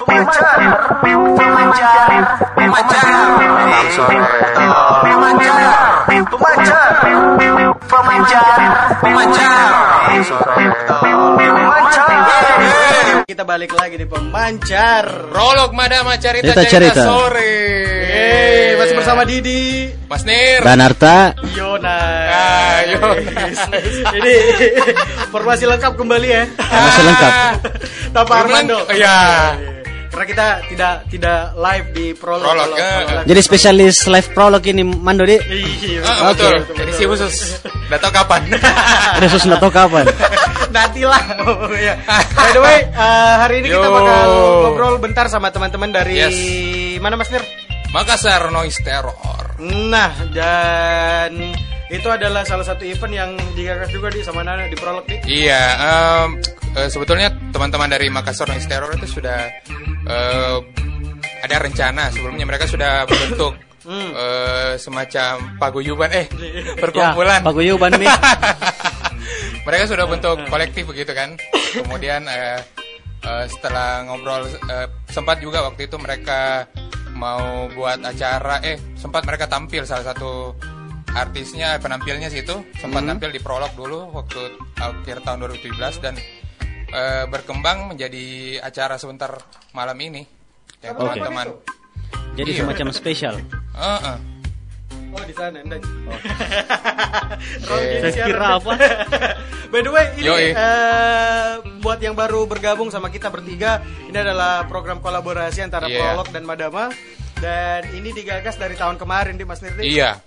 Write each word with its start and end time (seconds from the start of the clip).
Pemancar, 0.00 0.56
pemancar, 1.04 1.36
pemancar, 1.36 2.08
pemancar, 2.56 3.20
pemancar, 5.04 5.60
pemancar, 7.84 8.46
pemancar, 9.04 9.60
pemancar. 11.36 12.20
Kita 13.28 13.44
balik 13.44 13.76
lagi 13.76 14.00
di 14.00 14.06
pemancar. 14.08 15.04
Prolog 15.28 15.76
Madama 15.76 16.16
cerita 16.16 16.48
Cerita, 16.56 16.64
cerita, 16.64 16.96
cerita. 16.96 17.02
sore. 17.04 17.52
Yeay, 18.10 18.80
masih 18.80 18.94
bersama 18.96 19.22
Didi, 19.28 19.92
Mas 20.08 20.24
Nir. 20.24 20.64
Dan 20.64 20.80
Arta. 20.80 21.36
Ah, 21.36 22.80
Yonas. 22.88 23.58
Ini 24.16 24.34
formasi 25.28 25.68
lengkap 25.68 25.92
kembali 25.94 26.28
ya. 26.32 26.42
masih 26.58 27.02
lengkap. 27.04 27.32
Tanpa 28.10 28.34
Armando. 28.42 28.78
Iya. 28.90 29.20
Karena 30.10 30.26
kita 30.26 30.46
tidak 30.66 30.94
tidak 31.06 31.38
live 31.54 31.86
di 31.90 32.06
prolog. 32.12 32.42
Prolog, 32.42 32.66
kalau- 32.66 32.78
kalau 33.06 33.20
live. 33.22 33.28
Jadi 33.30 33.40
spesialis 33.40 33.96
live 34.04 34.28
prolog 34.30 34.62
ini 34.64 34.82
Mando 34.82 35.22
di 35.22 35.38
Iya. 35.38 36.02
Ah, 36.02 36.30
Oke. 36.30 36.42
betul. 36.60 36.82
Edisi 36.82 37.04
khusus. 37.06 37.34
Udah 37.86 37.98
tau 37.98 38.10
kapan? 38.10 38.40
Khusus 39.18 39.42
nggak 39.46 39.58
tahu 39.58 39.70
kapan. 39.70 40.04
Nantilah. 40.74 41.22
Oh, 41.42 41.70
iya. 41.72 41.94
By 42.30 42.50
the 42.50 42.60
way, 42.60 42.78
eh, 43.06 43.34
hari 43.38 43.54
ini 43.58 43.68
kita 43.70 43.86
Yo. 43.86 43.90
bakal 43.92 44.28
ngobrol 44.66 44.94
bentar 44.98 45.26
sama 45.26 45.48
teman-teman 45.48 45.90
dari 45.90 46.14
Yes. 46.16 46.36
mana 46.98 47.14
Mas 47.14 47.30
Nir? 47.30 47.42
Makassar 47.90 48.50
Noise 48.50 48.82
Terror. 48.82 49.58
Nah, 49.58 50.14
dan 50.30 51.54
itu 51.90 52.06
adalah 52.06 52.46
salah 52.46 52.62
satu 52.62 52.86
event 52.86 53.12
yang 53.12 53.30
digagas 53.52 53.90
juga 53.90 54.08
di 54.08 54.22
sama 54.22 54.46
Nana 54.46 54.70
di 54.70 54.78
prolog 54.78 55.02
nih. 55.10 55.20
Iya, 55.26 55.62
eh, 56.78 56.88
sebetulnya 56.88 57.34
teman-teman 57.50 57.90
dari 57.90 58.06
Makassar 58.06 58.46
Noise 58.46 58.70
Terror 58.70 58.94
itu 58.94 59.06
sudah 59.10 59.50
eh, 60.06 60.56
ada 61.40 61.56
rencana 61.58 62.08
sebelumnya 62.14 62.46
mereka 62.46 62.70
sudah 62.70 63.04
membentuk 63.10 63.54
Hmm. 63.80 64.12
eh, 64.12 64.72
semacam 64.76 65.56
paguyuban 65.56 66.12
eh 66.12 66.28
Ya, 66.36 66.76
perkumpulan. 66.76 67.40
Paguyuban 67.40 67.96
nih. 67.96 68.12
mereka 69.66 69.88
sudah 69.88 70.04
bentuk 70.04 70.36
kolektif 70.52 70.84
begitu 70.84 71.16
kan. 71.16 71.32
Kemudian 71.72 72.28
eh, 72.28 72.60
eh, 73.24 73.44
setelah 73.48 74.04
ngobrol 74.04 74.44
eh, 74.46 74.86
sempat 75.08 75.40
juga 75.40 75.64
waktu 75.64 75.88
itu 75.88 75.96
mereka 75.96 76.68
mau 77.16 77.72
buat 77.72 78.04
acara 78.04 78.60
eh 78.60 78.76
sempat 79.00 79.24
mereka 79.24 79.48
tampil 79.48 79.88
salah 79.88 80.12
satu 80.12 80.52
artisnya 81.12 81.76
penampilnya 81.76 82.28
situ 82.28 82.54
sempat 82.76 83.02
tampil 83.02 83.30
di 83.30 83.38
prolog 83.38 83.72
dulu 83.72 84.10
waktu 84.12 84.40
akhir 84.76 85.20
tahun 85.20 85.38
2017 85.48 85.76
dan 86.00 86.14
eh, 86.88 87.24
berkembang 87.26 87.90
menjadi 87.90 88.24
acara 88.60 88.94
sebentar 88.94 89.34
malam 89.70 89.96
ini 89.96 90.22
ya 90.80 90.90
Oke. 90.92 91.18
teman-teman. 91.18 91.46
Jadi 92.30 92.50
Iya. 92.52 92.60
semacam 92.62 92.86
spesial. 92.90 93.34
Heeh. 93.74 94.16
Oh, 95.10 95.24
di 95.26 95.34
sana, 95.34 95.58
enggak. 95.58 95.82
Eh, 97.70 97.98
Saya 98.04 98.26
kira 98.26 98.48
apa? 98.56 98.72
By 99.74 99.80
the 99.80 99.90
way, 99.90 100.06
ini 100.14 100.26
Yoi. 100.26 100.50
eh, 100.50 101.50
buat 101.80 101.98
yang 101.98 102.14
baru 102.14 102.46
bergabung 102.46 102.90
sama 102.90 103.08
kita 103.08 103.26
bertiga, 103.26 103.78
ini 104.06 104.14
adalah 104.14 104.66
program 104.66 104.98
kolaborasi 104.98 105.62
antara 105.62 105.86
Iya. 105.86 105.98
Prolog 106.14 106.28
dan 106.30 106.44
Madama. 106.44 106.90
Dan 107.34 107.88
ini 107.90 108.12
digagas 108.12 108.54
dari 108.54 108.74
tahun 108.74 108.94
kemarin 108.96 109.34
di 109.34 109.42
Mas 109.42 109.58
Nirdi. 109.60 109.90
Iya. 109.90 110.20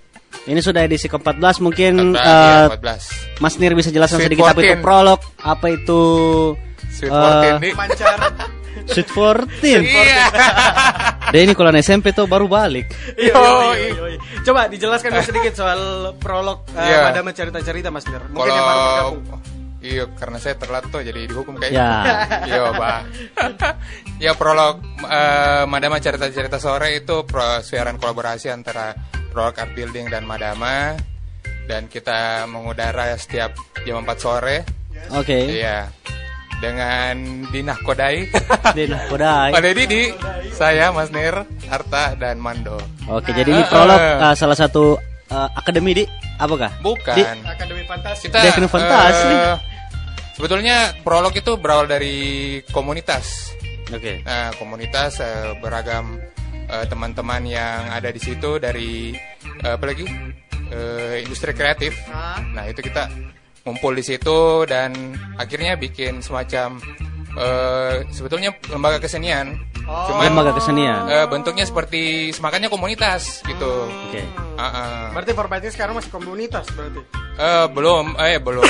Ini 0.43 0.59
sudah 0.59 0.83
edisi 0.83 1.07
ke-14 1.07 1.63
mungkin 1.63 2.13
14, 2.13 2.19
eh, 2.19 2.27
iya, 2.27 2.67
14. 2.67 3.39
Mas 3.39 3.55
Nir 3.55 3.73
bisa 3.73 3.89
jelaskan 3.89 4.19
Sweet 4.19 4.27
sedikit 4.27 4.43
apa 4.51 4.59
itu 4.59 4.75
14. 4.75 4.83
prolog, 4.83 5.19
apa 5.39 5.65
itu 5.71 6.01
Sweet 6.91 7.11
eh, 7.11 7.55
14 7.57 7.63
nih. 7.63 7.71
Mancar. 7.73 8.17
Sweet 8.91 9.07
14. 9.07 9.47
Iya. 9.63 10.25
Dan 11.31 11.39
ini 11.47 11.53
kalau 11.55 11.71
SMP 11.79 12.11
tuh 12.11 12.27
baru 12.27 12.45
balik. 12.51 12.91
Iya, 13.15 13.31
Yoi. 13.31 13.39
yoi, 13.39 13.77
yoi, 13.79 13.91
yoi. 13.95 14.15
Coba 14.43 14.67
dijelaskan 14.67 15.15
dulu 15.15 15.23
sedikit 15.23 15.53
soal 15.55 15.79
prolog 16.19 16.67
eh, 16.75 16.83
Iya. 16.83 16.99
Madama 17.07 17.31
cerita-cerita 17.31 17.87
Mas 17.89 18.03
Nir. 18.05 18.21
Mungkin 18.27 18.51
yang 18.51 18.65
baru 18.67 18.77
Kalau 18.77 18.83
bergabung. 19.15 19.52
Iya, 19.83 20.07
karena 20.15 20.39
saya 20.39 20.55
telat 20.55 20.87
tuh 20.87 21.03
jadi 21.03 21.27
dihukum 21.27 21.59
kayak 21.59 21.71
Ya. 21.71 21.91
Iya, 22.49 22.71
Pak. 22.71 22.99
ya 24.17 24.31
prolog 24.31 24.79
eh, 25.03 25.63
Madama 25.65 25.99
cerita-cerita 25.99 26.55
sore 26.55 26.95
itu 26.95 27.21
pro, 27.23 27.59
siaran 27.59 27.99
kolaborasi 27.99 28.47
antara 28.47 28.95
Prolog 29.27 29.51
Art 29.53 29.73
Building 29.73 30.07
dan 30.07 30.23
Madama 30.23 30.95
dan 31.63 31.87
kita 31.87 32.43
mengudara 32.45 33.11
setiap 33.13 33.51
jam 33.81 33.99
4 34.01 34.15
sore. 34.17 34.63
Oke. 35.11 35.51
Iya. 35.53 35.91
Dengan 36.55 37.15
Dinah 37.49 37.75
Kodai. 37.77 38.23
Din, 38.77 38.95
Kodai. 39.09 39.51
Pak 39.51 39.61
Dedi 39.61 39.83
di 39.83 40.01
saya 40.49 40.89
Mas 40.89 41.09
Nir, 41.09 41.43
Arta 41.67 42.15
dan 42.15 42.39
Mando. 42.39 42.79
Oke, 43.05 43.35
jadi 43.35 43.51
ini 43.51 43.63
prolog 43.65 43.99
eh, 43.99 44.31
salah 44.33 44.55
satu 44.55 44.95
eh, 45.27 45.49
akademi 45.51 45.91
di 45.93 46.03
apakah? 46.37 46.71
Bukan. 46.79 47.15
Di- 47.17 47.27
Akademi 47.43 47.83
Fantasi. 47.83 48.31
kita 48.31 48.37
Dia 48.39 48.51
kena 48.53 48.69
fantasi. 48.69 49.27
eh, 49.27 49.55
sebetulnya 50.35 50.97
prolog 51.05 51.33
itu 51.33 51.55
berawal 51.57 51.85
dari 51.85 52.59
komunitas 52.73 53.53
Oke. 53.93 54.25
nah 54.25 54.49
komunitas 54.57 55.21
eh, 55.21 55.53
beragam 55.61 56.17
eh, 56.69 56.85
teman-teman 56.89 57.45
yang 57.45 57.89
ada 57.93 58.09
di 58.09 58.21
situ 58.21 58.57
dari 58.57 59.13
eh, 59.63 59.73
apa 59.73 59.85
lagi 59.85 60.05
Eh, 60.73 61.21
industri 61.21 61.53
kreatif 61.53 61.93
Ah. 62.09 62.41
nah 62.55 62.65
itu 62.65 62.81
kita 62.81 63.05
ngumpul 63.61 63.93
di 63.93 64.01
situ 64.01 64.65
dan 64.65 65.13
akhirnya 65.37 65.77
bikin 65.77 66.17
semacam 66.23 66.81
eh, 67.37 68.01
sebetulnya 68.09 68.57
lembaga 68.73 68.97
kesenian 68.97 69.53
Oh. 69.83 70.07
cuman 70.07 70.31
Lembaga 70.31 70.55
kesenian. 70.55 71.05
eh, 71.05 71.25
bentuknya 71.25 71.63
seperti 71.63 72.01
semakanya 72.29 72.67
komunitas 72.67 73.43
gitu 73.43 73.91
Oke. 74.07 74.23
Ah, 74.53 74.63
ah. 74.63 75.03
Berarti 75.11 75.31
formatnya 75.31 75.69
sekarang 75.69 75.93
masih 75.93 76.07
komunitas 76.09 76.63
berarti. 76.69 77.01
Eh 77.33 77.65
belum, 77.67 78.05
eh 78.15 78.37
belum. 78.37 78.63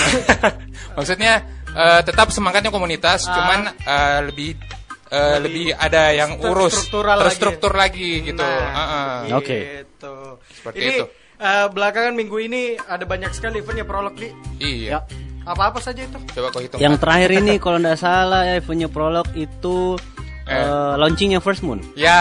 Maksudnya 0.97 1.33
eh, 1.69 2.01
tetap 2.01 2.29
semangatnya 2.29 2.69
komunitas, 2.69 3.23
Ah. 3.23 3.31
cuman 3.31 3.59
eh, 3.77 4.19
lebih 4.23 4.49
eh, 5.07 5.37
lebih 5.39 5.65
ada 5.71 6.09
yang 6.11 6.39
urus, 6.39 6.73
struktural 6.79 7.15
lagi. 7.15 7.25
terstruktur 7.27 7.71
lagi, 7.73 8.09
gitu. 8.23 8.41
Nah, 8.41 8.71
Ah, 8.71 8.81
ah. 8.81 9.13
Oke. 9.35 9.85
Gitu. 9.85 10.15
Seperti 10.51 10.77
ini, 10.79 10.95
itu. 10.95 11.05
eh, 11.37 11.65
belakangan 11.67 12.13
minggu 12.13 12.37
ini 12.39 12.61
ada 12.79 13.03
banyak 13.03 13.29
sekali 13.31 13.59
eventnya 13.59 13.83
prolog 13.83 14.15
di 14.15 14.31
Iya. 14.57 14.89
Ya. 14.89 14.99
apa-apa 15.43 15.77
saja 15.77 15.99
itu. 16.01 16.15
Coba 16.31 16.47
kau 16.49 16.57
hitung. 16.57 16.79
Yang 16.79 16.95
terakhir 16.97 17.29
ini 17.35 17.59
kalau 17.59 17.75
nggak 17.77 17.99
salah 17.99 18.47
ya 18.47 18.57
punya 18.59 18.87
prolog 18.87 19.27
itu 19.33 19.99
Eh. 20.43 20.51
eh, 20.53 20.93
launchingnya 20.99 21.39
First 21.39 21.63
Moon. 21.63 21.79
Ya. 21.95 22.19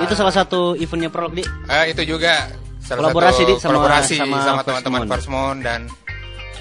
Itu 0.00 0.14
salah 0.14 0.30
satu 0.30 0.74
eventnya 0.74 1.10
prolog 1.10 1.34
di. 1.34 1.42
Eh, 1.66 1.84
itu 1.90 2.02
juga 2.06 2.46
salah 2.78 3.10
Kolaborasi, 3.10 3.42
satu 3.42 3.48
Di, 3.48 3.54
sama- 3.58 3.70
kolaborasi 3.76 4.14
sama 4.18 4.62
teman-teman. 4.62 5.06
First 5.10 5.28
Moon 5.28 5.56
dan 5.60 5.80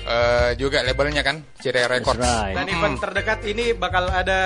eh, 0.03 0.51
juga 0.57 0.81
labelnya 0.81 1.21
kan 1.21 1.45
Cire 1.57 1.85
Records. 1.85 2.17
right. 2.17 2.57
Dan 2.57 2.65
event 2.67 2.97
terdekat 2.97 3.39
ini 3.45 3.73
bakal 3.73 4.09
ada 4.09 4.39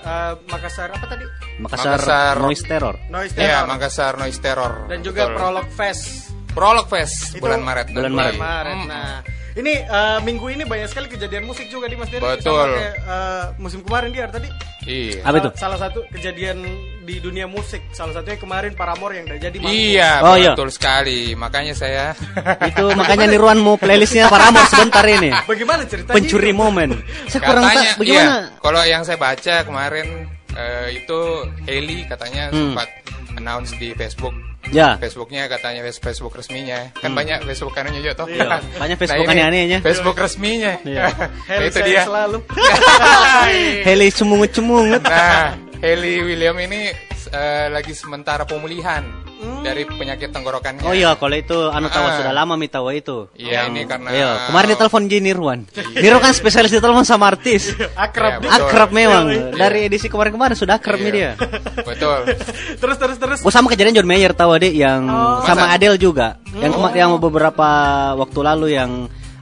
eh, 0.00 0.32
Makassar 0.48 0.88
apa 0.88 1.04
tadi? 1.04 1.24
Makassar, 1.60 2.00
Makassar. 2.00 2.34
Noise 2.40 2.64
Terror. 2.64 2.96
Noise 3.12 3.32
Iya, 3.36 3.40
Terror. 3.60 3.66
Makassar 3.68 4.12
Noise 4.16 4.40
Terror. 4.40 4.72
Dan 4.88 4.98
juga 5.00 5.22
Betul. 5.28 5.36
Prolog 5.36 5.68
Fest. 5.68 6.04
Prolog 6.52 6.86
Fest 6.88 7.32
Itu 7.32 7.44
bulan 7.44 7.60
Maret. 7.60 7.86
bulan. 7.92 8.12
Maret. 8.12 8.36
Maret. 8.36 8.76
Mm. 8.76 8.86
Nah, 8.88 9.12
ini 9.52 9.72
eh, 9.78 10.18
minggu 10.20 10.46
ini 10.48 10.64
banyak 10.64 10.88
sekali 10.88 11.06
kejadian 11.06 11.44
musik 11.44 11.68
juga 11.68 11.84
di 11.84 11.94
Mas 11.94 12.08
Dery. 12.08 12.22
Betul. 12.22 12.56
Sama 12.56 12.72
kayak 12.72 12.94
eh, 12.98 13.44
musim 13.56 13.80
kemarin 13.82 14.10
dia 14.10 14.24
tadi. 14.26 14.48
Iya. 14.82 15.22
Apa 15.22 15.36
itu? 15.38 15.50
Salah 15.54 15.78
satu 15.78 16.02
kejadian 16.08 16.58
di 17.02 17.18
dunia 17.18 17.44
musik. 17.44 17.78
Salah 17.90 18.12
satunya 18.12 18.34
kemarin 18.36 18.72
Paramore 18.72 19.14
yang 19.14 19.26
udah 19.26 19.38
jadi 19.40 19.56
manggung. 19.56 19.78
Iya, 19.78 20.10
Oh, 20.20 20.34
iya. 20.34 20.52
betul 20.52 20.68
sekali. 20.68 21.34
Makanya 21.34 21.72
saya 21.72 22.04
Itu 22.70 22.90
makanya 22.98 23.26
niruan 23.28 23.58
mau 23.58 23.76
playlistnya 23.76 24.26
Paramore 24.26 24.66
sebentar 24.66 25.04
ini. 25.04 25.30
Bagaimana 25.44 25.82
ceritanya? 25.84 26.14
Pencuri 26.16 26.50
itu? 26.50 26.58
momen. 26.58 26.90
Saya 27.26 27.40
kurang 27.42 27.64
katanya, 27.64 27.82
tahu 27.84 27.98
bagaimana. 28.00 28.18
iya, 28.18 28.26
kalau 28.58 28.82
yang 28.82 29.02
saya 29.02 29.18
baca 29.18 29.54
kemarin 29.62 30.06
eh, 30.52 30.86
itu 30.94 31.18
Haley 31.64 31.98
katanya 32.04 32.42
Hmm. 32.48 32.74
sempat 32.74 32.88
announce 33.34 33.72
di 33.76 33.92
Facebook. 33.92 34.34
Ya. 34.72 34.96
Facebooknya 34.96 35.46
katanya 35.52 35.84
face- 35.84 36.00
Facebook 36.00 36.32
resminya. 36.32 36.88
Kan 36.96 37.12
banyak 37.12 37.44
Facebook 37.44 37.76
anunya 37.76 38.00
juga 38.00 38.24
toh. 38.24 38.26
Hmm. 38.26 38.36
Iya, 38.40 38.58
banyak 38.80 38.96
Facebook 38.96 39.24
ini 39.28 39.32
aneh-anehnya. 39.36 39.78
Facebook 39.84 40.16
resminya. 40.16 40.72
Iya. 40.82 41.02
nah, 41.48 41.64
itu 41.68 41.78
dia. 41.84 42.02
selalu. 42.08 42.38
Heli 43.86 44.08
cemungut-cemungut. 44.10 45.02
Nah, 45.04 45.54
Haley 45.82 46.22
William 46.22 46.56
ini 46.62 46.88
eh, 47.32 47.66
lagi 47.68 47.92
sementara 47.92 48.48
pemulihan 48.48 49.21
dari 49.60 49.82
penyakit 49.84 50.28
tenggorokannya. 50.28 50.82
Oh 50.82 50.90
iya, 50.90 51.14
kalau 51.14 51.32
itu 51.32 51.58
anu 51.68 51.86
tahu 51.86 52.02
Ah. 52.02 52.14
sudah 52.16 52.32
lama 52.32 52.54
mi 52.54 52.66
tahu 52.66 52.90
itu. 52.90 53.26
Iya, 53.34 53.66
ini 53.66 53.82
karena 53.84 54.08
Iya, 54.08 54.30
kemarin 54.46 54.68
ditelepon 54.70 55.02
Ji 55.06 55.18
Nirwan. 55.18 55.60
Nirwan 55.94 56.20
kan 56.20 56.32
spesialis 56.32 56.70
ditelepon 56.70 57.02
sama 57.02 57.28
artis. 57.28 57.74
Akrab. 57.94 58.38
Iya, 58.38 58.38
di- 58.38 58.48
betul. 58.48 58.58
Akrab 58.64 58.90
memang. 58.90 59.24
Iya, 59.28 59.44
Dari 59.52 59.78
edisi 59.84 60.06
kemarin-kemarin 60.06 60.54
sudah 60.54 60.76
akrab 60.76 60.98
Iya. 60.98 61.10
dia. 61.10 61.30
Betul. 61.78 62.18
terus 62.82 62.96
terus 62.96 63.16
terus. 63.16 63.38
Oh 63.40 63.50
sama 63.50 63.66
kejadian 63.66 63.94
John 63.94 64.06
Mayer 64.06 64.32
tahu 64.32 64.54
adik 64.54 64.72
yang 64.72 65.04
Oh. 65.04 65.42
sama 65.42 65.66
Masa? 65.66 65.74
Adele 65.74 65.96
juga. 65.96 66.38
Yang 66.52 66.72
kema- 66.74 66.94
yang 66.94 67.10
beberapa 67.16 67.68
waktu 68.14 68.38
lalu 68.40 68.66
yang 68.72 68.90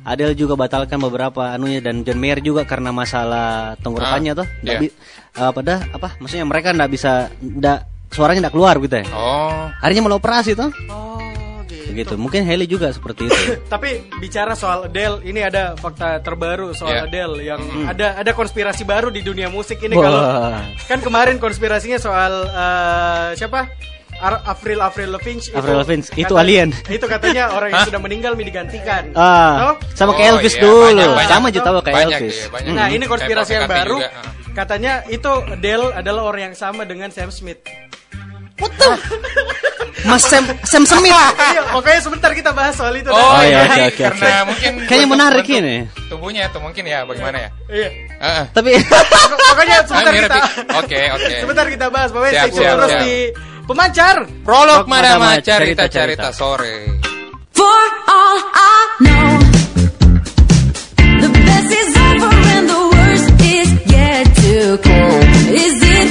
Adele 0.00 0.32
juga 0.32 0.56
batalkan 0.56 0.96
beberapa 0.96 1.52
anunya 1.52 1.78
dan 1.78 2.00
John 2.00 2.16
Mayer 2.16 2.40
juga 2.40 2.64
karena 2.64 2.88
masalah 2.88 3.76
tenggorokannya 3.78 4.32
tuh. 4.32 4.46
Nggak 4.64 4.74
iya. 4.74 4.80
bi- 4.80 4.96
apa 5.30 5.60
dah 5.60 5.80
apa? 5.92 6.08
Maksudnya 6.18 6.42
mereka 6.42 6.72
nggak 6.72 6.90
bisa 6.90 7.12
nggak 7.38 7.78
suaranya 8.10 8.46
nggak 8.46 8.54
keluar 8.54 8.74
gitu 8.78 8.94
ya. 8.94 9.04
Oh, 9.10 9.70
Akhirnya 9.78 10.02
mau 10.02 10.12
operasi 10.12 10.52
tuh. 10.52 10.70
Oh, 10.86 11.18
gitu. 11.64 11.90
Begitu. 11.90 12.14
Mungkin 12.14 12.42
Hailey 12.42 12.66
juga 12.66 12.90
seperti 12.90 13.26
itu. 13.26 13.38
Tapi 13.72 14.10
bicara 14.18 14.52
soal 14.52 14.86
Adele, 14.86 15.22
ini 15.22 15.40
ada 15.40 15.74
fakta 15.74 16.18
terbaru 16.18 16.70
soal 16.70 16.92
Iya. 16.92 17.02
Adele 17.06 17.34
yang 17.40 17.60
ada 17.86 18.14
ada 18.16 18.30
konspirasi 18.30 18.82
baru 18.82 19.08
di 19.08 19.20
dunia 19.20 19.46
musik 19.46 19.78
ini 19.80 19.94
Wah. 19.94 20.02
kalau 20.02 20.22
kan 20.84 20.98
kemarin 21.00 21.36
konspirasinya 21.36 21.96
soal 21.96 22.32
eh, 22.44 23.28
siapa? 23.34 23.70
Ar- 24.20 24.44
Avril 24.44 24.84
Avril 24.84 25.16
Lavigne 25.16 25.40
Avril 25.56 25.80
Lavigne, 25.80 26.04
itu 26.12 26.34
alien. 26.36 26.76
Itu 26.92 27.08
katanya 27.08 27.48
orang 27.56 27.72
yang 27.72 27.88
sudah 27.88 28.00
meninggal 28.04 28.36
mi 28.36 28.44
digantikan. 28.44 29.16
Ah, 29.16 29.72
Toh? 29.72 29.74
sama 29.96 30.12
kayak 30.12 30.28
Oh, 30.28 30.36
Elvis 30.36 30.54
iya, 30.54 30.60
dulu. 30.60 30.82
banyak, 30.84 31.08
banyak. 31.08 31.30
Sama 31.30 31.46
juga 31.48 31.64
tahu 31.64 31.76
kayak 31.80 31.96
Banyak, 31.96 32.18
Elvis. 32.20 32.36
iya, 32.36 32.46
banyak. 32.52 32.72
Nah, 32.76 32.86
ini 32.90 33.04
konspirasi 33.08 33.50
yang 33.54 33.64
baru. 33.64 33.96
juga. 33.96 34.10
Katanya 34.50 34.92
itu 35.08 35.30
Adele 35.30 35.86
adalah 35.94 36.22
orang 36.26 36.42
yang 36.52 36.56
sama 36.58 36.82
dengan 36.84 37.08
Sam 37.08 37.32
Smith. 37.32 37.64
Mas 40.00 40.24
Sam 40.24 40.44
Sam 40.64 40.82
Smith. 40.88 41.12
iya, 41.52 41.60
pokoknya 41.70 42.00
sebentar 42.00 42.30
kita 42.32 42.50
bahas 42.56 42.72
soal 42.72 42.96
itu. 42.96 43.12
Oh, 43.12 43.20
Oh, 43.20 43.42
iya, 43.44 43.68
iya, 43.68 43.86
oke, 43.92 44.00
karena 44.00 44.48
mungkin 44.48 44.70
Kayaknya 44.88 45.06
menarik 45.06 45.46
ini. 45.46 45.76
Tubuhnya 46.08 46.48
tuh 46.48 46.60
mungkin 46.64 46.84
ya 46.84 47.04
bagaimana 47.04 47.36
ya? 47.36 47.50
Iya. 47.68 47.88
Heeh. 48.16 48.44
Tapi 48.50 48.70
Pokoknya 49.52 49.76
sebentar 49.84 50.12
Ah, 50.12 50.16
kita. 50.16 50.38
Oke, 50.80 51.00
oke. 51.12 51.34
Sebentar 51.44 51.66
kita 51.68 51.86
bahas. 51.92 52.08
Pokoknya 52.10 52.32
Siap, 52.32 52.48
siap, 52.50 52.72
terus 52.74 52.90
siap. 52.90 53.02
di 53.04 53.14
pemancar. 53.68 54.16
Prolog 54.40 54.84
Madama, 54.88 55.36
cerita-cerita 55.38 56.32
sore. 56.32 56.96
For 57.52 57.80
all 58.08 58.38
I 58.40 58.80
know, 59.04 59.28
the 61.20 61.28
best 61.28 61.70
is 61.70 61.92
over 61.92 62.32
and 62.56 62.64
the 62.66 62.80
worst 62.88 63.28
is 63.44 63.68
yet 63.84 64.24
to 64.32 64.56
come. 64.80 65.28
Is 65.52 65.76
it 65.76 66.08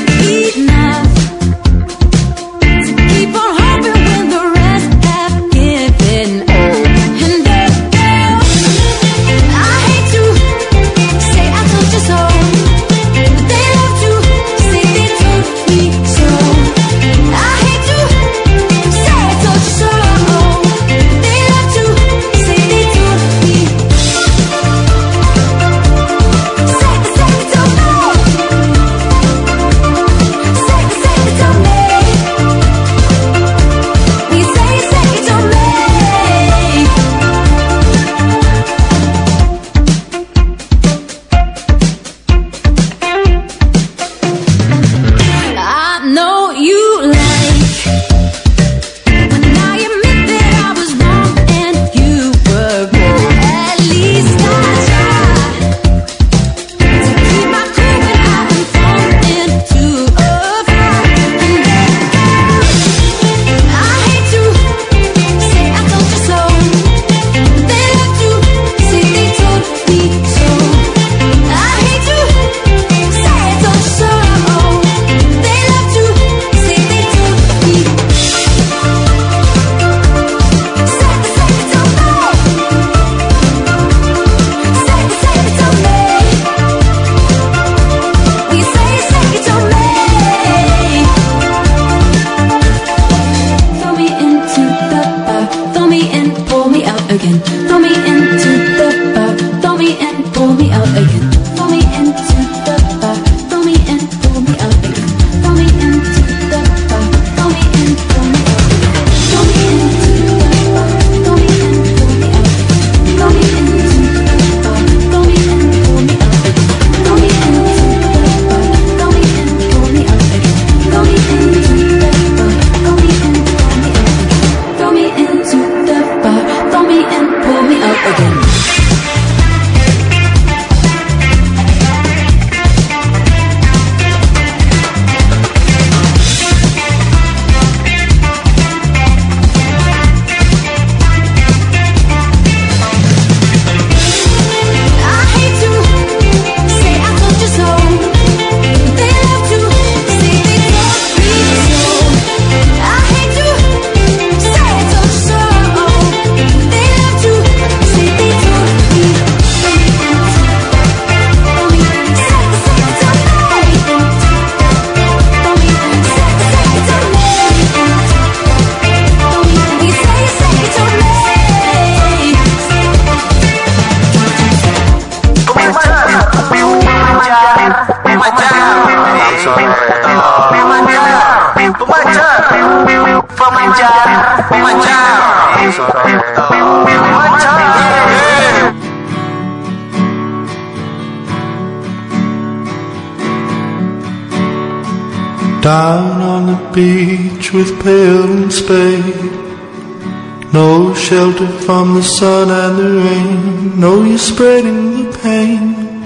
From 201.40 201.96
the 201.96 202.04
sun 202.04 202.50
and 202.52 202.78
the 202.78 202.90
rain. 203.00 203.80
No, 203.80 204.04
you're 204.04 204.18
spreading 204.18 205.06
the 205.06 205.18
pain. 205.20 206.04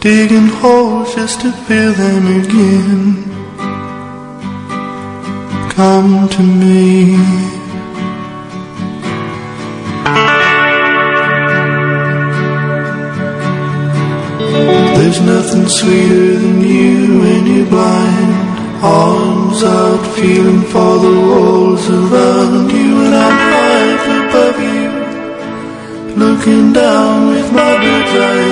Digging 0.00 0.46
holes 0.46 1.14
just 1.14 1.42
to 1.42 1.52
fill 1.52 1.92
them 1.92 2.40
again. 2.40 3.24
Come 5.70 6.30
to 6.30 6.42
me. 6.42 7.16
There's 14.96 15.20
nothing 15.20 15.68
sweeter 15.68 16.38
than 16.38 16.60
you 16.62 17.20
when 17.20 17.46
you're 17.46 17.66
blind. 17.66 18.82
Arms 18.82 19.62
out, 19.62 20.06
feeling 20.16 20.62
for 20.62 20.98
the 21.00 21.20
walls 21.20 21.61
Looking 26.44 26.72
down 26.72 27.28
with 27.28 27.52
my 27.52 27.72
bird's 27.80 28.10
eye 28.10 28.51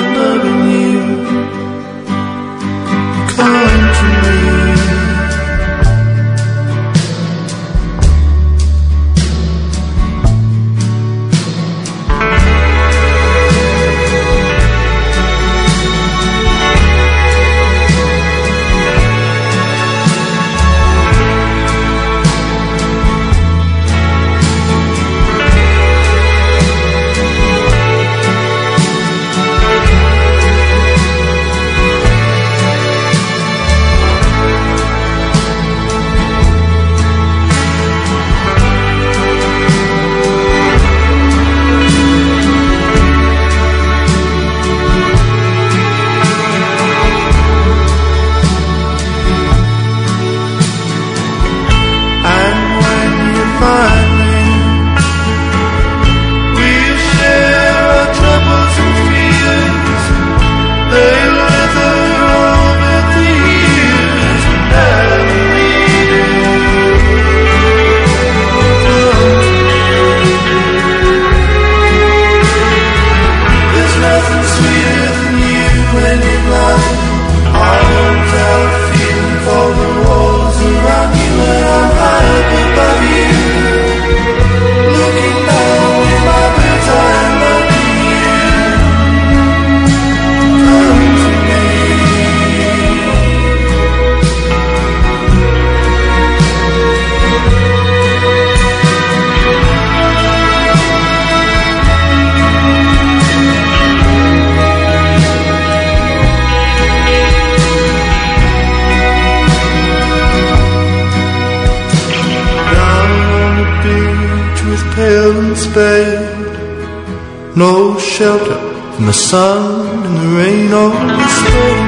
sun 119.30 120.02
and 120.06 120.16
the 120.18 120.26
rain 120.34 120.72
or 120.74 120.90
the 120.90 121.26
storm. 121.38 121.86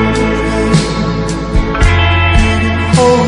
Oh. 3.03 3.19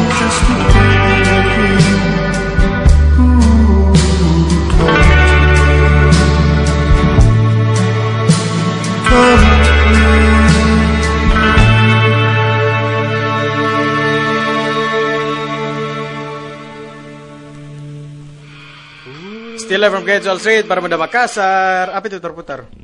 Still 19.58 19.90
from 19.90 20.06
Casual 20.06 20.38
Street, 20.38 20.70
para 20.70 20.78
muda 20.78 20.94
Makassar. 20.94 21.90
Apa 21.90 22.06
itu 22.06 22.22
terputar? 22.22 22.83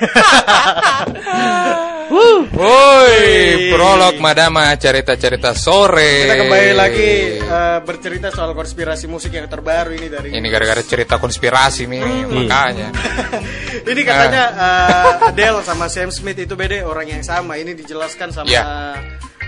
Woi, 2.50 3.70
prolog 3.70 4.18
Madama 4.18 4.74
cerita-cerita 4.74 5.54
sore. 5.54 6.26
Kita 6.26 6.36
kembali 6.42 6.72
lagi 6.74 7.10
eh, 7.38 7.78
bercerita 7.84 8.28
soal 8.34 8.52
konspirasi 8.52 9.06
musik 9.06 9.30
yang 9.30 9.46
terbaru 9.46 9.94
ini 9.94 10.08
dari 10.10 10.28
Ini 10.34 10.46
gara-gara 10.50 10.82
cerita 10.82 11.20
konspirasi 11.20 11.86
nih, 11.86 12.02
makanya. 12.26 12.88
ini 13.90 14.00
katanya 14.02 14.44
eh, 14.56 15.28
Adele 15.30 15.62
sama 15.62 15.86
Sam 15.86 16.10
Smith 16.10 16.38
itu 16.40 16.56
beda 16.56 16.82
orang 16.82 17.06
yang 17.08 17.22
sama. 17.22 17.56
Ini 17.56 17.76
dijelaskan 17.76 18.32
sama 18.32 18.48
Ya. 18.50 18.96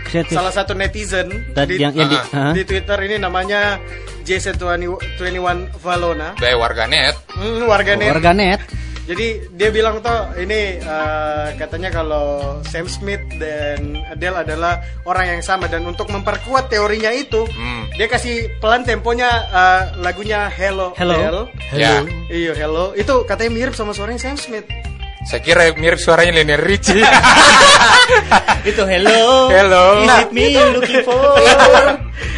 Kreatif. 0.03 0.35
salah 0.37 0.53
satu 0.53 0.77
netizen 0.77 1.31
Tadi 1.57 1.79
di, 1.79 1.81
yang, 1.81 1.95
yang 1.97 2.11
di, 2.11 2.19
Ah, 2.19 2.27
Hah? 2.37 2.53
di 2.53 2.69
Twitter 2.69 2.99
ini 3.09 3.17
namanya 3.17 3.81
JC21 4.29 5.17
Valona. 5.81 6.37
Bay 6.37 6.53
warganet. 6.53 7.17
Hmm, 7.33 7.65
warganet. 7.65 8.13
Warganet. 8.13 8.61
Jadi 9.03 9.51
dia 9.59 9.75
bilang 9.75 9.99
tuh 9.99 10.15
ini 10.39 10.79
eh, 10.79 11.47
katanya 11.59 11.91
kalau 11.91 12.61
Sam 12.63 12.87
Smith 12.87 13.19
dan 13.35 13.99
Adele 14.07 14.47
adalah 14.47 14.79
orang 15.03 15.27
yang 15.27 15.43
sama 15.43 15.67
dan 15.67 15.83
untuk 15.83 16.07
memperkuat 16.07 16.71
teorinya 16.71 17.11
itu 17.11 17.43
Hmm. 17.51 17.91
dia 17.99 18.07
kasih 18.07 18.47
pelan 18.63 18.87
temponya 18.87 19.27
eh, 19.51 19.83
lagunya 19.99 20.47
Hello 20.47 20.95
Hello. 20.95 21.19
Adele. 21.19 21.43
Ya. 21.75 21.99
Iya 22.31 22.53
Hello 22.55 22.95
itu 22.95 23.27
katanya 23.27 23.51
mirip 23.51 23.75
sama 23.75 23.91
suaranya 23.91 24.23
Sam 24.23 24.39
Smith. 24.39 24.71
Saya 25.23 25.39
kira 25.39 25.71
mirip 25.75 25.99
suaranya 25.99 26.35
Lionel 26.35 26.59
Richie. 26.59 26.99
Itu 28.71 28.83
hello. 28.83 29.47
Hello. 29.47 30.03
Is 30.03 30.11
it 30.27 30.31
me 30.35 30.51
looking 30.55 31.03
for? 31.07 31.39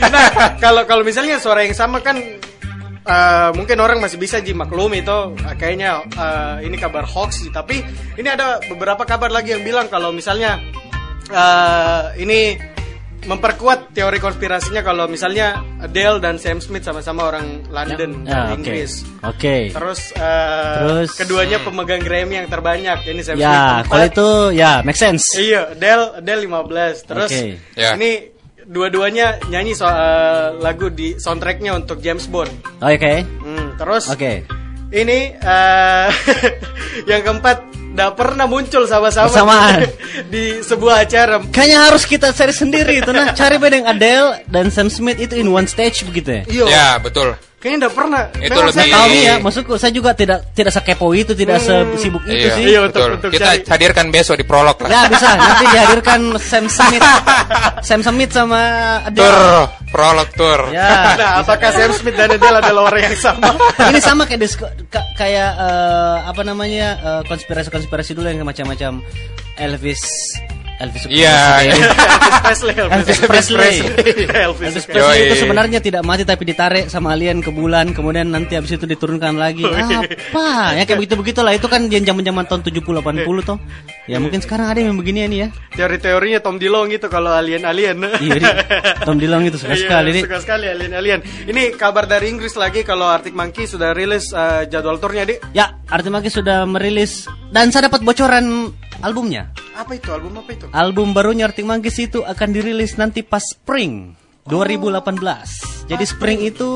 nah 0.04 0.28
kalau 0.60 0.84
kalau 0.84 1.00
misalnya 1.00 1.40
suara 1.40 1.64
yang 1.64 1.72
sama 1.72 2.04
kan 2.04 2.20
eh, 3.04 3.50
mungkin 3.52 3.76
orang 3.78 3.98
masih 3.98 4.16
bisa 4.16 4.38
ji 4.38 4.52
maklum 4.52 4.92
itu 4.92 5.18
eh, 5.38 5.54
kayaknya 5.54 5.90
eh, 6.08 6.56
ini 6.64 6.76
kabar 6.76 7.04
hoax 7.04 7.40
sih 7.40 7.50
tapi 7.50 7.84
ini 8.14 8.26
ada 8.26 8.60
beberapa 8.64 9.04
kabar 9.04 9.28
lagi 9.28 9.52
yang 9.52 9.62
bilang 9.62 9.86
kalau 9.86 10.10
misalnya 10.10 10.60
eh, 11.28 12.02
ini 12.18 12.72
memperkuat 13.24 13.96
teori 13.96 14.20
konspirasinya 14.20 14.84
kalau 14.84 15.08
misalnya 15.08 15.56
Adele 15.80 16.20
dan 16.20 16.36
Sam 16.36 16.60
Smith 16.60 16.84
sama-sama 16.84 17.24
orang 17.24 17.64
London 17.72 18.20
Ya, 18.20 18.28
dan 18.28 18.40
oke. 18.44 18.56
Inggris 18.60 18.92
Oke. 19.24 19.56
terus, 19.72 20.12
eh, 20.12 20.74
Terus? 20.76 21.08
keduanya 21.16 21.56
pemegang 21.56 22.04
Grammy 22.04 22.36
yang 22.36 22.52
terbanyak 22.52 23.00
ini 23.08 23.24
Sam 23.24 23.40
Ya, 23.40 23.48
Smith 23.48 23.88
kalau 23.88 24.04
empat. 24.04 24.12
itu 24.12 24.28
ya 24.52 24.72
make 24.84 25.00
sense. 25.00 25.24
Iya, 25.40 25.72
Del 25.72 26.20
Del 26.20 26.44
15. 26.44 27.08
Terus 27.08 27.30
Oke. 27.32 27.56
Ya. 27.72 27.96
ini 27.96 28.28
dua-duanya 28.66 29.40
nyanyi 29.48 29.76
soal 29.76 30.56
lagu 30.60 30.88
di 30.90 31.16
soundtracknya 31.20 31.76
untuk 31.76 32.00
James 32.00 32.26
Bond. 32.28 32.50
Oh, 32.80 32.88
Oke. 32.88 33.24
Hmm, 33.24 33.76
terus 33.76 34.10
Oke. 34.10 34.44
ini 34.92 35.34
eh, 35.36 36.08
yang 37.10 37.20
keempat 37.24 37.74
udah 37.94 38.10
pernah 38.18 38.50
muncul 38.50 38.90
sama-sama 38.90 39.30
Bersamaan. 39.30 39.78
di, 39.78 39.86
di 40.34 40.44
sebuah 40.66 41.06
acara. 41.06 41.38
Kayaknya 41.46 41.78
harus 41.86 42.02
kita 42.10 42.34
cari 42.34 42.50
sendiri 42.50 42.98
itu 42.98 43.10
nah. 43.14 43.30
Cari 43.38 43.54
bedeng 43.62 43.86
Adele 43.86 44.42
dan 44.50 44.74
Sam 44.74 44.90
Smith 44.90 45.22
itu 45.22 45.38
in 45.38 45.46
one 45.46 45.70
stage 45.70 46.02
begitu 46.02 46.42
ya. 46.42 46.42
Iya, 46.50 46.64
ya, 46.66 46.88
betul. 46.98 47.38
Kayaknya 47.64 47.88
udah 47.88 47.92
pernah. 47.96 48.22
Itu 48.36 48.44
Memang 48.44 48.66
lebih- 48.68 48.76
saya 48.76 48.92
Tahu 48.92 49.08
ya, 49.08 49.16
Iya. 49.16 49.34
maksudku 49.40 49.72
saya 49.74 49.88
juga 49.90 50.10
tidak 50.12 50.38
tidak 50.52 50.70
sekepo 50.70 51.06
itu, 51.10 51.32
tidak 51.32 51.56
sibuk 51.96 52.20
itu 52.28 52.36
Iya, 52.36 52.52
sih. 52.52 52.64
Iya, 52.68 52.78
betul. 52.84 53.08
untuk 53.16 53.30
Kita 53.32 53.48
cari- 53.48 53.64
hadirkan 53.64 54.06
besok 54.12 54.36
di 54.36 54.44
prolog 54.44 54.76
lah. 54.76 54.88
Ya 54.92 55.00
bisa 55.08 55.28
nanti 55.40 55.64
dihadirkan 55.66 56.20
Sam 56.36 56.64
Smith, 56.68 57.00
Sam 57.80 58.00
Smith 58.04 58.30
sama 58.30 58.60
Tur, 59.08 59.24
Adele. 59.32 59.64
prolog 59.88 60.28
tur. 60.36 60.60
Ya. 60.68 60.92
Nah, 61.16 61.40
apakah 61.40 61.72
Sam 61.72 61.90
Smith 61.90 62.12
dan 62.12 62.28
Adele 62.28 62.60
adalah 62.60 62.82
orang 62.86 63.08
yang 63.08 63.16
sama? 63.16 63.56
Ini 63.88 63.98
sama 63.98 64.28
kayak 64.28 64.40
disko- 64.40 64.68
ka- 64.92 65.08
kayak 65.16 65.50
eh, 65.56 66.16
apa 66.26 66.42
namanya 66.42 66.88
eh, 67.00 67.22
konspirasi-konspirasi 67.24 68.12
dulu 68.12 68.28
yang 68.28 68.44
macam-macam 68.44 69.00
Elvis 69.56 70.02
Elvis 70.82 71.06
Sukaesih. 71.06 71.22
Iya. 71.22 71.38
Elvis 71.70 72.38
Presley, 72.42 72.74
Elvis 72.74 73.18
Presley. 73.22 73.76
Elvis 73.86 74.66
Elvis 74.66 74.84
Presley. 74.84 74.90
Presley 74.90 75.18
itu 75.30 75.34
sebenarnya 75.38 75.78
tidak 75.78 76.02
mati 76.02 76.26
tapi 76.26 76.42
ditarik 76.42 76.90
sama 76.90 77.14
alien 77.14 77.38
ke 77.38 77.54
bulan 77.54 77.94
kemudian 77.94 78.26
nanti 78.28 78.58
habis 78.58 78.74
itu 78.74 78.82
diturunkan 78.82 79.38
lagi. 79.38 79.62
Apa? 79.64 80.74
Ya 80.74 80.82
kayak 80.82 80.98
begitu 80.98 81.14
begitulah 81.14 81.54
itu 81.54 81.70
kan 81.70 81.86
zaman-zaman 81.86 82.44
tahun 82.50 82.62
70 82.66 82.82
80 82.82 83.48
toh. 83.48 83.58
Ya 84.10 84.18
mungkin 84.18 84.42
sekarang 84.42 84.66
ada 84.66 84.80
yang 84.82 84.98
beginian 84.98 85.30
ya. 85.30 85.48
Teori-teorinya 85.78 86.42
Tom 86.42 86.58
Dilong 86.58 86.90
gitu 86.90 87.06
kalau 87.06 87.30
alien-alien. 87.30 87.96
Iya, 88.24 88.52
Tom 89.06 89.16
Dilong 89.20 89.46
itu 89.46 89.56
suka 89.60 89.74
Iya, 89.78 89.82
sekali 89.86 90.08
nih. 90.16 90.22
Suka 90.26 90.38
sekali 90.42 90.66
alien-alien. 90.70 91.20
Ini 91.46 91.76
kabar 91.78 92.04
dari 92.08 92.30
Inggris 92.30 92.58
lagi 92.58 92.82
kalau 92.82 93.06
Arctic 93.06 93.32
Monkey 93.36 93.64
sudah 93.68 93.94
rilis 93.94 94.32
eh, 94.34 94.66
jadwal 94.68 94.98
turnya, 94.98 95.24
Dik. 95.28 95.54
Ya, 95.54 95.76
Arti 95.88 96.08
Maki 96.08 96.32
sudah 96.32 96.64
merilis 96.64 97.28
dan 97.52 97.70
saya 97.70 97.86
dapat 97.86 98.02
bocoran 98.02 98.72
albumnya. 99.04 99.52
Apa 99.76 100.00
itu? 100.00 100.08
Album 100.08 100.40
apa 100.40 100.50
itu? 100.56 100.64
Album 100.72 101.12
barunya 101.12 101.44
Arctic 101.44 101.68
Monkeys 101.68 102.00
itu 102.00 102.24
akan 102.24 102.48
dirilis 102.56 102.96
nanti 102.96 103.20
pas 103.20 103.44
spring 103.44 104.23
2018. 104.44 105.84
Jadi 105.84 106.00
spring 106.02 106.40
itu 106.40 106.70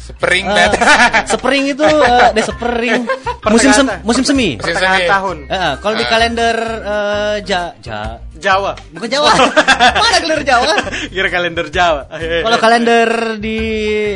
Spring 0.00 0.48
that. 0.48 0.72
spring 1.32 1.68
itu 1.68 1.84
eh, 1.84 2.28
deh 2.34 2.40
spring 2.40 3.04
musim 3.46 3.68
sem- 3.70 4.00
musim 4.00 4.24
semi. 4.24 4.56
Musim 4.56 4.64
Pertengahan 4.64 4.96
semi. 4.98 5.08
tahun. 5.08 5.36
Eh, 5.44 5.52
eh, 5.54 5.72
kalau 5.76 5.94
di 5.94 6.00
Ah. 6.00 6.08
kalender 6.08 6.56
eh, 6.80 7.34
ja, 7.44 7.60
ja, 7.78 8.00
Jawa. 8.34 8.72
bukan 8.90 9.08
Jawa. 9.10 9.28
Mana 10.00 10.08
kalender 10.14 10.40
Jawa? 10.42 10.72
Kira 11.06 11.28
kalender 11.28 11.66
Jawa. 11.68 12.02
Kalau 12.16 12.58
kalender 12.58 13.08
di 13.36 13.58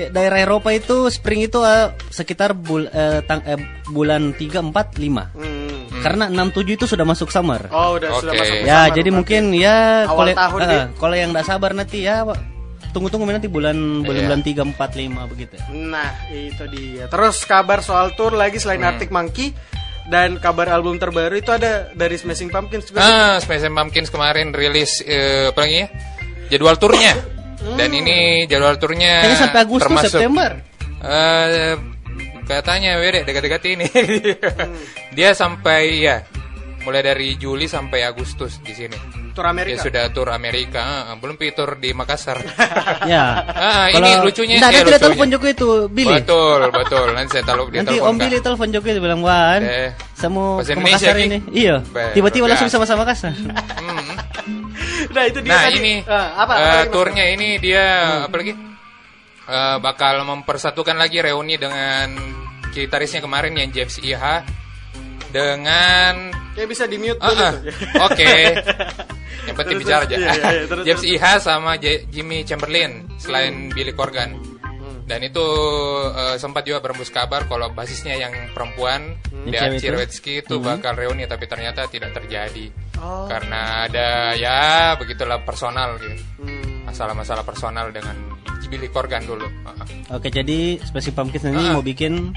daerah 0.09 0.38
Eropa 0.40 0.73
itu 0.73 1.09
spring 1.09 1.45
itu 1.45 1.61
eh, 1.61 1.92
sekitar 2.09 2.52
bul- 2.54 2.88
eh, 2.88 3.21
tang- 3.25 3.45
eh, 3.45 3.61
bulan 3.87 4.33
3 4.33 4.61
4 4.62 4.73
5. 4.97 5.37
Hmm. 5.37 5.85
Karena 6.00 6.33
6 6.33 6.49
7 6.50 6.76
itu 6.76 6.88
sudah 6.88 7.04
masuk 7.04 7.28
summer. 7.28 7.69
Oh, 7.69 8.00
udah 8.00 8.09
sudah 8.14 8.33
Oke. 8.33 8.40
masuk. 8.40 8.57
Ya, 8.62 8.80
summer 8.83 8.97
jadi 8.97 9.11
mungkin 9.12 9.42
ya 9.52 9.76
Awal 10.04 10.33
kalau 10.33 10.33
tahun, 10.33 10.61
eh, 10.61 10.69
Dik. 10.71 10.85
kalau 10.97 11.12
yang 11.14 11.28
nggak 11.30 11.45
sabar 11.45 11.71
nanti 11.73 12.09
ya 12.09 12.25
tunggu-tunggu 12.90 13.26
nanti 13.26 13.47
bulan 13.47 13.75
bulan 14.02 14.20
Iya. 14.20 14.26
bulan 14.28 14.40
3 14.42 14.62
4 14.66 14.90
5 14.94 15.23
begitu. 15.26 15.54
ya. 15.54 15.64
Nah, 15.70 16.11
itu 16.28 16.64
dia. 16.68 17.04
Terus 17.06 17.37
kabar 17.44 17.80
soal 17.80 18.14
tour 18.14 18.35
lagi 18.35 18.59
selain 18.59 18.80
Hmm. 18.80 18.90
Arctic 18.92 19.11
Monkey 19.11 19.54
dan 20.06 20.37
kabar 20.37 20.66
album 20.68 20.99
terbaru 20.99 21.35
itu 21.35 21.50
ada 21.50 21.90
dari 21.92 22.14
Smashing 22.14 22.50
Pumpkins 22.50 22.87
juga. 22.87 23.00
Ah, 23.00 23.35
Smashing 23.38 23.70
Pumpkins 23.70 24.09
kemarin 24.09 24.50
rilis 24.50 25.00
eh, 25.02 25.49
apa 25.49 25.61
lagi 25.61 25.76
ya? 25.80 25.88
Jadwal 26.50 26.76
turnya. 26.76 27.14
Dan 27.61 27.92
ini 27.92 28.49
jadwal 28.49 28.80
turnya 28.80 29.20
Kayaknya 29.20 29.38
sampai 29.38 29.61
Agustus 29.61 29.85
termasuk, 29.87 30.11
September. 30.16 30.50
Eh, 31.00 31.75
katanya 32.44 32.97
wede 32.97 33.23
dekat-dekat 33.23 33.62
ini. 33.68 33.87
Hmm. 33.87 34.75
Dia 35.16 35.30
sampai 35.32 36.00
ya 36.00 36.25
mulai 36.80 37.04
dari 37.04 37.37
Juli 37.37 37.68
sampai 37.68 38.02
Agustus 38.02 38.59
di 38.61 38.73
sini. 38.73 38.97
Tour 39.40 39.49
Dia 39.49 39.56
Amerika. 39.56 39.80
sudah 39.80 40.04
tur 40.12 40.28
Amerika, 40.28 40.82
ah, 41.09 41.16
belum 41.16 41.35
pi 41.35 41.49
tur 41.50 41.75
di 41.75 41.90
Makassar. 41.90 42.37
Ya. 43.09 43.25
Ah, 43.49 43.88
ini 43.88 44.20
lucunya, 44.20 44.61
Nah, 44.61 44.68
eh, 44.68 44.85
nanti 44.85 45.00
telepon 45.00 45.32
Joko 45.32 45.47
itu, 45.49 45.68
Billy. 45.88 46.20
betul, 46.20 46.61
betul. 46.68 47.06
Nanti 47.11 47.30
saya 47.32 47.44
dia 47.49 47.80
Nanti 47.80 47.97
telepon, 47.97 48.04
Om. 48.06 48.16
Billy 48.18 48.38
telepon 48.38 48.68
Joko 48.68 48.87
itu 48.87 49.00
bilang, 49.00 49.20
"Wan, 49.20 49.61
Eh, 49.62 49.90
saya 50.12 50.28
mau 50.28 50.61
bahasa 50.61 50.76
ke 50.76 50.80
Makassar 50.82 51.16
Ki." 51.16 51.25
ini." 51.25 51.38
Iya. 51.50 51.76
Tiba-tiba 52.12 52.44
langsung 52.47 52.68
biasa. 52.68 52.76
sama-sama 52.76 53.00
Makassar. 53.02 53.32
Hmm. 53.32 54.12
Nah, 55.11 55.25
itu 55.25 55.38
dia 55.40 55.50
Nah 55.50 55.62
tadi. 55.64 55.78
ini 55.78 55.92
Ah, 56.04 56.12
apa? 56.37 56.52
eh, 56.52 56.61
apa 56.61 56.75
lagi, 56.76 56.76
Mas? 56.78 56.92
turnya 56.92 57.25
ini 57.26 57.49
dia 57.56 57.85
apa 58.28 58.37
lagi? 58.37 58.52
Eh, 59.49 59.76
bakal 59.80 60.14
mempersatukan 60.23 60.94
lagi 60.94 61.18
reuni 61.18 61.56
dengan 61.56 62.06
gitarisnya 62.70 63.18
kemarin 63.18 63.50
yang 63.52 63.73
James 63.73 63.97
Iha 63.99 64.44
dengan 65.31 66.15
Kayak 66.51 66.69
bisa 66.69 66.85
di 66.85 66.99
mute 66.99 67.17
dulu 67.17 67.31
ah. 67.33 67.53
tuh. 67.55 67.55
Oke. 68.07 68.33
Yang 69.49 69.57
penting 69.57 69.77
Terus, 69.77 69.87
bicara 69.87 70.03
aja. 70.05 70.15
iya, 70.15 70.33
iya, 70.37 70.65
terus, 70.69 70.85
James 70.85 71.01
terus. 71.01 71.15
Iha 71.17 71.33
sama 71.39 71.73
J- 71.75 72.05
Jimmy 72.07 72.45
Chamberlain 72.45 73.09
selain 73.17 73.73
Billy 73.73 73.91
Corgan. 73.91 74.37
Hmm. 74.61 75.09
Dan 75.09 75.25
itu 75.25 75.47
eh, 76.13 76.37
sempat 76.37 76.63
juga 76.63 76.79
berembus 76.79 77.09
kabar 77.09 77.47
kalau 77.47 77.71
basisnya 77.71 78.15
yang 78.15 78.31
perempuan 78.53 79.17
Hmm. 79.33 79.49
itu? 79.49 79.81
Cirwetsky 79.81 80.45
itu 80.45 80.61
bakal 80.61 80.93
reuni 80.93 81.25
tapi 81.25 81.47
ternyata 81.47 81.87
tidak 81.87 82.13
terjadi. 82.13 82.69
Oh. 83.01 83.25
Karena 83.25 83.89
ada 83.89 84.09
ya 84.37 84.61
begitulah 84.95 85.41
personal 85.41 85.97
gitu. 85.97 86.21
Hmm. 86.39 86.85
Masalah-masalah 86.85 87.43
personal 87.43 87.89
dengan 87.89 88.13
Billy 88.69 88.87
Corgan 88.87 89.25
dulu. 89.25 89.51
Ah, 89.67 89.75
ah. 89.83 89.87
Oke, 90.15 90.31
jadi 90.31 90.79
Spacing 90.79 91.11
Pumpkins 91.11 91.43
ini 91.43 91.59
Ah. 91.59 91.75
mau 91.75 91.83
bikin 91.83 92.31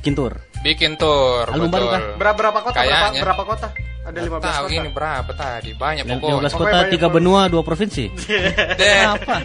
bikin 0.00 0.14
tour. 0.14 0.32
Bikin 0.58 0.98
tour 0.98 1.46
Album 1.46 1.66
betul. 1.66 1.72
baru 1.72 1.86
kah? 1.88 2.00
Berapa 2.14 2.36
berapa 2.36 2.58
kota? 2.60 2.76
Berapa, 2.76 2.90
Kayaknya. 2.90 3.20
berapa 3.22 3.42
kota? 3.44 3.68
Ada 4.08 4.20
15 4.24 4.40
Tahu 4.40 4.64
kota. 4.64 4.72
ini 4.74 4.88
berapa 4.88 5.30
tadi? 5.32 5.70
Banyak 5.70 6.04
15 6.04 6.16
pokoknya. 6.16 6.32
kota, 6.32 6.48
Pokoknya 6.48 6.72
banyak 6.74 6.88
3 6.88 6.98
banget. 6.98 7.12
benua, 7.12 7.40
2 7.46 7.60
provinsi. 7.62 8.04
Deh. 8.80 9.00
Apa? 9.04 9.36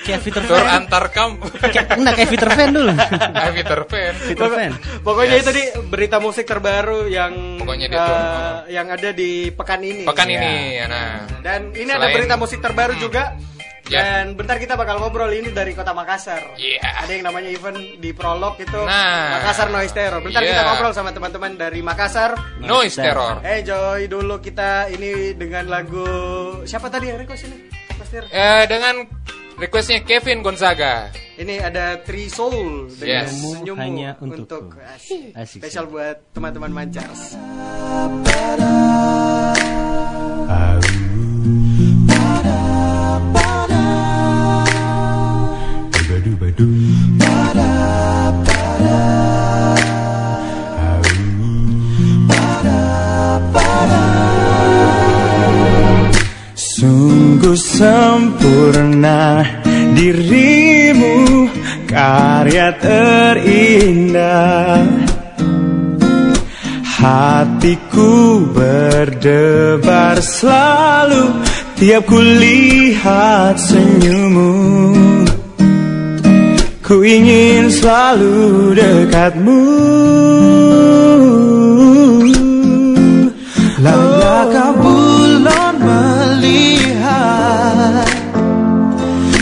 Kayak 0.00 0.20
Peter 0.22 0.42
Tour 0.44 0.62
antar 0.62 1.04
kamp. 1.10 1.36
Kayak 1.58 1.86
enggak 1.92 2.14
kayak 2.14 2.30
Peter 2.30 2.48
Pan 2.48 2.68
dulu. 2.70 2.92
Ah, 3.36 3.50
Peter 3.50 3.80
Pan. 3.82 4.14
Peter 4.22 4.46
Pan. 4.48 4.72
Pokoknya 5.02 5.34
Yes. 5.34 5.42
itu 5.42 5.50
di 5.50 5.64
berita 5.84 6.16
musik 6.16 6.46
terbaru 6.46 7.10
yang 7.10 7.58
Pokoknya 7.58 7.86
dia 7.90 7.98
tuh, 7.98 8.14
oh. 8.14 8.56
yang 8.70 8.86
ada 8.86 9.10
di 9.10 9.30
pekan 9.50 9.80
ini. 9.82 10.06
Pekan 10.06 10.28
Iya. 10.28 10.38
ini, 10.38 10.54
ya, 10.72 10.84
nah. 10.86 11.12
Dan 11.40 11.60
ini 11.72 11.90
ada 11.90 11.98
Selain- 12.00 12.14
berita 12.14 12.34
musik 12.36 12.58
terbaru 12.60 12.94
juga. 12.96 13.34
Ya. 13.86 14.02
Dan 14.02 14.34
bentar 14.34 14.58
kita 14.58 14.74
bakal 14.74 14.98
ngobrol 14.98 15.30
ini 15.30 15.54
dari 15.54 15.70
kota 15.70 15.94
Makassar. 15.94 16.58
Iya. 16.58 17.06
Ada 17.06 17.12
yang 17.14 17.24
namanya 17.30 17.50
event 17.54 17.78
di 17.96 18.10
prolog 18.10 18.58
itu 18.58 18.80
Nah. 18.82 19.38
Makassar 19.38 19.70
Noise 19.70 19.94
Terror. 19.94 20.18
Bentar 20.20 20.42
Iya. 20.42 20.50
kita 20.52 20.62
ngobrol 20.66 20.92
sama 20.92 21.10
teman-teman 21.14 21.54
dari 21.54 21.80
Makassar. 21.86 22.34
Noise 22.58 22.98
terror. 22.98 23.38
Eh 23.46 23.62
Joy 23.62 24.10
dulu 24.10 24.42
kita 24.42 24.90
ini 24.90 25.38
dengan 25.38 25.70
lagu 25.70 26.02
siapa 26.66 26.90
tadi 26.90 27.14
yang 27.14 27.18
request 27.22 27.46
ini? 27.46 27.58
Eh, 28.30 28.64
dengan 28.70 29.02
requestnya 29.56 30.02
Kevin 30.02 30.42
Gonzaga. 30.42 31.10
Ini 31.36 31.60
ada 31.60 32.00
Three 32.00 32.32
Soul 32.32 32.88
dengan 32.90 33.28
Yes. 33.28 33.38
senyummu 33.38 33.82
Hanya 33.82 34.10
untuk 34.18 34.72
asik. 34.78 35.36
Asik, 35.36 35.60
Spesial 35.60 35.84
buat 35.86 36.16
teman-teman 36.32 36.72
Mancars. 36.72 37.36
Sungguh 46.56 46.72
sempurna 57.60 59.44
dirimu 59.92 61.44
karya 61.84 62.72
terindah. 62.80 64.80
Hatiku 66.96 68.48
berdebar 68.56 70.24
selalu 70.24 71.36
tiap 71.76 72.08
ku 72.08 72.16
lihat 72.16 73.60
senyummu 73.60 74.85
Ku 76.86 77.02
ingin 77.02 77.66
selalu 77.66 78.78
dekatmu. 78.78 79.58
Laulakah 83.82 84.70
bulan 84.78 85.74
melihat 85.82 87.26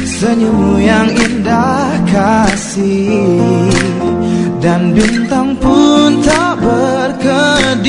Senyummu 0.09 0.80
yang 0.80 1.12
indah 1.12 2.00
kasih. 2.09 3.44
Dan 4.64 4.96
bintang 4.96 5.52
pun 5.61 6.24
tak 6.24 6.57
berkedip 6.64 7.85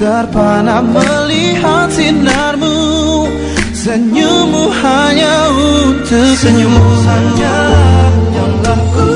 Terpana 0.00 0.80
melihat 0.80 1.92
sinarmu 1.92 3.11
Senyummu 3.82 4.70
hanya 4.78 5.50
untuk 5.50 6.38
Senyummu 6.38 6.86
hanya 7.02 7.56
yang 8.30 8.54
laku 8.62 9.10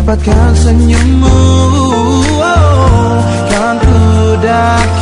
dapatkan 0.00 0.56
senyummu. 0.56 1.40
Oh, 2.40 3.20
Kan 3.52 3.76
ku 3.84 4.00
dapatkan. 4.40 4.99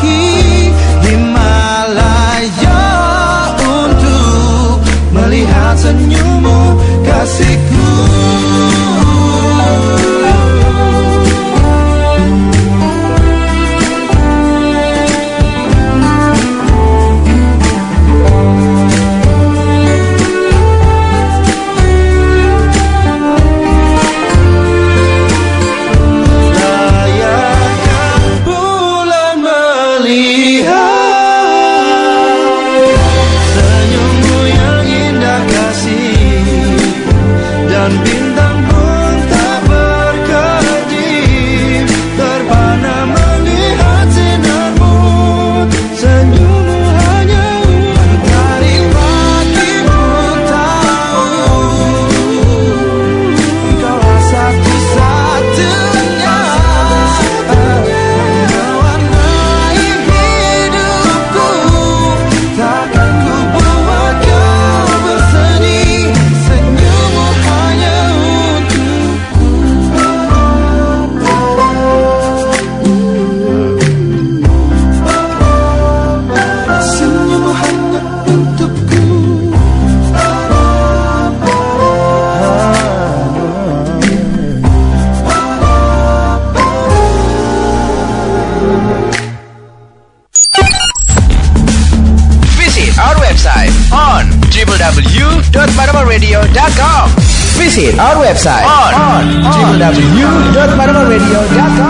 www.paramaradio.com. 99.79 101.88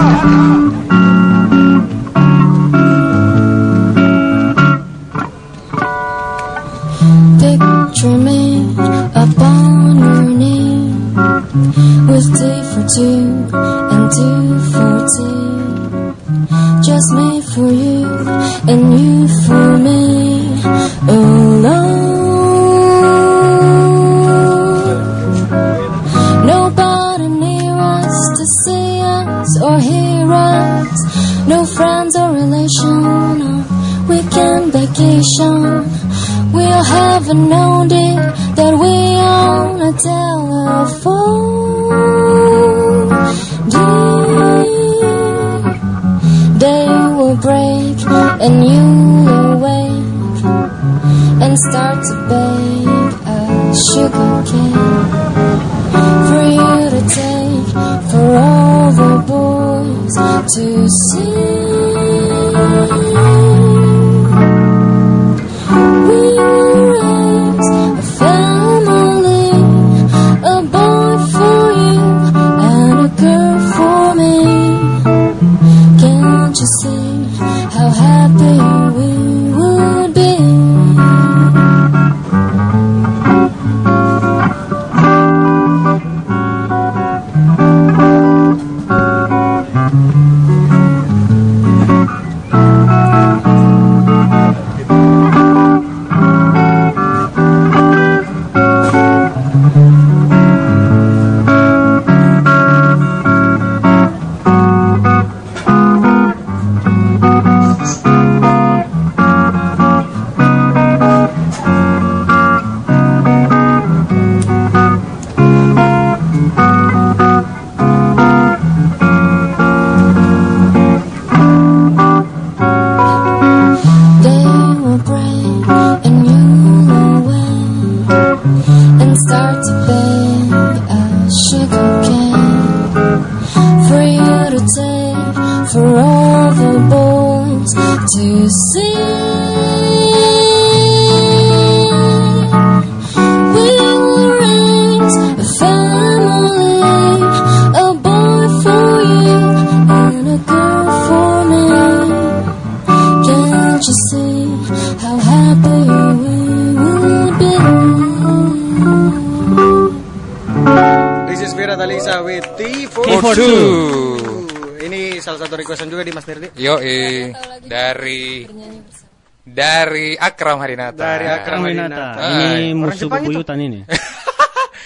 Akram 170.28 170.58
Harinata. 170.60 171.00
Dari 171.00 171.26
Akram 171.26 171.60
Harinata. 171.64 172.04
Ah, 172.20 172.56
ini 172.60 172.76
musuh 172.76 173.08
buyutan 173.08 173.58
ini. 173.60 173.80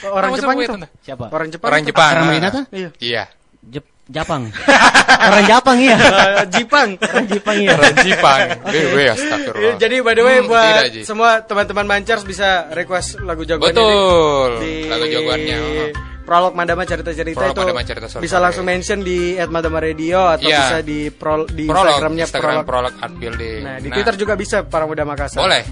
orang 0.06 0.30
Jepang 0.38 0.56
itu. 0.58 0.74
Siapa? 1.06 1.26
Orang 1.30 1.48
Jepang. 1.50 1.68
Orang 1.70 1.82
Jepang. 1.82 2.10
Akram 2.14 2.28
Harinata? 2.30 2.60
Iya. 2.70 2.90
Iya. 3.02 3.24
Jep 3.62 3.86
Japang. 4.10 4.50
orang 5.30 5.44
Japang 5.46 5.78
iya. 5.78 5.96
Jepang. 6.50 6.88
Orang 6.98 7.26
Jepang 7.30 7.56
iya. 7.62 7.70
Orang 7.78 7.96
Jipang. 8.02 8.40
Okay. 8.66 9.06
Astagfirullah. 9.14 9.70
Eh, 9.70 9.74
jadi 9.78 9.96
by 10.02 10.14
the 10.18 10.24
way 10.26 10.36
hmm, 10.42 10.50
buat 10.50 10.82
tidak, 10.90 11.06
semua 11.06 11.30
teman-teman 11.46 11.86
Mancers 11.86 12.26
bisa 12.26 12.66
request 12.74 13.22
lagu 13.22 13.46
jagoannya. 13.46 13.78
Betul. 13.78 14.50
Di... 14.58 14.72
Lagu 14.90 15.06
jagoannya. 15.06 15.58
Oh 15.62 16.11
prolog 16.22 16.52
Madama 16.52 16.82
cerita-cerita 16.82 17.42
itu 17.44 17.60
Madama 17.60 17.82
cerita 17.82 18.06
sore 18.06 18.22
bisa 18.22 18.36
sore. 18.36 18.44
langsung 18.46 18.64
mention 18.64 18.98
di 19.00 19.34
@madama 19.46 19.78
radio 19.78 20.26
atau 20.28 20.46
Iya. 20.46 20.58
bisa 20.60 20.76
di 20.80 21.10
pro, 21.10 21.44
di 21.44 21.66
Prolog, 21.66 21.86
Instagramnya 21.90 22.24
Instagram 22.24 22.54
prolog. 22.62 22.66
prolog 22.66 22.94
art 22.98 23.14
building. 23.16 23.60
Nah, 23.60 23.76
di 23.78 23.88
Twitter 23.88 24.14
juga 24.16 24.34
bisa 24.34 24.56
para 24.62 24.84
muda 24.84 25.02
Makassar. 25.02 25.38
Boleh. 25.38 25.62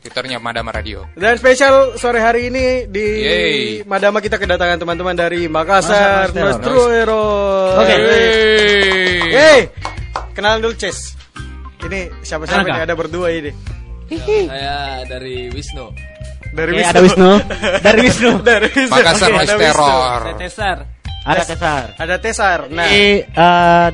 Twitternya 0.00 0.36
Madama 0.36 0.68
Radio. 0.68 1.08
Dan 1.16 1.40
spesial 1.40 1.96
sore 1.96 2.20
hari 2.20 2.52
ini 2.52 2.84
di 2.84 3.06
Yeay. 3.24 3.58
Madama 3.84 4.20
kita 4.20 4.36
kedatangan 4.36 4.76
teman-teman 4.76 5.16
dari 5.16 5.48
Makassar, 5.48 6.28
Nostro 6.30 6.92
Hero. 6.92 7.24
Oke. 7.80 7.96
Hey, 9.30 9.72
kenalan 10.32 10.60
dulu 10.60 10.76
Ces. 10.76 11.16
Ini 11.84 12.12
siapa-siapa 12.20 12.64
Kak? 12.64 12.84
ada 12.84 12.94
berdua 12.94 13.28
ini. 13.30 13.48
Saya 14.12 15.02
dari 15.08 15.48
Wisnu. 15.48 15.88
Dari 16.54 16.70
Oke, 16.70 16.84
ada 16.86 17.00
Wisnu. 17.02 17.30
Dari 17.82 17.98
Wisnu. 18.00 18.30
dari 18.48 18.68
Wisnu. 18.70 18.94
Makassar 18.94 19.28
Oke, 19.28 19.34
Noise 19.34 19.42
ada 19.44 19.54
Wisnu. 19.58 19.64
Terror. 19.66 20.20
Tesar. 20.38 20.78
Ada 21.24 21.42
Cesar. 21.42 21.84
Ada 21.96 22.16
Tesar. 22.20 22.58
Nah, 22.68 22.84
Jadi 22.84 23.06
eh, 23.26 23.88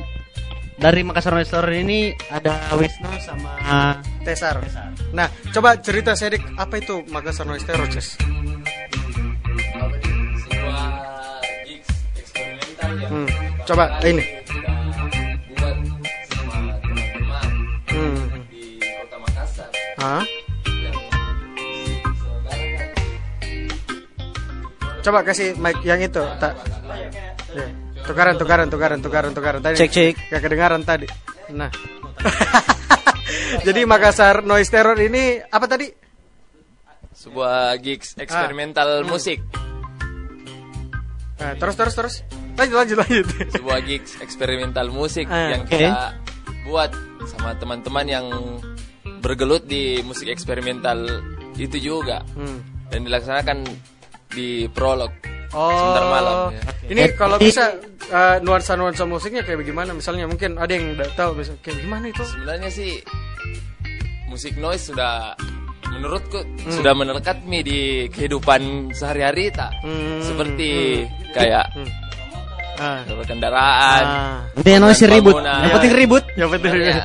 dari 0.77 1.01
Makassar 1.01 1.33
Noise 1.33 1.49
Store 1.49 1.71
ini 1.73 1.99
ada 2.29 2.53
Wisnu 2.75 3.09
sama 3.19 3.51
Tesar. 4.21 4.61
Nah, 5.11 5.25
coba 5.49 5.79
cerita 5.79 6.13
sedikit 6.13 6.53
apa 6.53 6.77
itu 6.77 7.01
Makassar 7.07 7.47
Noise 7.47 7.65
Terror, 7.65 7.87
Ces? 7.89 8.19
Hmm. 13.11 13.27
Coba 13.65 13.99
ini. 14.01 14.23
kita 14.23 14.71
buat 15.51 15.77
sama 16.31 16.55
teman-teman 16.79 17.47
Hmm. 17.91 18.23
di 18.47 18.79
kota 18.79 19.17
Makassar 19.19 19.69
Hah? 19.99 20.23
Coba 25.01 25.19
kasih 25.21 25.53
mic 25.55 25.81
yang 25.81 25.97
itu, 25.97 26.21
tak. 26.37 26.53
Ya. 27.51 27.65
Tukaran, 28.01 28.35
tukaran, 28.35 28.67
tukaran, 28.67 28.99
tukaran, 28.99 29.31
tukaran. 29.31 29.59
Tadi 29.59 29.75
Cek, 29.77 29.89
cek. 29.89 30.13
Gak 30.29 30.41
kedengaran 30.41 30.81
tadi. 30.81 31.05
Nah. 31.51 31.69
Jadi 33.65 33.81
Makassar 33.83 34.41
Noise 34.41 34.69
Terror 34.69 34.97
ini 34.97 35.41
apa 35.41 35.65
tadi? 35.65 35.89
sebuah 37.11 37.75
gigs 37.77 38.17
eksperimental 38.17 39.03
musik 39.03 39.43
Nah, 41.37 41.53
terus, 41.53 41.73
terus, 41.73 41.93
terus. 41.93 42.15
Lanjut, 42.53 42.77
lanjut, 42.77 42.97
lanjut. 42.97 43.25
sebuah 43.51 43.77
gigs 43.81 44.17
eksperimental 44.17 44.89
musik 44.89 45.25
Ah, 45.25 45.53
yang 45.53 45.65
oke. 45.65 45.69
kita 45.71 46.13
buat 46.63 46.93
sama 47.27 47.57
teman-teman 47.57 48.05
yang 48.05 48.25
bergelut 49.19 49.65
di 49.65 50.01
musik 50.01 50.29
eksperimental 50.29 51.01
itu 51.57 51.77
juga 51.77 52.21
Hmm. 52.31 52.61
dan 52.87 52.99
dilaksanakan 53.03 53.57
di 54.31 54.65
prolog 54.67 55.11
Oh, 55.51 55.67
sebentar 55.67 56.05
malam 56.07 56.35
ya. 56.49 56.63
Ini 56.87 57.01
kalau 57.13 57.35
bisa 57.35 57.75
eh, 58.07 58.39
nuansa-nuansa 58.39 59.03
musiknya 59.03 59.43
kayak 59.43 59.59
bagaimana? 59.59 59.91
Misalnya 59.91 60.23
mungkin 60.23 60.55
ada 60.55 60.71
yang 60.71 60.95
udah 60.95 61.11
tahu 61.11 61.35
bisa 61.35 61.51
kayak 61.59 61.83
gimana 61.83 62.07
itu? 62.07 62.23
sebenarnya 62.23 62.71
sih 62.71 63.03
musik 64.27 64.55
noise 64.55 64.95
sudah 64.95 65.35
menurutku 65.91 66.39
Hmm. 66.39 66.71
sudah 66.71 66.95
melekat 66.95 67.43
mi 67.43 67.59
di 67.59 67.79
kehidupan 68.07 68.95
sehari-hari 68.95 69.51
tak 69.51 69.75
Hmm, 69.83 70.23
seperti 70.23 71.03
kayak 71.35 71.67
Ah. 72.79 73.03
kendaraan 73.21 74.03
Ah. 74.07 74.39
Yang 74.57 74.81
noise 74.81 75.05
ribut. 75.05 75.35
Yang 75.43 75.71
penting 75.75 75.93
ribut. 75.93 76.23
Ya 76.33 76.45
betul. 76.47 76.71
sebenarnya 76.71 77.03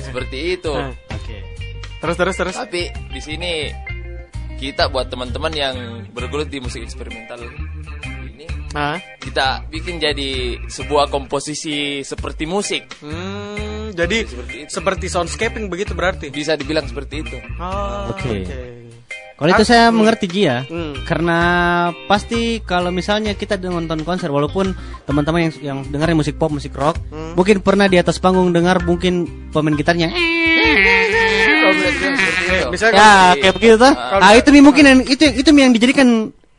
seperti 0.00 0.38
itu 0.56 0.72
Ah. 0.72 0.88
Oke. 1.12 1.36
Terus, 2.00 2.16
terus, 2.16 2.34
terus. 2.34 2.56
tapi 2.56 2.82
di 3.12 3.20
sini 3.20 3.68
kita 4.66 4.88
buat 4.88 5.06
teman-teman 5.06 5.52
yang 5.52 5.76
bergelut 6.10 6.48
di 6.48 6.58
musik 6.58 6.80
eksperimental 6.80 7.36
ini 7.42 8.48
Ah. 8.72 8.98
kita 9.20 9.62
bikin 9.68 9.98
jadi 9.98 10.30
sebuah 10.64 11.06
komposisi 11.06 12.02
seperti 12.02 12.42
musik 12.44 12.90
Hmm, 12.98 13.92
jadi 13.92 14.24
Seperti 14.24 14.54
itu. 14.58 14.70
seperti 14.72 15.04
soundscaping 15.06 15.68
begitu 15.68 15.92
berarti. 15.92 16.26
bisa 16.28 16.54
dibilang 16.54 16.82
seperti 16.84 17.22
itu 17.22 17.36
Oh, 17.56 18.10
Oke. 18.10 18.42
oke. 18.42 18.60
Kalau 19.34 19.50
itu 19.50 19.64
saya 19.64 19.90
mengerti 19.90 20.26
Ji 20.26 20.46
ya. 20.46 20.62
Hmm. 20.62 20.94
Karena 21.02 21.38
pasti 22.06 22.62
kalau 22.62 22.90
misalnya 22.90 23.34
kita 23.34 23.58
nonton 23.58 24.02
konser 24.02 24.30
walaupun 24.30 24.70
teman-teman 25.04 25.50
yang 25.50 25.52
yang 25.60 25.78
dengerin 25.84 26.14
musik 26.14 26.38
pop, 26.38 26.50
musik 26.50 26.70
rock, 26.72 26.94
Hmm. 27.10 27.34
mungkin 27.34 27.58
pernah 27.58 27.86
di 27.86 27.98
atas 27.98 28.18
panggung 28.18 28.50
dengar 28.50 28.78
mungkin 28.80 29.26
pemain 29.50 29.74
gitarnya 29.74 30.14
Kalau 31.64 31.74
bisa 31.74 31.88
dibilang 31.88 32.14
seperti 32.14 32.42
itu. 32.44 32.66
Misalnya 32.68 32.98
ya 33.00 33.12
kayak 33.40 33.54
begitu 33.56 33.74
tuh. 33.80 33.92
Ah. 33.96 34.20
Ah 34.20 34.32
itu 34.36 34.48
nih 34.52 34.62
mungkin 34.62 34.84
yang 34.84 35.00
itu 35.00 35.24
itu 35.24 35.48
yang 35.48 35.72
dijadikan 35.72 36.08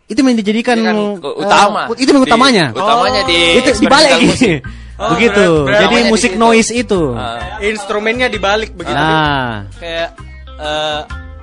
itu 0.06 0.20
yang 0.20 0.38
dijadikan 0.38 0.78
kan 0.82 0.96
eh, 0.98 1.42
utama 1.42 1.80
itu 1.94 2.10
yang 2.10 2.22
Di- 2.22 2.30
utamanya. 2.30 2.66
utamanya 2.74 3.22
di 3.24 3.40
itu 3.62 3.70
dibalik. 3.80 4.20
Oh, 4.96 5.12
begitu. 5.12 5.68
berat. 5.68 5.92
Jadi 5.92 5.96
di 6.00 6.04
musik 6.08 6.32
noise 6.40 6.72
itu. 6.72 7.12
Ah. 7.20 7.60
instrumennya 7.60 8.32
dibalik 8.32 8.72
begitu. 8.80 8.96
Nah, 8.96 9.68
kayak 9.76 10.16
eh, 10.56 11.02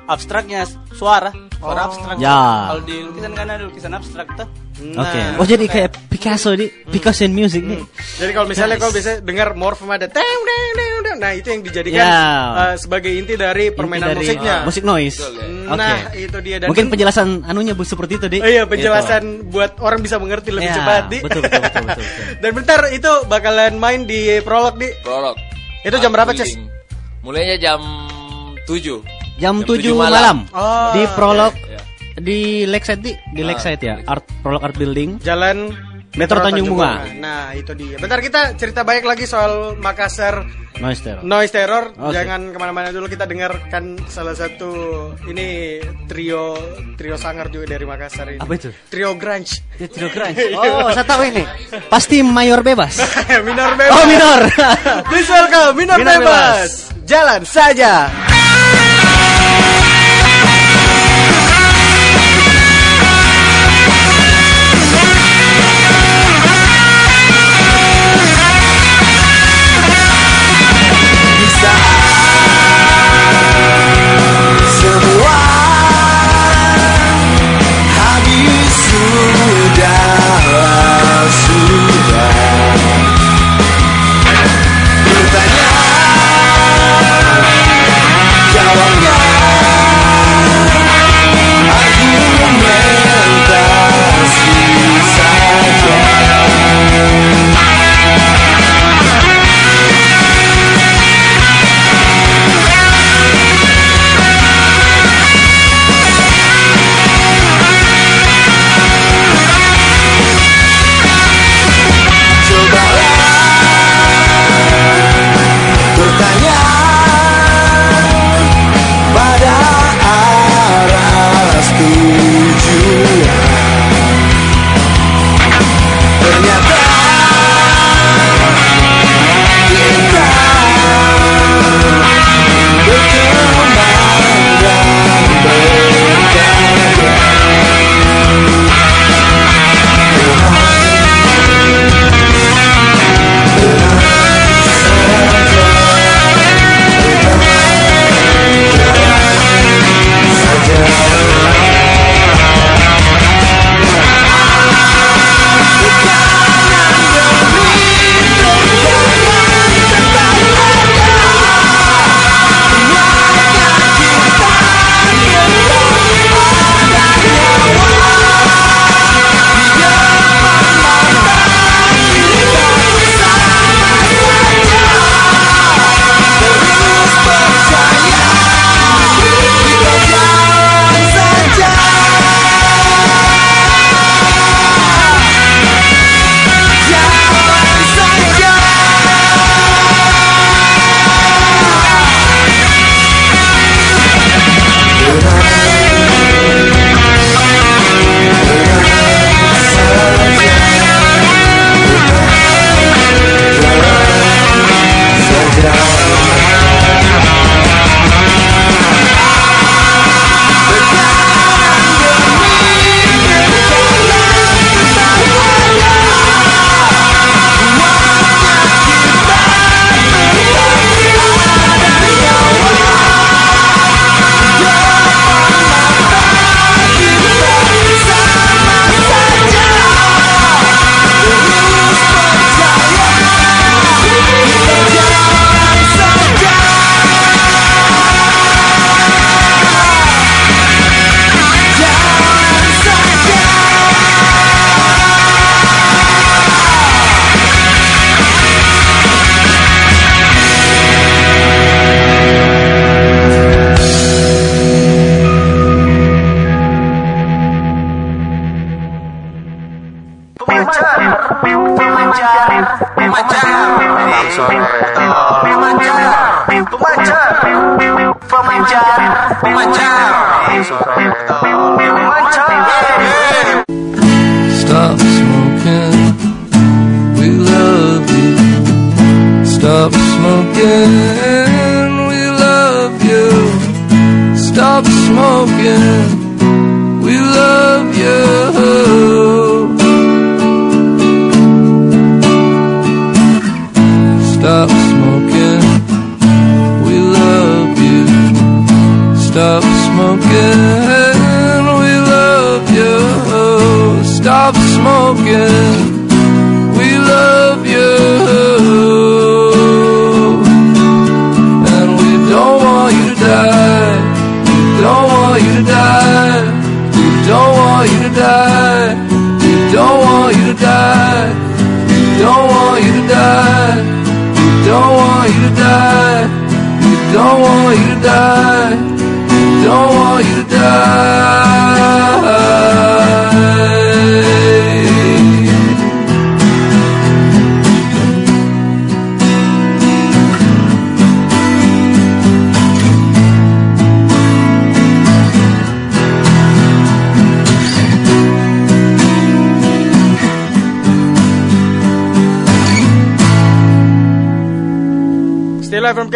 abstraknya 0.09 0.65
suara 0.93 1.29
suara 1.61 1.85
abstrak 1.85 2.17
Ya. 2.17 2.73
kalau 2.73 2.81
di 2.81 2.97
lukisan 3.05 3.33
kan 3.37 3.47
ada 3.47 3.63
lukisan 3.63 3.93
abstrak 3.93 4.29
tuh 4.35 4.49
oke. 4.75 5.21
Oh 5.37 5.45
jadi 5.45 5.65
kayak 5.65 5.91
Picasso 6.09 6.53
di 6.53 6.67
Picasso 6.69 7.23
and 7.23 7.33
music 7.33 7.61
nih. 7.61 7.83
Jadi 8.17 8.31
kalau 8.31 8.47
misalnya 8.47 8.77
kalau 8.77 8.91
bisa 8.91 9.19
dengar 9.19 9.53
morph 9.53 9.83
ada 9.83 10.07
teng 10.07 10.23
teng 10.43 10.69
teng 10.73 10.93
teng, 11.03 11.17
nah 11.19 11.33
itu 11.33 11.49
yang 11.49 11.61
dijadikan 11.61 12.01
Ya. 12.01 12.19
eh, 12.65 12.75
sebagai 12.77 13.11
inti 13.11 13.35
dari 13.35 13.69
permainan 13.69 14.09
Inti 14.09 14.15
dari 14.15 14.27
musiknya. 14.29 14.57
musik 14.63 14.83
noise. 14.83 15.19
Betul, 15.19 15.35
ya. 15.35 15.47
Nah, 15.73 15.97
Oke. 16.05 16.21
itu 16.21 16.39
dia 16.41 16.57
dan 16.59 16.67
Mungkin 16.69 16.87
penjelasan 16.89 17.27
anunya 17.45 17.73
bu 17.73 17.83
seperti 17.83 18.13
itu, 18.15 18.27
Di. 18.29 18.39
Oh 18.39 18.51
iya, 18.51 18.65
penjelasan 18.65 19.23
buat 19.49 19.77
orang 19.79 20.01
bisa 20.01 20.17
mengerti 20.17 20.51
lebih 20.51 20.69
Ya, 20.69 20.77
cepat, 20.77 21.03
Di. 21.07 21.19
betul, 21.21 21.41
betul, 21.43 21.61
betul, 21.61 21.83
betul, 21.85 22.05
betul. 22.05 22.05
dan 22.43 22.51
bentar 22.53 22.81
itu 22.91 23.11
bakalan 23.27 23.73
main 23.77 24.01
di 24.03 24.21
prolog, 24.41 24.77
Di. 24.77 24.89
prolog 25.01 25.37
Itu 25.81 25.97
jam 25.97 26.11
berapa, 26.11 26.31
Ces? 26.33 26.55
Mulainya 27.21 27.57
jam 27.57 27.81
7 28.65 29.03
Jam, 29.35 29.55
Jam 29.59 29.65
7 29.65 29.81
7 29.81 29.95
malam. 29.95 30.45
malam. 30.45 30.53
Oh, 30.53 30.91
di 30.93 31.03
prolog 31.15 31.55
ya. 31.57 31.72
Di 32.19 32.65
Lakeside 32.65 33.01
di, 33.01 33.13
di 33.33 33.41
Ah, 33.43 33.47
Lakeside 33.53 33.83
ya. 33.83 33.97
Art 34.05 34.25
prolog 34.43 34.63
art 34.63 34.77
building. 34.77 35.21
Jalan 35.21 35.73
Metro 36.13 36.45
Tanjung 36.45 36.69
Bunga. 36.69 37.09
Nah, 37.17 37.57
itu 37.57 37.73
dia. 37.73 37.97
Bentar 37.97 38.21
kita 38.21 38.53
cerita 38.61 38.85
banyak 38.85 39.01
lagi 39.01 39.25
soal 39.25 39.81
Makassar 39.81 40.45
Noise 40.73 41.05
terror. 41.05 41.23
Noise 41.23 41.53
Terror. 41.53 41.85
Oke. 41.95 42.13
Jangan 42.17 42.41
ke 42.51 42.59
mana-mana 42.59 42.89
dulu 42.91 43.07
kita 43.07 43.25
dengarkan 43.25 43.97
salah 44.09 44.33
satu 44.35 44.73
ini 45.29 45.79
trio 46.11 46.57
trio 46.97 47.15
sangar 47.15 47.49
juga 47.49 47.77
dari 47.77 47.85
Makassar 47.87 48.29
ini. 48.29 48.41
Apa 48.41 48.53
itu? 48.57 48.69
Trio 48.89 49.15
grunge. 49.17 49.63
Ya, 49.79 49.87
Trio 49.89 50.09
Grunge. 50.11 50.53
Oh, 50.59 50.91
saya 50.93 51.07
tahu 51.07 51.23
ini. 51.29 51.45
Pasti 51.89 52.21
mayor 52.21 52.61
bebas. 52.61 52.99
minor 53.47 53.73
bebas. 53.73 53.93
Oh, 53.95 54.05
minor. 54.05 54.41
Please 55.13 55.29
welcome 55.29 55.73
minor, 55.81 55.97
Minor 55.97 56.19
bebas. 56.21 56.93
Jalan 57.09 57.41
saja. 57.47 58.09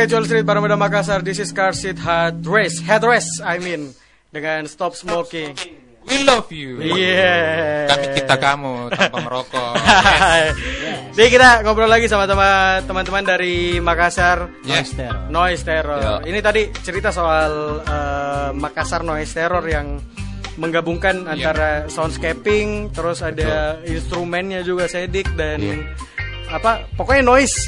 Casual 0.06 0.22
Street, 0.22 0.46
Baramuda 0.46 0.78
Makassar. 0.78 1.18
This 1.18 1.42
is 1.42 1.50
Car 1.50 1.74
Seat 1.74 1.98
Headrest. 1.98 2.78
Headrest, 2.86 3.42
I 3.42 3.58
mean. 3.58 3.90
Dengan 4.30 4.62
Stop 4.70 4.94
Smoking. 4.94 5.50
We 6.06 6.22
love 6.22 6.46
you. 6.54 6.78
Iya. 6.78 7.90
Kami 7.90 8.06
kita 8.14 8.34
kamu 8.38 8.94
tanpa 8.94 9.18
merokok. 9.26 9.74
Jadi 11.18 11.26
kita 11.26 11.66
ngobrol 11.66 11.90
lagi 11.90 12.06
sama 12.06 12.30
teman- 12.30 12.86
teman-teman 12.86 13.26
dari 13.26 13.82
Makassar. 13.82 14.46
Yes. 14.62 14.94
Noise 15.26 15.66
Terror. 15.66 15.98
Ya. 15.98 16.14
Ini 16.22 16.38
tadi 16.38 16.70
cerita 16.86 17.10
soal 17.10 17.82
eh, 17.82 18.50
Makassar 18.54 19.02
Noise 19.02 19.34
Terror 19.34 19.66
yang 19.66 19.98
menggabungkan 20.54 21.26
Iya. 21.26 21.30
antara 21.34 21.68
soundscaping, 21.90 22.94
terus 22.94 23.26
ada 23.26 23.82
instrumennya 23.82 24.62
juga 24.62 24.86
sedik 24.86 25.34
dan 25.34 25.58
Iya. 25.58 25.82
apa 26.46 26.86
pokoknya 26.94 27.26
noise 27.26 27.65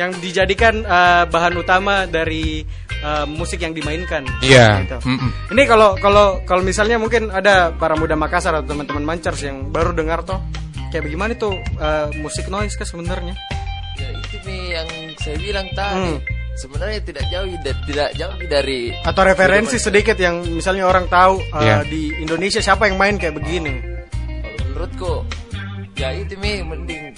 yang 0.00 0.16
dijadikan 0.16 0.80
eh, 0.80 1.24
bahan 1.28 1.54
utama 1.60 2.08
dari 2.08 2.64
eh, 3.04 3.24
musik 3.28 3.60
yang 3.60 3.76
dimainkan. 3.76 4.24
Iya. 4.40 4.80
Gitu. 4.88 4.98
Mm-mm. 5.04 5.30
Ini 5.52 5.62
kalau 5.68 5.92
kalau 6.00 6.40
kalau 6.48 6.64
misalnya 6.64 6.96
mungkin 6.96 7.28
ada 7.28 7.68
para 7.76 7.92
muda 8.00 8.16
Makassar 8.16 8.56
atau 8.56 8.72
teman-teman 8.72 9.04
Mancers 9.04 9.44
yang 9.44 9.68
baru 9.68 9.92
dengar 9.92 10.24
toh 10.24 10.40
kayak 10.88 11.04
bagaimana 11.04 11.36
tuh 11.36 11.52
eh, 11.60 12.08
musik 12.24 12.48
noise 12.48 12.80
kan 12.80 12.88
sebenarnya? 12.88 13.36
Ya 14.00 14.08
itu 14.16 14.36
nih 14.48 14.62
yang 14.80 14.88
saya 15.20 15.36
bilang 15.36 15.68
tadi. 15.76 16.16
Hmm. 16.16 16.20
Sebenarnya 16.50 17.00
tidak 17.00 17.24
jauh 17.32 17.46
tidak 17.88 18.10
jauh 18.20 18.36
dari 18.44 18.92
Atau 19.00 19.22
referensi 19.24 19.80
sedikit 19.80 20.18
yang 20.20 20.44
misalnya 20.44 20.84
orang 20.84 21.08
tahu 21.08 21.40
Iya. 21.56 21.88
di 21.88 22.12
Indonesia 22.20 22.60
siapa 22.60 22.84
yang 22.84 23.00
main 23.00 23.16
kayak 23.16 23.32
begini. 23.40 23.80
Kalau 24.44 24.58
menurutku 24.68 25.12
ya 25.96 26.12
itu 26.16 26.36
mi 26.36 26.60
mending 26.60 27.09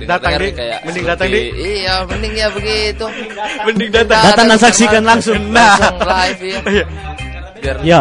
Datang 0.00 0.32
di- 0.36 0.52
kayak 0.52 0.78
mending 0.82 1.02
seperti- 1.02 1.10
datang 1.10 1.28
di. 1.28 1.40
iya 1.58 1.94
mending 2.04 2.34
ya 2.34 2.48
begitu 2.48 3.06
Mending 3.66 3.90
datang. 3.90 4.22
Datang 4.24 4.46
dan 4.46 4.58
saksikan 4.60 5.02
langsung. 5.02 5.38
langsung 5.48 5.96
live 6.12 6.40
ya 6.44 6.60
Iya. 6.64 6.84
biar 7.58 7.76
Ya, 7.82 8.00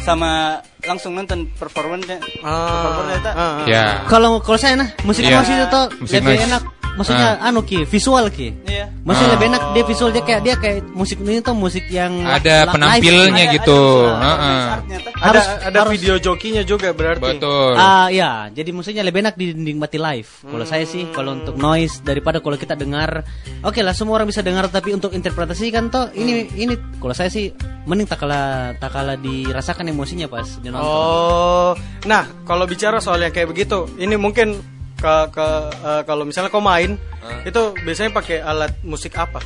sama 0.00 0.60
langsung 0.82 1.16
nonton 1.16 1.48
performanya 1.50 2.20
Ah, 2.38 2.84
performanya 2.84 3.20
ah, 3.24 3.32
ah. 3.32 3.56
Ya. 3.64 3.84
kalau 4.04 4.36
kalau 4.38 4.58
saya 4.58 4.76
nah 4.76 4.88
musik 5.00 5.24
Iya. 5.24 5.40
noise 5.40 5.54
itu 5.56 5.80
lebih 6.12 6.44
enak. 6.44 6.62
Maksudnya 6.94 7.42
anu 7.42 7.62
ki 7.62 7.82
visual 7.84 8.30
ki. 8.30 8.54
Iya. 8.64 8.86
Maksudnya 9.02 9.28
Ah. 9.28 9.34
lebih 9.36 9.46
enak 9.50 9.62
dia 9.74 9.84
visual 9.84 10.10
dia 10.10 10.22
kayak 10.22 10.40
dia 10.40 10.54
kayak 10.54 10.78
musik 10.94 11.18
ini 11.18 11.42
tuh 11.42 11.52
musik 11.52 11.84
yang 11.90 12.22
Ada 12.22 12.64
live. 12.64 12.72
penampilnya 12.72 13.44
Ada- 13.44 13.54
gitu. 13.58 13.80
ada- 14.06 14.22
Heeh. 14.22 14.62
artnya 14.70 14.98
teh. 15.02 15.12
Ada 15.14 15.22
Harus- 15.24 15.48
ada 15.64 15.78
harus- 15.82 15.92
video 15.92 16.14
jokinya 16.16 16.62
juga 16.62 16.88
berarti. 16.90 17.36
Betul. 17.36 17.74
Ah 17.74 18.06
ya, 18.08 18.48
jadi 18.48 18.70
maksudnya 18.70 19.02
lebih 19.02 19.20
enak 19.20 19.34
dinikmati 19.34 19.98
live. 19.98 20.30
Kalau 20.44 20.64
saya 20.64 20.84
sih, 20.84 21.10
kalau 21.10 21.34
untuk 21.34 21.56
noise 21.56 21.98
daripada 22.00 22.38
kalau 22.38 22.54
kita 22.54 22.74
dengar, 22.74 23.26
oke 23.60 23.80
lah 23.82 23.92
semua 23.92 24.16
orang 24.16 24.30
bisa 24.30 24.40
dengar, 24.40 24.70
tapi 24.70 24.94
untuk 24.94 25.10
interpretasi 25.12 25.68
kan 25.68 25.90
toh 25.90 26.08
ini 26.12 26.46
ini 26.54 26.74
kalau 26.96 27.12
saya 27.12 27.28
sih 27.28 27.50
mending 27.84 28.06
tak 28.06 28.22
kalah 28.22 28.72
tak 28.78 28.90
kalah 28.90 29.16
dirasakan 29.16 29.90
emosinya 29.90 30.24
pas 30.24 30.46
dinonton. 30.56 30.80
Oh, 30.80 31.74
nah 32.04 32.24
kalau 32.42 32.64
bicara 32.64 32.96
soal 32.98 33.20
yang 33.20 33.32
kayak 33.32 33.50
begitu, 33.50 33.84
ini 33.98 34.14
mungkin 34.14 34.56
ke 35.04 35.36
ke 35.36 35.46
eh, 35.84 36.02
kalau 36.08 36.24
misalnya 36.24 36.48
kau 36.48 36.64
main 36.64 36.96
itu 37.44 37.62
biasanya 37.84 38.10
pakai 38.16 38.40
alat 38.40 38.72
musik 38.80 39.12
apa? 39.20 39.44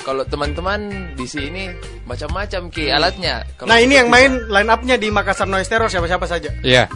kalau 0.00 0.22
teman-teman 0.22 1.10
di 1.18 1.26
sini 1.26 1.66
macam-macam 2.06 2.70
ki 2.70 2.94
alatnya 2.94 3.42
Kalau 3.58 3.66
Nah 3.66 3.82
ini 3.82 3.98
yang 3.98 4.06
main 4.06 4.38
line 4.46 4.70
up-nya 4.70 4.94
di 4.94 5.10
Makassar 5.10 5.50
Noise 5.50 5.66
Terror 5.66 5.90
siapa-siapa 5.90 6.24
saja. 6.30 6.48
Iya. 6.62 6.86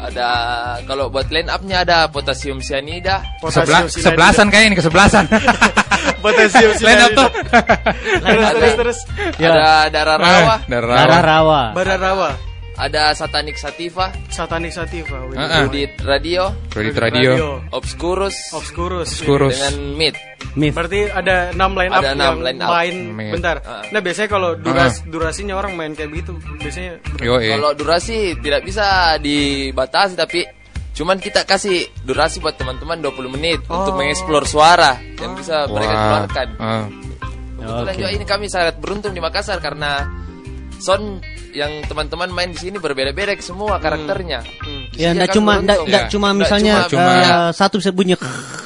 ada 0.00 0.28
kalau 0.88 1.12
buat 1.12 1.28
line 1.28 1.52
up-nya 1.52 1.84
ada 1.84 2.08
potasium 2.08 2.64
cyanida 2.64 3.20
Potassium 3.36 3.84
sebelasan 3.92 4.48
kayaknya 4.48 4.68
ini 4.72 4.76
kesebelasan. 4.80 5.24
Potassium 6.24 6.72
Line 6.80 7.02
up 7.04 7.10
tuh. 7.12 7.28
terus 8.24 8.48
terus 8.56 8.74
terus. 8.80 8.98
ada 9.36 9.92
darah 9.92 10.16
rawa 10.16 10.56
darah 10.64 10.96
Darah 10.96 11.20
rawa. 11.20 11.62
rawa. 11.76 12.49
Ada 12.80 13.12
satanik 13.12 13.60
sativa 13.60 14.08
Satanic 14.32 14.72
Sativa, 14.72 15.20
wih. 15.28 15.36
Heeh. 15.36 15.68
Rudit 15.68 15.92
radio 16.00 16.48
Kredit 16.72 16.96
radio. 16.96 17.60
obscurus 17.70 18.32
Obscurus. 18.56 19.20
Kurus. 19.20 19.60
dengan 19.60 19.74
mid 20.00 20.14
Mif. 20.50 20.72
Berarti 20.74 21.06
ada 21.06 21.52
6 21.52 21.60
line 21.78 21.92
up 21.92 22.00
Ada 22.00 22.10
enam 22.16 22.32
yang 22.32 22.38
line 22.42 22.58
up. 22.58 22.68
main 22.72 22.94
Main. 23.12 23.32
bentar. 23.36 23.56
Ah. 23.62 23.84
Nah, 23.86 24.00
biasanya 24.00 24.26
kalau 24.26 24.50
duras 24.56 25.04
durasinya 25.06 25.54
orang 25.54 25.78
main 25.78 25.92
kayak 25.94 26.10
begitu, 26.10 26.34
biasanya 26.58 26.98
eh. 27.20 27.54
kalau 27.54 27.70
durasi 27.76 28.34
tidak 28.40 28.66
bisa 28.66 29.14
dibatasi 29.20 30.18
tapi 30.18 30.42
cuman 30.90 31.22
kita 31.22 31.46
kasih 31.46 31.86
durasi 32.02 32.42
buat 32.42 32.58
teman-teman 32.58 32.98
20 32.98 33.30
menit 33.30 33.62
untuk 33.68 33.94
mengeksplor 33.94 34.42
suara 34.42 34.98
yang 35.20 35.38
bisa 35.38 35.70
mereka 35.70 35.94
keluarkan 35.94 36.48
Ah. 36.58 36.84
Kebetulan 37.60 37.94
juga 37.94 38.10
ini 38.10 38.24
kami 38.24 38.46
sangat 38.48 38.74
beruntung 38.80 39.12
di 39.12 39.20
Makassar 39.20 39.60
karena 39.60 40.08
sound 40.80 41.20
yang 41.50 41.82
teman-teman 41.84 42.30
main 42.30 42.50
di 42.50 42.58
sini 42.58 42.76
berbeda-beda 42.76 43.34
semua 43.38 43.76
karakternya. 43.76 44.40
Di 44.90 44.96
Ya, 44.96 45.10
sini 45.10 45.18
enggak 45.18 45.28
kan 45.28 45.36
cuma 45.36 45.52
enggak 45.58 45.78
enggak 45.82 46.02
Ya. 46.02 46.08
cuma 46.08 46.28
misalnya 46.32 46.74
cuma- 46.86 47.12
eh, 47.12 47.22
ya. 47.22 47.36
satu 47.50 47.78
bisa 47.78 47.90
bunyi 47.90 48.14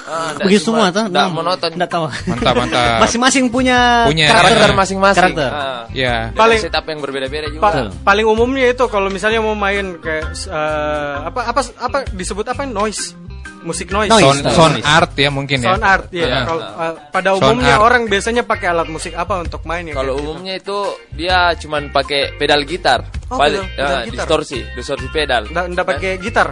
Ah, 0.05 0.37
nggak 0.37 0.45
begitu 0.45 0.69
cuma- 0.69 0.85
semua 0.85 0.87
tuh. 0.93 1.05
nggak 1.09 1.27
Nah, 1.27 1.33
monoton. 1.33 1.71
Enggak 1.75 1.91
tahu. 1.91 2.05
Mantap, 2.29 2.55
mantap. 2.55 2.97
Masing-masing 3.03 3.45
punya 3.49 3.79
Punya. 4.05 4.27
karakter 4.29 4.71
masing-masing. 4.75 5.21
Karakter. 5.33 5.51
Ah. 5.51 5.83
Ya. 5.91 6.29
Dengan 6.29 6.39
Paling- 6.39 6.63
setup 6.63 6.85
yang 6.85 7.01
berbeda-beda 7.01 7.47
juga. 7.49 7.63
Pa- 7.65 7.89
paling 8.05 8.27
umumnya 8.27 8.67
itu 8.69 8.85
kalau 8.87 9.09
misalnya 9.09 9.41
mau 9.41 9.57
main 9.57 9.97
kayak 9.99 10.29
eh, 10.45 11.15
apa 11.25 11.41
apa 11.47 11.61
apa 11.79 11.99
disebut 12.11 12.45
apa 12.47 12.63
noise 12.65 13.17
musik 13.65 13.89
noise, 13.89 14.09
Noise. 14.09 14.23
Sound, 14.23 14.41
sound 14.51 14.77
art 14.81 15.13
ya 15.15 15.29
mungkin 15.29 15.59
ya. 15.59 15.73
sound 15.73 15.83
art 15.83 16.07
ya. 16.11 16.45
Kalau, 16.45 16.63
eh, 16.63 16.95
pada 17.09 17.29
Sound 17.33 17.43
umumnya 17.43 17.75
art. 17.75 17.83
orang 17.83 18.03
biasanya 18.05 18.43
pakai 18.43 18.67
alat 18.69 18.87
musik 18.87 19.13
apa 19.13 19.41
untuk 19.41 19.65
main 19.65 19.83
ya 19.83 19.95
Kalau 19.95 20.15
gitu? 20.15 20.23
umumnya 20.23 20.55
itu 20.55 20.79
dia 21.11 21.39
cuman 21.55 21.89
pakai 21.89 22.37
pedal 22.37 22.61
gitar. 22.63 23.01
Oh, 23.27 23.37
pedal- 23.37 23.65
pedal 23.71 23.89
ah, 23.91 24.03
gitar. 24.03 24.13
distorsi, 24.21 24.59
distorsi 24.71 25.09
pedal. 25.09 25.43
nggak 25.47 25.65
nggak 25.73 25.87
pakai 25.89 26.13
gitar 26.19 26.49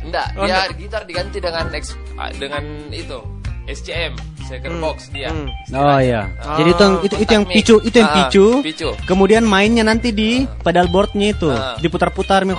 Enggak, 0.00 0.26
Oh, 0.34 0.46
dia 0.46 0.62
gitar 0.72 1.02
diganti 1.02 1.38
dengan 1.38 1.66
eks- 1.70 1.98
ah, 2.14 2.30
dengan 2.30 2.62
itu 2.88 3.18
SCM, 3.66 4.14
second 4.46 4.78
box 4.78 5.10
dia. 5.10 5.28
Hmm. 5.28 5.50
Oh 5.70 5.98
iya. 5.98 6.30
Jadi 6.56 6.70
itu 6.70 6.82
yang 6.82 6.96
itu, 7.02 7.14
itu 7.18 7.32
yang 7.32 7.44
picu, 7.44 7.76
itu 7.82 7.96
yang 7.96 8.08
Ah, 8.08 8.16
picu. 8.24 8.46
picu. 8.62 8.88
Kemudian 9.04 9.42
mainnya 9.42 9.82
nanti 9.82 10.10
di 10.10 10.46
pedal 10.60 10.86
boardnya 10.86 11.30
itu, 11.30 11.50
Ah. 11.50 11.74
diputar-putar, 11.76 12.42
mi- 12.42 12.54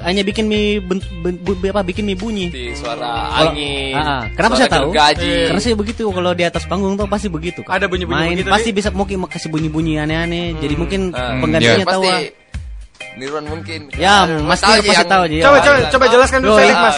hanya 0.00 0.20
bikin 0.20 0.44
mi 0.44 0.78
ben- 0.78 1.00
ben- 1.20 1.36
bu- 1.36 1.56
apa 1.66 1.80
bikin 1.80 2.04
mi 2.04 2.12
bunyi. 2.12 2.48
Di 2.48 2.72
suara 2.72 3.32
angin. 3.40 3.92
Ah, 3.92 4.00
ah. 4.00 4.22
Kenapa 4.30 4.54
suara 4.54 4.62
saya 4.62 4.76
tahu? 4.76 4.88
gergaji. 4.92 5.32
Karena 5.48 5.60
saya 5.60 5.74
begitu 5.74 6.04
kalau 6.08 6.32
di 6.32 6.44
atas 6.44 6.64
panggung 6.64 6.94
tuh 6.94 7.04
pasti 7.04 7.28
begitu. 7.28 7.60
Kak. 7.60 7.72
Ada 7.76 7.86
bunyi-bunyi 7.88 8.20
Main, 8.20 8.36
begitu, 8.36 8.50
Pasti 8.50 8.70
bisa 8.70 8.88
mungkin 8.90 9.16
kasih 9.24 9.48
bunyi-bunyi 9.48 9.98
aneh-aneh. 9.98 10.56
Jadi 10.56 10.74
mungkin 10.76 11.00
Ah. 11.12 11.40
penggantinya 11.40 11.80
Iya. 11.80 11.88
tahu. 11.88 12.04
Pasti 12.04 12.24
ah. 12.28 12.38
Nirwan 13.18 13.44
mungkin. 13.46 13.90
Ya, 13.98 14.22
Mas 14.46 14.62
tahu 14.62 14.78
yang- 14.80 15.06
tahu, 15.06 15.24
Ji. 15.26 15.42
Coba 15.42 15.58
Ya. 15.58 15.62
coba 15.66 15.76
coba 15.90 16.04
jelaskan 16.08 16.38
dulu 16.46 16.54
Felix 16.56 16.76
iya, 16.76 16.84
Mas. 16.84 16.96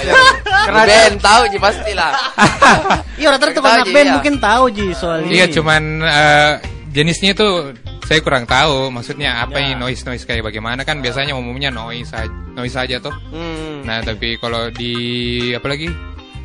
Karena 0.62 0.82
Di 0.82 0.90
band 0.92 1.16
tahu 1.20 1.42
Ji 1.48 1.58
pastilah. 1.58 2.12
Iya, 3.20 3.28
rata-rata 3.38 3.60
anak 3.62 3.88
band 3.92 4.08
iya. 4.08 4.14
mungkin 4.18 4.34
tahu 4.38 4.64
Ji 4.72 4.86
soal 4.92 5.18
ini. 5.24 5.40
Iya, 5.40 5.46
cuman 5.52 5.82
eh, 6.02 6.52
jenisnya 6.92 7.32
itu 7.32 7.48
saya 8.04 8.20
kurang 8.20 8.44
tahu. 8.44 8.92
Maksudnya 8.92 9.40
apa 9.40 9.56
Ya. 9.56 9.72
ini 9.72 9.72
noise 9.80 10.02
noise 10.04 10.24
kayak 10.28 10.44
bagaimana 10.44 10.84
kan 10.84 11.00
biasanya 11.00 11.32
umumnya 11.32 11.72
noise 11.72 12.12
aja, 12.12 12.28
noise 12.52 12.76
aja 12.76 12.96
tuh. 13.00 13.14
Hmm. 13.32 13.82
Nah, 13.88 14.04
tapi 14.04 14.36
kalau 14.36 14.68
di 14.68 14.92
apa 15.54 15.66
lagi? 15.66 15.88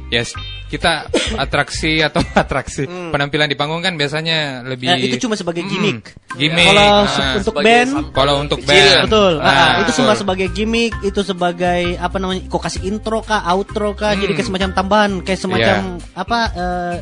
Yes, 0.08 0.32
kita 0.68 1.08
atraksi 1.44 2.00
atau 2.00 2.24
atraksi 2.38 2.84
penampilan 2.88 3.48
di 3.48 3.56
panggung 3.56 3.80
kan 3.80 3.96
biasanya 3.96 4.64
lebih 4.64 4.88
Ya, 4.88 4.96
itu 4.98 5.20
cuma 5.20 5.36
sebagai 5.36 5.64
Hmm, 5.64 5.70
gimmick. 5.70 6.00
gimmick. 6.34 6.68
Kalau 6.70 6.88
Ah. 6.88 7.04
se- 7.06 7.24
untuk 7.36 7.54
Sebagai 7.54 7.66
band 7.66 7.92
kalau 8.12 8.34
untuk 8.40 8.60
Kecil. 8.62 8.72
band 8.72 9.04
Betul. 9.06 9.34
Ah, 9.38 9.48
Nah, 9.48 9.68
itu 9.78 9.84
betul. 9.86 9.98
cuma 10.00 10.14
sebagai 10.14 10.48
gimmick, 10.50 10.94
itu 11.02 11.20
sebagai 11.22 11.82
apa 11.98 12.16
namanya? 12.18 12.42
Kok 12.46 12.62
kasih 12.62 12.82
intro 12.84 13.20
kah, 13.22 13.44
outro 13.50 13.92
kah? 13.94 14.14
Jadi 14.14 14.32
kayak 14.34 14.48
semacam 14.48 14.70
tambahan, 14.74 15.12
kayak 15.22 15.40
semacam 15.40 15.80
apa 16.14 16.40
eh 16.54 16.96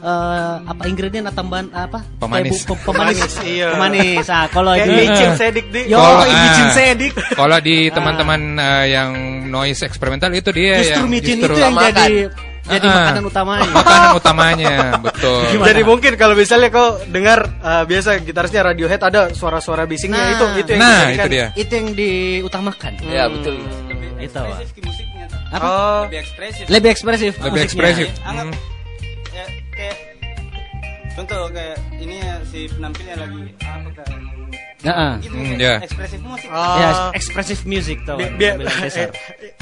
eh, 0.00 0.56
apa 0.64 0.82
ingredient 0.84 1.28
atau 1.28 1.44
tambahan 1.44 1.68
apa? 1.70 2.00
Pemanis. 2.18 2.64
Kayak 2.64 2.68
bu- 2.68 2.72
pe- 2.72 2.84
pemanis. 2.86 3.18
Pemanis, 3.20 3.34
iya. 3.44 3.68
Pemanis. 3.70 4.26
Ah, 4.28 4.46
kalau 4.48 4.72
di 4.74 4.88
micin 4.90 5.30
sedik 5.34 5.66
di. 5.68 5.80
Yo, 5.88 6.00
micin 6.24 6.66
ah. 6.66 6.72
sedik. 6.72 7.12
Kalau 7.36 7.58
di 7.60 7.76
teman-teman 7.88 8.40
eh, 8.56 8.86
yang 8.90 9.10
noise 9.48 9.80
eksperimental 9.80 10.32
itu 10.32 10.48
dia 10.52 10.80
Justru 10.80 10.94
yang 10.96 11.04
micin 11.06 11.36
justru 11.36 11.52
itu 11.52 11.60
yang 11.60 11.74
jadi 11.76 12.16
jadi 12.70 12.86
Ah. 12.86 12.94
makanan 12.96 13.24
utamanya. 13.24 13.70
makanan 13.72 14.10
utamanya, 14.14 14.74
betul. 15.06 15.40
Jadi 15.60 15.80
mungkin 15.82 16.12
kalau 16.14 16.34
misalnya 16.34 16.68
kau 16.68 16.88
dengar 17.06 17.38
uh, 17.60 17.82
biasa 17.84 18.20
gitarisnya 18.20 18.62
Radiohead 18.64 19.02
ada 19.02 19.20
suara-suara 19.30 19.84
bisingnya 19.84 20.16
Nah. 20.16 20.30
itu 20.30 20.44
itu 20.58 20.70
yang 20.70 20.80
Nah, 20.80 21.00
itu 21.10 21.28
dia. 21.28 21.46
Itu 21.52 21.72
yang 21.72 21.88
diutamakan. 21.92 22.92
Ya 23.04 23.24
betul. 23.26 23.54
Itu. 24.16 24.36
Wak. 24.36 24.60
Ekspresif 24.60 24.84
musiknya. 24.84 25.26
Apa? 25.50 25.60
Oh, 25.60 26.00
Lebih 26.06 26.20
ekspresif. 26.20 26.64
Lebih 26.66 26.90
ekspresif. 26.90 27.32
Lebih 27.40 27.60
ekspresif. 27.62 28.06
Anggap 28.22 28.46
Hmm. 28.46 28.54
ya, 29.30 29.44
kayak 29.70 29.96
contoh 31.12 31.40
kayak 31.50 31.76
ini 31.96 32.16
ya 32.16 32.34
si 32.44 32.68
penampilnya 32.70 33.16
lagi 33.18 33.42
apa 33.60 33.88
kayak 33.92 34.18
Heeh. 34.80 35.12
gitu 35.20 35.34
Hmm, 35.36 35.44
kayak 35.50 35.60
ya. 35.60 35.74
ekspresif 35.84 36.20
musik. 36.20 36.48
oh. 36.48 36.76
Ya, 36.76 36.88
ekspresif 37.12 37.58
music 37.64 37.98
tuh. 38.02 38.16
Bi- 38.16 38.32
biar 38.34 38.54
eh, 38.96 39.08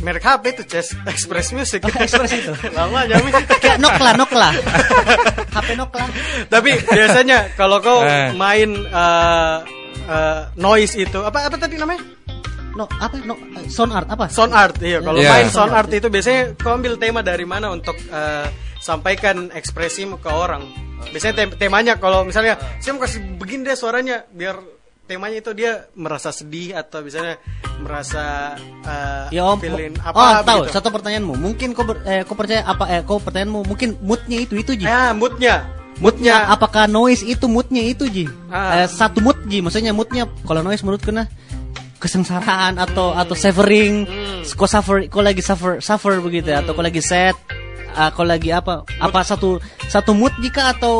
merek 0.01 0.23
HP 0.23 0.45
itu 0.53 0.63
Ces 0.65 0.95
Express 1.05 1.51
Music. 1.51 1.81
Express 1.83 2.33
itu. 2.33 2.53
Lama 2.79 3.03
Jami. 3.05 3.29
Kayak 3.59 3.79
Nokla, 3.79 4.11
Nokla. 4.15 4.49
HP 5.59 5.69
Nokla. 5.75 6.07
Tapi 6.47 6.71
biasanya 6.81 7.51
kalau 7.55 7.83
kau 7.83 8.07
Eh. 8.07 8.31
main 8.33 8.71
uh, 8.89 9.67
uh, 10.07 10.41
noise 10.55 10.95
itu 10.95 11.19
apa 11.19 11.51
apa 11.51 11.57
tadi 11.57 11.75
namanya? 11.75 11.99
No, 12.73 12.87
apa? 12.87 13.19
No, 13.27 13.35
sound 13.67 13.91
art 13.91 14.07
apa? 14.07 14.31
Sound 14.31 14.55
art. 14.55 14.79
Iya, 14.79 15.03
kalau 15.03 15.19
Iya. 15.19 15.31
main 15.35 15.49
sound 15.51 15.75
art 15.75 15.91
itu 15.91 16.07
biasanya 16.07 16.55
kau 16.55 16.79
ambil 16.79 16.95
tema 16.95 17.27
dari 17.27 17.43
mana 17.43 17.75
untuk 17.75 17.99
uh, 18.09 18.47
sampaikan 18.79 19.51
ekspresimu 19.51 20.23
ke 20.23 20.31
orang. 20.31 20.63
Biasanya 21.11 21.35
tem- 21.35 21.57
temanya 21.59 21.99
kalau 21.99 22.23
misalnya 22.23 22.55
saya 22.79 22.95
mau 22.95 23.03
kasih 23.03 23.19
begini 23.35 23.67
deh 23.67 23.75
suaranya 23.75 24.23
biar 24.31 24.78
temanya 25.09 25.41
itu 25.41 25.51
dia 25.57 25.89
merasa 25.97 26.29
sedih 26.29 26.77
atau 26.77 27.01
misalnya 27.01 27.41
merasa 27.81 28.53
uh, 28.85 29.27
Ya 29.33 29.49
om, 29.49 29.57
feeling 29.57 29.97
oh 30.05 30.13
apa 30.13 30.45
tahu 30.45 30.69
begitu. 30.69 30.75
satu 30.77 30.89
pertanyaanmu. 30.93 31.35
Mungkin 31.35 31.73
kau 31.73 31.89
ber- 31.89 32.05
eh, 32.05 32.23
kau 32.29 32.37
percaya 32.37 32.61
apa? 32.63 32.85
Eh, 32.93 33.01
kau 33.03 33.17
pertanyaanmu 33.17 33.65
mungkin 33.65 33.97
moodnya 34.05 34.45
itu 34.45 34.61
itu 34.61 34.77
ji. 34.77 34.85
Ya, 34.85 35.17
moodnya. 35.17 35.65
Moodnya. 35.99 36.47
Apakah 36.53 36.87
noise 36.87 37.25
itu 37.25 37.49
moodnya 37.49 37.83
itu 37.83 38.05
ji? 38.07 38.29
Ah. 38.53 38.85
Eh, 38.85 38.87
satu 38.87 39.25
mood 39.25 39.41
ji, 39.49 39.65
maksudnya 39.65 39.97
moodnya 39.97 40.29
kalau 40.45 40.61
noise 40.61 40.85
menurut 40.85 41.01
kena 41.01 41.27
kesengsaraan 41.99 42.79
atau 42.79 43.11
atau 43.11 43.35
suffering, 43.35 44.07
kau 44.55 44.71
suffer, 44.71 45.11
kau 45.11 45.19
lagi 45.19 45.43
suffer 45.43 45.83
suffer 45.83 46.23
begitu 46.23 46.55
ya, 46.55 46.63
atau 46.63 46.71
kau 46.71 46.85
lagi 46.85 47.03
sad, 47.03 47.35
ah, 47.93 48.11
kau 48.11 48.23
lagi 48.23 48.51
apa? 48.51 48.83
Apa 48.99 49.21
satu 49.23 49.57
satu 49.85 50.13
mood 50.13 50.33
jika 50.39 50.73
atau 50.73 50.97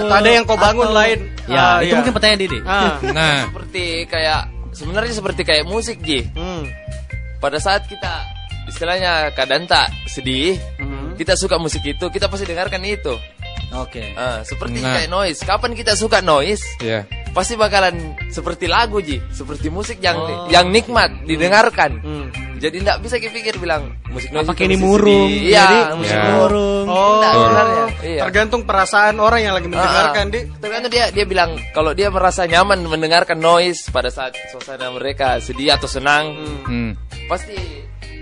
Atau 0.00 0.16
ada 0.16 0.30
yang 0.30 0.42
kau 0.42 0.56
bangun 0.56 0.86
atau- 0.86 0.96
lain. 0.96 1.18
Ya, 1.44 1.58
Ah, 1.58 1.76
itu 1.78 1.90
iya. 1.90 1.96
mungkin 1.98 2.12
pertanyaan 2.12 2.40
Didi. 2.40 2.58
Ah. 2.62 2.96
Nah, 3.04 3.38
Seperti 3.46 3.84
kayak 4.06 4.40
sebenarnya 4.70 5.12
seperti 5.12 5.42
kayak 5.42 5.64
musik 5.64 5.98
Ji. 6.00 6.26
Hmm. 6.32 6.64
Pada 7.38 7.58
saat 7.58 7.84
kita 7.84 8.22
istilahnya 8.64 9.30
keadaan 9.32 9.66
tak 9.66 9.90
sedih, 10.06 10.54
Hmm. 10.78 11.14
kita 11.14 11.34
suka 11.34 11.58
musik 11.58 11.82
itu, 11.82 12.06
kita 12.08 12.26
pasti 12.26 12.46
dengarkan 12.46 12.82
itu. 12.82 13.18
Oke. 13.74 14.14
Ah, 14.14 14.40
seperti 14.42 14.78
Nah. 14.78 14.94
kayak 14.94 15.08
noise. 15.08 15.40
Kapan 15.40 15.72
kita 15.72 15.92
suka 15.92 16.20
noise? 16.20 16.62
ya. 16.78 17.02
Pasti 17.32 17.56
bakalan 17.56 17.96
seperti 18.28 18.68
lagu 18.68 19.00
Ji, 19.00 19.16
seperti 19.32 19.68
musik 19.68 19.98
yang 19.98 20.16
Oh. 20.16 20.48
yang 20.48 20.68
nikmat 20.68 21.24
didengarkan. 21.24 21.96
Hmm. 21.98 22.26
Jadi 22.56 22.78
tidak 22.78 23.02
bisa 23.02 23.18
dipikir 23.18 23.58
bilang 23.58 23.90
musik 24.06 24.30
itu 24.30 24.38
ini 24.62 24.76
murung? 24.78 25.26
sedih. 25.26 25.50
Iya, 25.50 25.58
Jadi 25.58 25.78
musik 25.98 26.14
Ya. 26.14 26.24
murung. 26.30 26.84
Oh, 26.86 27.18
Nah, 27.18 27.32
sebenarnya, 27.32 27.84
iya. 28.04 28.20
tergantung 28.22 28.62
perasaan 28.62 29.16
orang 29.16 29.40
yang 29.42 29.54
lagi 29.56 29.66
mendengarkan, 29.66 30.24
Ah, 30.28 30.30
di. 30.30 30.40
Tergantung 30.60 30.90
dia 30.92 31.04
dia 31.10 31.24
bilang 31.24 31.50
kalau 31.72 31.90
dia 31.90 32.06
merasa 32.06 32.44
nyaman 32.44 32.84
mendengarkan 32.84 33.34
noise 33.34 33.88
pada 33.88 34.08
saat 34.08 34.36
suasana 34.48 34.92
mereka 34.92 35.40
sedih 35.40 35.74
atau 35.74 35.88
senang, 35.88 36.36
Hmm. 36.62 36.94
pasti 37.26 37.56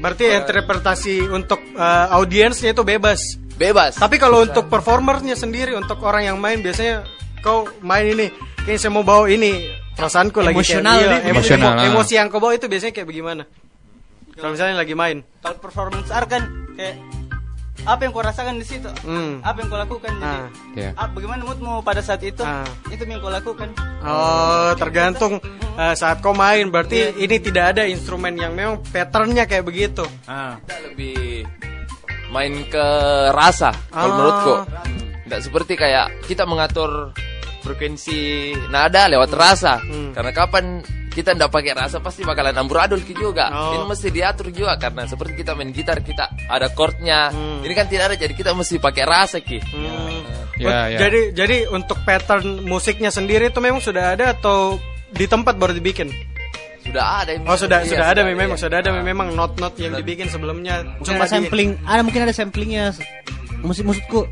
Berarti 0.00 0.32
interpretasi 0.32 1.28
untuk 1.28 1.60
uh, 1.76 2.08
audiensnya 2.10 2.72
itu 2.72 2.80
bebas. 2.80 3.20
bebas. 3.52 4.00
Tapi 4.00 4.16
kalau 4.16 4.40
untuk 4.40 4.64
performernya 4.64 5.36
sendiri, 5.36 5.76
untuk 5.76 6.00
orang 6.00 6.24
yang 6.24 6.40
main 6.40 6.64
biasanya 6.64 7.04
kau 7.40 7.68
main 7.80 8.08
ini, 8.08 8.32
kayaknya 8.62 8.78
saya 8.78 8.92
mau 8.92 9.02
bawa 9.02 9.24
ini 9.26 9.50
perasaanku 9.92 10.38
lagi 10.38 10.54
kayak- 10.54 10.60
Emosional, 10.60 10.96
iya, 10.96 11.06
Di. 11.06 11.16
emo- 11.18 11.30
Emosional, 11.32 11.70
emo- 11.70 11.80
ah. 11.80 11.88
emosi 11.90 12.12
yang 12.14 12.26
kau 12.28 12.38
bawa 12.38 12.52
itu 12.54 12.66
biasanya 12.66 12.92
kayak 12.92 13.08
bagaimana? 13.08 13.42
Kalau 14.32 14.50
misalnya 14.50 14.76
lagi 14.76 14.94
main, 14.94 15.18
Kalau 15.38 15.56
performance 15.58 16.08
art 16.08 16.28
kan 16.28 16.42
kayak 16.72 16.96
apa 17.80 18.00
yang 18.02 18.12
kau 18.12 18.20
rasakan 18.20 18.56
di 18.56 18.64
situ, 18.64 18.88
Hmm. 19.02 19.40
apa 19.40 19.56
yang 19.58 19.68
kau 19.68 19.76
lakukan. 19.78 20.12
Jadi 20.14 20.24
Ah. 20.26 20.46
Ya. 20.74 20.90
ah, 20.94 21.08
bagaimana 21.08 21.40
moodmu 21.42 21.80
pada 21.80 22.00
saat 22.00 22.20
itu, 22.22 22.40
Ah. 22.40 22.64
itu 22.88 23.02
yang 23.02 23.18
kau 23.18 23.28
lakukan. 23.28 23.72
oh 24.00 24.72
tergantung 24.76 25.40
uh, 25.74 25.94
saat 25.94 26.20
kau 26.20 26.32
main. 26.32 26.68
Berarti 26.68 27.16
ini 27.18 27.36
tidak 27.36 27.76
ada 27.76 27.82
instrumen 27.84 28.32
yang 28.34 28.52
memang 28.52 28.80
patternnya 28.82 29.44
kayak 29.44 29.62
begitu. 29.62 30.04
kita 30.24 30.76
lebih 30.86 31.44
main 32.30 32.52
ke 32.64 32.86
rasa 33.30 33.72
kalau 33.86 34.04
Ah. 34.04 34.08
menurutku. 34.10 34.54
Tidak 35.22 35.40
seperti 35.42 35.72
kayak 35.74 36.06
kita 36.24 36.42
mengatur 36.42 37.12
frekuensi 37.60 38.18
nada 38.68 39.06
lewat 39.06 39.30
rasa. 39.30 39.78
Hmm. 39.80 40.12
Karena 40.12 40.32
kapan 40.32 40.64
kita 41.10 41.34
tidak 41.34 41.50
pakai 41.50 41.74
rasa 41.74 41.98
pasti 41.98 42.22
bakalan 42.22 42.54
amburadul 42.54 43.02
ki 43.02 43.14
juga. 43.14 43.50
Oh. 43.50 43.74
Ini 43.74 43.84
mesti 43.84 44.08
diatur 44.08 44.48
juga 44.50 44.78
karena 44.78 45.04
seperti 45.04 45.38
kita 45.38 45.52
main 45.54 45.70
gitar 45.70 46.00
kita 46.00 46.30
ada 46.46 46.70
chordnya. 46.70 47.30
Hmm. 47.30 47.60
Ini 47.62 47.72
kan 47.74 47.86
tidak 47.86 48.04
ada 48.10 48.16
jadi 48.16 48.30
kita 48.30 48.54
mesti 48.54 48.78
pakai 48.78 49.04
rasa 49.04 49.38
ki. 49.42 49.58
Hmm. 49.58 50.22
Ya, 50.60 50.68
Oh, 50.68 50.86
ya. 50.92 50.98
Jadi 51.00 51.20
jadi 51.32 51.56
untuk 51.72 52.04
pattern 52.04 52.62
musiknya 52.62 53.08
sendiri 53.08 53.48
itu 53.48 53.58
memang 53.58 53.80
sudah 53.80 54.12
ada 54.12 54.36
atau 54.36 54.76
di 55.08 55.24
tempat 55.24 55.56
baru 55.56 55.72
dibikin? 55.72 56.12
Sudah 56.84 57.24
ada. 57.24 57.32
Oh 57.44 57.56
sudah 57.56 57.80
Iya, 57.80 57.90
sudah 57.92 58.06
ada 58.12 58.20
memang 58.24 58.52
iya. 58.52 58.60
sudah 58.60 58.76
ada 58.80 58.90
Ah. 58.92 59.00
memang 59.00 59.32
not-not 59.32 59.72
yang 59.76 59.96
dibikin 59.96 60.28
sebelumnya. 60.28 60.84
Coba 61.00 61.24
Jadi- 61.24 61.48
sampling, 61.48 61.70
ada 61.84 62.00
mungkin 62.00 62.22
ada 62.24 62.32
samplingnya. 62.32 62.92
Musik 63.60 63.84
maksudku 63.84 64.24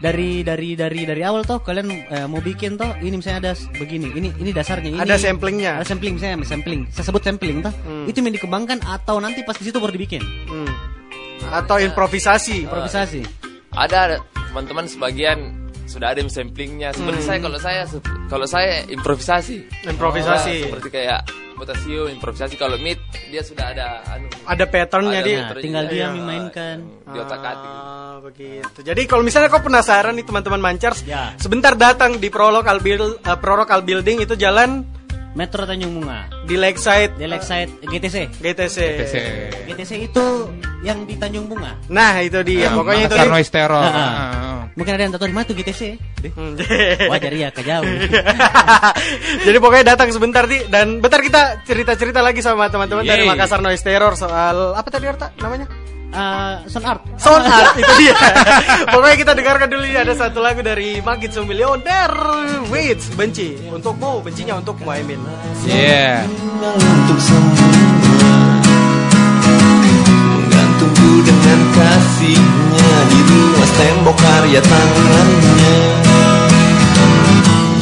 dari 0.00 0.40
dari 0.40 0.72
dari 0.72 1.04
dari 1.04 1.20
awal 1.20 1.44
toh 1.44 1.60
kalian 1.60 1.92
eh, 1.92 2.24
mau 2.24 2.40
bikin 2.40 2.74
toh 2.74 2.88
ini 2.98 3.20
misalnya 3.20 3.38
ada 3.44 3.52
begini 3.76 4.08
ini 4.10 4.32
ini 4.34 4.50
dasarnya 4.50 4.90
ini 4.90 4.98
Ada 4.98 5.20
samplingnya. 5.20 5.76
ada 5.76 5.84
sampling 5.84 6.16
misalnya 6.16 6.40
sampling 6.42 6.80
saya 6.88 7.04
sebut 7.04 7.20
sampling 7.20 7.60
toh 7.60 7.72
Hmm. 7.84 8.08
itu 8.08 8.16
yang 8.18 8.32
dikembangkan 8.32 8.80
atau 8.80 9.20
nanti 9.20 9.44
pas 9.44 9.52
di 9.54 9.68
situ 9.68 9.76
baru 9.76 9.92
dibikin 9.92 10.24
Hmm. 10.48 10.72
Atau 11.40 11.76
improvisasi. 11.76 12.64
improvisasi 12.64 13.20
Ada 13.70 14.18
teman-teman 14.50 14.84
sebagian 14.84 15.59
sudah 15.90 16.14
ada 16.14 16.22
samplingnya. 16.24 16.94
Seperti 16.94 17.20
Hmm. 17.20 17.26
saya 17.26 17.38
kalau 17.42 17.58
saya 17.58 17.82
kalau 18.30 18.46
saya 18.46 18.86
improvisasi. 18.86 19.56
Improvisasi. 19.84 20.54
Ah, 20.54 20.66
seperti 20.70 20.88
kayak 20.88 21.20
potasio 21.58 22.08
improvisasi 22.08 22.54
kalau 22.56 22.80
mid 22.80 22.96
dia 23.28 23.42
sudah 23.42 23.68
ada 23.68 24.00
anu 24.08 24.30
Ada 24.46 24.64
patternnya 24.64 25.20
Ada 25.20 25.26
dia. 25.28 25.36
nah, 25.36 25.48
Terus 25.52 25.62
tinggal 25.62 25.84
dia 25.86 25.98
iya. 26.00 26.08
memainkan 26.08 26.76
di 27.04 27.18
otak 27.18 27.40
atik. 27.42 27.68
Ah, 27.68 28.16
begitu. 28.22 28.78
Jadi 28.80 29.02
kalau 29.04 29.20
misalnya 29.20 29.50
kau 29.50 29.60
penasaran 29.60 30.14
nih 30.14 30.24
teman-teman 30.24 30.60
Mancers, 30.62 31.02
Ya. 31.04 31.34
sebentar 31.36 31.74
datang 31.74 32.16
di 32.16 32.30
Prolocal 32.30 32.78
Build 32.78 33.20
uh, 33.20 33.36
Prolocal 33.36 33.82
Building 33.82 34.22
itu 34.22 34.38
jalan 34.38 34.86
Metro 35.30 35.62
Tanjung 35.62 35.94
Bunga 35.94 36.26
di 36.42 36.58
Lakeside 36.58 37.14
di 37.14 37.26
Lakeside 37.30 37.70
GTC 37.86 38.16
GTC. 38.42 38.76
TC. 38.98 39.14
GTC 39.70 39.92
itu 40.10 40.24
yang 40.82 41.06
di 41.06 41.14
Tanjung 41.14 41.46
Bunga 41.46 41.78
Nah, 41.86 42.18
itu 42.18 42.42
dia. 42.42 42.72
Nah, 42.72 42.82
Pokoknya 42.82 43.04
itu 43.06 43.14
Makassar 43.14 43.26
dia. 43.28 43.34
Noise 43.38 43.52
Terror. 43.52 43.84
Ah, 43.84 43.90
ah. 43.90 44.00
Ah, 44.00 44.30
ah. 44.34 44.60
Mungkin 44.74 44.92
ada 44.96 45.02
yang 45.02 45.12
tahu 45.14 45.28
di 45.28 45.34
mana 45.34 45.44
tuh 45.46 45.56
GTC. 45.58 45.82
Deh. 46.22 46.32
Hmm. 46.34 46.54
Wajar 47.10 47.32
ya, 47.34 47.48
kejauh. 47.52 47.84
Jadi 49.46 49.58
pokoknya 49.60 49.84
datang 49.94 50.08
sebentar 50.14 50.46
di 50.46 50.66
dan 50.70 50.98
bentar 50.98 51.20
kita 51.20 51.62
cerita-cerita 51.66 52.22
lagi 52.22 52.40
sama 52.42 52.70
teman-teman 52.70 53.06
dari. 53.06 53.26
Makassar 53.26 53.60
Noise 53.62 53.84
Terror 53.86 54.14
soal 54.18 54.74
apa 54.74 54.88
tadi 54.90 55.06
Arta 55.10 55.30
namanya? 55.38 55.66
Eh, 56.10 56.54
sound 56.66 56.86
art. 56.86 57.00
Sound 57.22 57.46
art 57.46 57.70
itu 57.80 57.92
dia. 58.02 58.14
pokoknya 58.90 59.16
kita 59.16 59.32
dengarkan 59.32 59.68
dulu 59.70 59.84
ini 59.86 59.94
ada 59.94 60.10
satu 60.10 60.42
lagu 60.42 60.58
dari 60.58 60.98
Magit 60.98 61.30
Milionder 61.46 62.10
Wait, 62.66 62.98
benci. 63.14 63.54
Untukmu, 63.70 64.18
bencinya 64.18 64.58
untuk 64.58 64.74
Muaimin. 64.82 65.22
Yeah. 65.62 66.26
untuk 66.58 67.18
semua 67.22 67.70
Menggantungku 70.34 71.10
dengan 71.22 71.60
kasihnya 71.78 72.90
Di 73.06 73.20
luas 73.30 73.70
tembok 73.78 74.16
karya 74.18 74.60
tangannya 74.66 75.76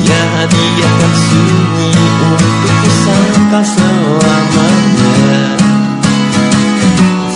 Ya 0.05 0.21
hadiahkan 0.37 1.13
sunyi 1.17 1.91
Untukku 2.29 2.89
sangkal 2.93 3.65
selamanya 3.65 5.43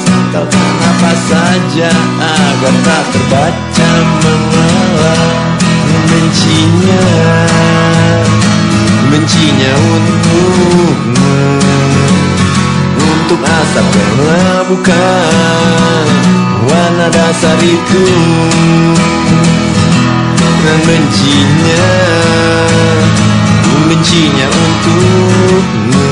Sangkalkan 0.04 0.71
apa 1.02 1.18
saja 1.18 1.90
Agar 2.22 2.74
tak 2.86 3.04
terbaca 3.10 3.90
mengalah 4.22 5.34
Membencinya 5.82 7.06
Bencinya 9.10 9.72
untukmu. 9.82 11.26
Untuk 13.02 13.40
asap 13.42 13.86
gelap 13.90 14.64
bukan 14.70 16.06
Warna 16.70 17.06
dasar 17.10 17.58
itu 17.58 18.06
Dan 20.62 20.78
bencinya 20.86 21.90
Bencinya 23.90 24.46
untukmu 24.54 26.11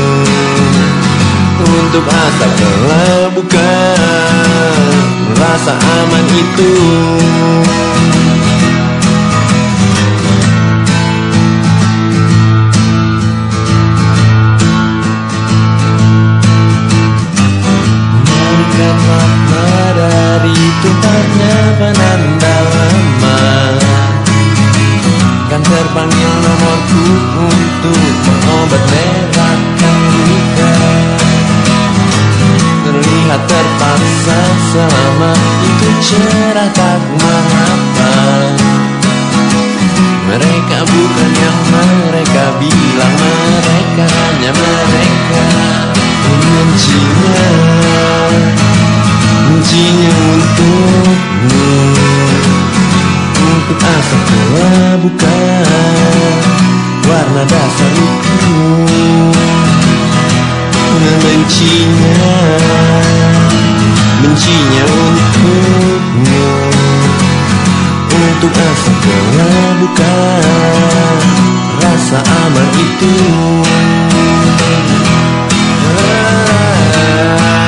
Untuk 1.61 2.04
asap 2.08 2.50
gelap 2.56 3.28
bukan 3.36 4.90
Rasa 5.40 5.72
aman 5.72 6.24
itu. 6.36 6.72
Mengangkat 18.11 18.96
makna 19.00 19.68
dari 19.96 20.58
tumpahnya 20.84 21.56
cerah 36.01 36.70
tak 36.72 37.01
mengapa? 37.20 38.12
Mereka 40.30 40.78
bukan 40.86 41.30
yang 41.34 41.61
mereka 41.74 42.44
bilang 42.62 43.16
Mereka 43.18 44.05
hanya 44.07 44.51
mereka 44.55 45.46
Membencinya 46.22 47.48
Bencinya 49.51 50.11
untukmu. 50.14 51.66
Untuk 53.40 53.78
asap 53.82 54.22
gelap 54.30 54.96
bukan 55.03 55.66
Warna 57.11 57.42
dasar 57.44 57.90
itu 57.90 58.38
Membencinya 60.94 62.38
Bencinya 64.21 64.85
untukmu 64.85 65.61
Untuk 68.11 68.53
asap 68.53 68.97
gelap 69.05 69.75
bukan 69.81 71.21
Rasa 71.81 72.21
aman 72.21 72.68
itu. 72.77 73.14
Bencinya 75.81 77.59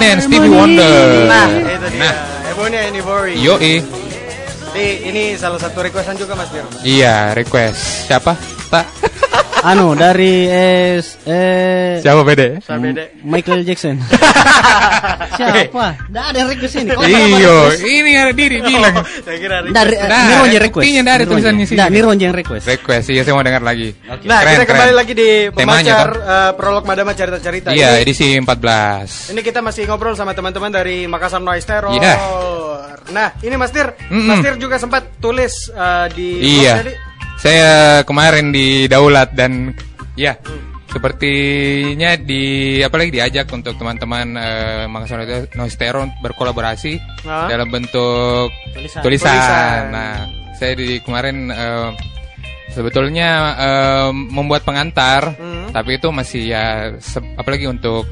And 0.00 0.20
Stevie 0.22 0.52
Wonder. 0.52 1.26
Nah, 1.28 1.48
itu 1.48 1.88
dia. 1.92 2.00
Nah, 2.04 2.14
Ebony 2.52 2.76
and 2.76 2.96
Ivory. 2.96 3.34
yoi. 3.40 3.80
Jadi 4.76 4.86
ini 5.08 5.22
salah 5.40 5.56
satu 5.56 5.80
requestan 5.80 6.20
juga 6.20 6.36
Mas 6.36 6.52
Dir. 6.52 6.64
Iya, 6.84 7.32
request. 7.32 8.12
Siapa? 8.12 8.55
Anu 9.66 9.92
dari 9.92 10.46
S 10.96 11.18
eh 11.26 11.98
Siapa 11.98 12.22
beda. 12.22 12.62
Michael 13.22 13.66
Jackson. 13.66 13.98
Siapa? 15.36 15.86
Nggak 16.08 16.24
ada 16.24 16.36
yang 16.38 16.48
request 16.48 16.74
ini. 16.76 16.90
Ada 16.90 17.18
Iyo, 17.28 17.56
ini 17.82 18.10
ada 18.14 18.32
diri 18.32 18.58
bilang. 18.60 18.94
Saya 19.02 19.36
kira 19.36 19.56
request. 19.60 19.74
Dari 19.74 19.94
Nah, 19.98 20.22
Nirwan 20.24 20.48
yang 20.48 20.62
request. 20.62 20.84
ada 20.86 20.94
Nirwan 21.02 21.18
tulisannya 21.26 21.58
yang- 21.58 21.66
sini. 21.66 21.76
Nggak, 21.76 21.90
Nirwan 21.90 22.16
yang 22.16 22.34
request. 22.34 22.64
Request, 22.68 23.06
iya 23.10 23.22
saya 23.22 23.34
mau 23.34 23.42
dengar 23.42 23.62
lagi. 23.62 23.88
Nah, 24.22 24.40
kita 24.40 24.64
kembali 24.64 24.94
lagi 24.94 25.12
di 25.12 25.28
pemacar 25.50 26.08
Pak. 26.08 26.22
eh, 26.24 26.50
prolog 26.54 26.84
Madama 26.86 27.10
cerita-cerita. 27.12 27.68
Iya, 27.70 27.88
Ini- 27.92 28.02
edisi 28.02 28.26
14. 28.32 29.30
Ini 29.30 29.40
kita 29.42 29.60
masih 29.60 29.82
ngobrol 29.84 30.14
sama 30.14 30.32
teman-teman 30.32 30.70
dari 30.70 31.04
Makassar 31.04 31.42
Noise 31.42 31.66
Terror. 31.66 31.92
Iya. 31.92 32.14
Nah, 33.06 33.28
ini 33.40 33.54
Mas 33.54 33.70
Tir. 33.70 33.92
Mas 34.08 34.38
Tir 34.40 34.54
juga 34.56 34.78
sempat 34.78 35.18
tulis 35.18 35.52
eh, 35.68 36.06
di 36.12 36.28
Iya. 36.62 36.74
Saya 37.36 38.00
kemarin 38.02 38.50
di 38.50 38.88
Daulat 38.88 39.36
dan 39.36 39.70
ya 40.16 40.34
sepertinya 40.88 42.16
di 42.16 42.80
apalagi 42.80 43.12
diajak 43.12 43.44
untuk 43.52 43.76
teman-teman 43.76 44.32
eh, 44.34 44.84
Makassar 44.88 45.20
Noise 45.52 45.76
Terror 45.76 46.08
berkolaborasi 46.24 46.96
dalam 47.26 47.68
bentuk 47.68 48.48
Tulisan. 48.72 49.02
tulisan. 49.04 49.28
Tulisan. 49.36 49.80
Nah, 49.92 50.14
saya 50.56 50.72
di 50.72 50.96
kemarin 51.04 51.52
eh, 51.52 51.90
sebetulnya 52.72 53.30
eh, 53.60 54.10
membuat 54.12 54.64
pengantar, 54.64 55.36
Hmm. 55.36 55.68
tapi 55.76 56.00
itu 56.00 56.08
masih 56.08 56.42
ya 56.48 56.88
apalagi 57.36 57.68
untuk 57.68 58.08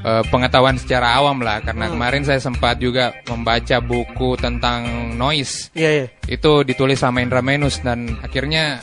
eh, 0.00 0.22
pengetahuan 0.26 0.76
secara 0.76 1.16
awam 1.16 1.40
lah 1.40 1.58
karena 1.60 1.86
Hmm. 1.86 1.94
kemarin 1.96 2.22
saya 2.22 2.38
sempat 2.38 2.78
juga 2.78 3.10
membaca 3.26 3.78
buku 3.78 4.36
tentang 4.36 4.84
noise 5.14 5.70
Iya, 5.72 5.90
iya. 5.92 6.06
itu 6.26 6.62
ditulis 6.62 6.96
sama 6.96 7.18
Indra 7.18 7.40
Menus 7.40 7.80
dan 7.80 8.18
akhirnya 8.20 8.78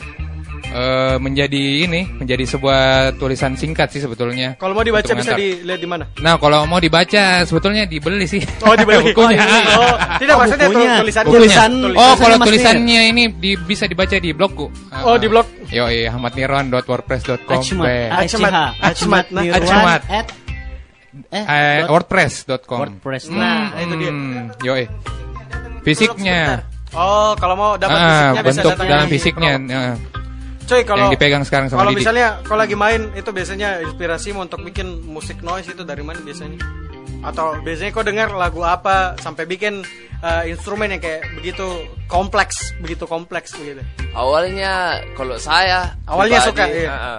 eh, 0.65 1.15
menjadi 1.17 1.87
ini 1.87 2.03
menjadi 2.15 2.43
sebuah 2.49 2.81
tulisan 3.15 3.55
singkat 3.55 3.87
sih 3.87 4.01
sebetulnya. 4.01 4.57
Kalau 4.57 4.73
mau 4.73 4.83
dibaca 4.83 5.07
bisa 5.07 5.37
dilihat 5.37 5.77
di 5.77 5.87
mana? 5.87 6.03
Nah 6.19 6.35
kalau 6.35 6.65
mau 6.65 6.81
dibaca 6.81 7.45
sebetulnya 7.45 7.85
dibeli 7.85 8.25
sih. 8.25 8.43
Oh, 8.59 8.75
dibeli. 8.75 8.99
bukunya. 9.13 9.39
Oh, 9.71 9.95
tidak 10.19 10.35
Oh, 10.35 10.39
maksudnya 10.43 10.67
bukunya. 10.67 10.91
tu- 10.91 11.01
tulisan 11.05 11.23
Bukunya. 11.23 11.39
Tulisan- 11.39 11.95
Oh 11.95 12.13
kalau 12.17 12.37
tulisannya 12.41 13.01
ini 13.07 13.23
di- 13.31 13.61
bisa 13.61 13.85
dibaca 13.85 14.17
di 14.17 14.33
blogku. 14.33 14.67
Oh, 15.05 15.15
di 15.15 15.27
blog. 15.29 15.47
Yo 15.71 15.87
iya 15.87 16.11
ahmadnirwan.wordpress.com. 16.11 17.55
Acmat. 17.55 17.85
Be- 17.85 18.09
Acmat. 18.11 18.51
Acmat. 18.51 18.73
Acmat. 18.81 19.25
Nah, 19.31 19.41
Nirwan 19.43 19.63
Acmat. 19.63 20.01
at 20.09 20.27
eh 21.29 21.43
Eh, 21.43 21.77
dot- 21.81 21.89
wordpress.com. 21.91 22.79
WordPress. 22.79 23.23
Nah, 23.29 23.71
itu 23.77 23.93
dia. 23.95 24.11
Hmm, 24.11 24.51
yoi. 24.61 24.85
Fisiknya. 25.81 26.65
Oh, 26.91 27.35
kalau 27.35 27.53
mau 27.53 27.71
dapat 27.75 27.93
Ah, 27.93 28.05
fisiknya 28.05 28.41
bisa 28.41 28.49
bentuk 28.49 28.71
datang 28.71 28.87
dalam 28.87 29.07
fisiknya. 29.07 29.51
blog. 29.55 29.71
eh. 29.71 29.95
Coy, 30.65 30.81
kalau 30.81 30.97
yang 30.99 31.13
dipegang 31.13 31.43
sekarang 31.43 31.67
sama 31.69 31.79
Kalau 31.79 31.91
Didi. 31.93 31.99
misalnya 32.01 32.27
kalau 32.41 32.57
lagi 32.57 32.73
main 32.73 33.13
itu 33.13 33.29
biasanya 33.29 33.85
inspirasimu 33.85 34.39
untuk 34.41 34.65
bikin 34.65 35.05
musik 35.05 35.37
noise 35.39 35.67
itu 35.67 35.85
dari 35.85 36.01
mana 36.01 36.17
biasanya? 36.19 36.57
Atau 37.21 37.61
biasanya 37.61 37.91
kau 37.91 38.01
dengar 38.01 38.33
lagu 38.33 38.61
apa 38.61 39.13
sampai 39.19 39.45
bikin 39.45 39.85
eh, 40.17 40.43
instrumen 40.49 40.89
yang 40.89 40.97
kayak 40.97 41.21
begitu 41.37 41.69
kompleks, 42.07 42.57
begitu 42.81 43.05
kompleks 43.05 43.53
begitu. 43.53 43.85
Awalnya 44.15 44.73
kalau 45.13 45.37
saya 45.37 45.93
Awalnya 46.03 46.41
pribadi, 46.41 46.49
suka, 46.49 46.65
iya. 46.65 46.89
ah, 46.89 46.97
ah. 46.97 47.17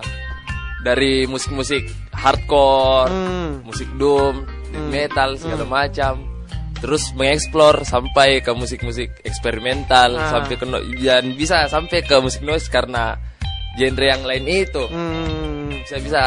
Dari 0.86 1.26
musik-musik 1.26 1.82
hardcore, 2.14 3.10
Hmm. 3.10 3.66
musik 3.66 3.90
doom, 3.98 4.46
death 4.70 4.86
metal 4.86 5.34
segala 5.34 5.66
macam. 5.66 6.22
Terus 6.78 7.10
mengeksplor 7.18 7.82
sampai 7.82 8.38
ke 8.38 8.54
musik-musik 8.54 9.10
eksperimental, 9.26 10.14
Ah. 10.14 10.30
sampai 10.30 10.54
ke 10.54 10.62
no- 10.62 10.84
dan 11.02 11.34
bisa 11.34 11.66
sampai 11.66 12.06
ke 12.06 12.14
musik 12.22 12.46
noise 12.46 12.70
karena 12.70 13.18
genre 13.74 14.06
yang 14.06 14.22
lain 14.22 14.44
itu 14.46 14.84
Hmm. 14.86 15.82
bisa 15.82 15.96
bisa 15.98 16.22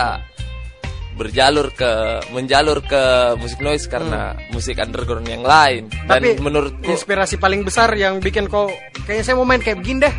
berjalur 1.15 1.75
ke 1.75 1.91
menjalur 2.31 2.79
ke 2.79 3.03
musik 3.35 3.59
noise 3.59 3.91
karena 3.91 4.39
musik 4.55 4.79
underground 4.79 5.27
yang 5.27 5.43
lain 5.43 5.91
dan 6.07 6.23
Tapi 6.23 6.39
menurutku 6.39 6.87
inspirasi 6.87 7.35
paling 7.35 7.67
besar 7.67 7.91
yang 7.91 8.23
bikin 8.23 8.47
kau 8.47 8.71
kayaknya 9.03 9.23
saya 9.27 9.35
mau 9.35 9.43
main 9.43 9.59
kayak 9.59 9.83
begini 9.83 10.07
deh. 10.07 10.15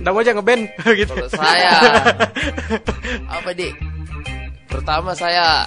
Nggak 0.00 0.10
mau 0.10 0.20
aja 0.20 0.32
ngeband 0.32 0.62
gitu. 1.00 1.12
Kalau 1.12 1.28
saya 1.30 1.70
apa 3.36 3.50
di 3.52 3.68
pertama 4.64 5.12
saya 5.12 5.66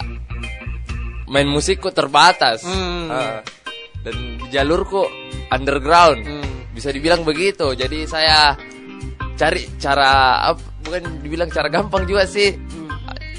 main 1.25 1.45
musikku 1.45 1.89
terbatas 1.89 2.61
Hmm. 2.63 3.09
Ah. 3.09 3.39
dan 4.01 4.15
jalurku 4.49 5.05
underground 5.49 6.21
Hmm. 6.21 6.49
bisa 6.71 6.89
dibilang 6.89 7.21
begitu 7.21 7.71
jadi 7.71 8.03
saya 8.03 8.57
cari 9.33 9.65
cara 9.77 10.11
apa 10.45 10.61
bukan 10.81 11.19
dibilang 11.19 11.47
cara 11.47 11.67
gampang 11.67 12.03
juga 12.03 12.23
sih 12.23 12.53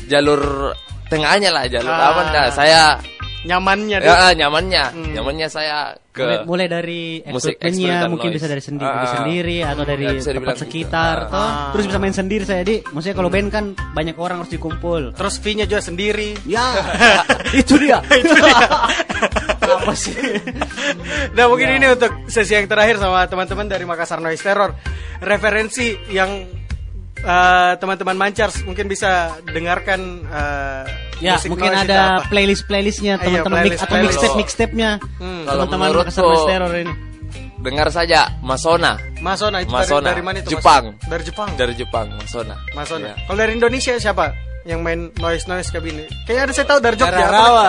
jalur 0.04 0.72
tengahnya 1.06 1.48
lah 1.48 1.64
jalur 1.66 1.90
Ah. 1.90 2.10
aman 2.10 2.26
nah 2.28 2.46
saya 2.50 2.82
nyamannya 3.44 3.96
deh. 3.96 4.08
Ya 4.08 4.32
nyamannya, 4.34 4.84
nyamannya 5.12 5.48
saya 5.48 5.92
ke 6.08 6.22
mulai, 6.22 6.38
mulai 6.44 6.66
dari 6.66 7.02
musik 7.26 7.58
mungkin 8.08 8.30
noise. 8.30 8.38
bisa 8.38 8.46
dari 8.46 8.62
sendi- 8.62 8.86
diri 8.86 9.08
sendiri 9.10 9.56
atau 9.60 9.82
ya, 9.82 9.88
dari 9.88 10.06
dibilang 10.14 10.36
tempat 10.38 10.54
gitu. 10.54 10.62
sekitar 10.62 11.16
Ah. 11.18 11.28
toh. 11.28 11.50
terus 11.72 11.84
bisa 11.86 11.98
main 11.98 12.14
sendiri 12.14 12.44
saya 12.44 12.62
di 12.62 12.78
maksudnya 12.86 13.16
kalau 13.16 13.28
band 13.28 13.48
kan 13.50 13.64
banyak 13.90 14.14
orang 14.14 14.36
harus 14.38 14.48
dikumpul 14.48 15.10
Terus 15.12 15.34
fee-nya 15.36 15.66
juga 15.66 15.82
sendiri. 15.82 16.38
ya 16.44 16.62
itu 17.60 17.74
dia 17.76 17.98
apa 19.74 19.92
sih 19.92 20.14
Nah 21.34 21.44
mungkin 21.46 21.68
ini 21.74 21.86
untuk 21.90 22.14
sesi 22.26 22.54
yang 22.54 22.64
terakhir 22.64 22.96
sama 22.96 23.26
teman-teman 23.26 23.66
dari 23.66 23.82
Makassar 23.82 24.18
Noise 24.18 24.40
Terror 24.40 24.70
Referensi 25.18 25.98
yang 26.08 26.30
eh, 27.24 27.72
teman-teman 27.76 28.16
Mancars 28.16 28.62
mungkin 28.62 28.86
bisa 28.86 29.32
dengarkan 29.46 30.00
eh, 30.24 30.84
ya 31.18 31.34
musik 31.34 31.50
mungkin 31.50 31.72
ada 31.72 32.20
apa. 32.20 32.28
playlist 32.28 32.64
playlistnya 32.64 33.16
Iya, 33.16 33.24
teman-teman 33.24 33.58
mix 33.58 33.64
playlist, 33.64 33.82
atau 33.82 33.92
playlist. 33.92 34.12
mixtape 34.20 34.36
mixtape 34.36 34.72
nya 34.74 34.90
Hmm. 35.16 35.42
Kalau 35.44 35.64
teman-teman 35.64 36.04
ini 36.76 36.94
dengar 37.58 37.88
saja 37.88 38.28
Masona. 38.44 39.00
Masona 39.24 39.64
itu 39.64 39.72
Masona. 39.72 40.04
dari, 40.04 40.20
dari 40.20 40.22
mana 40.22 40.36
itu? 40.38 40.48
Mas? 40.48 40.52
Jepang. 40.52 40.84
Dari 41.08 41.22
Jepang. 41.24 41.48
Dari 41.56 41.74
Jepang, 41.74 42.06
Masona. 42.12 42.56
Masona. 42.76 43.06
Ya. 43.08 43.14
Kalau 43.24 43.38
dari 43.40 43.52
Indonesia 43.56 43.96
siapa 43.96 44.36
yang 44.68 44.84
main 44.84 45.08
noise 45.16 45.48
noise 45.48 45.72
kabin? 45.72 46.04
Kayaknya 46.28 46.42
ada 46.44 46.52
saya 46.52 46.66
tahu 46.68 46.78
dari 46.78 46.96
Jogja. 47.00 47.24
Rawa. 47.24 47.68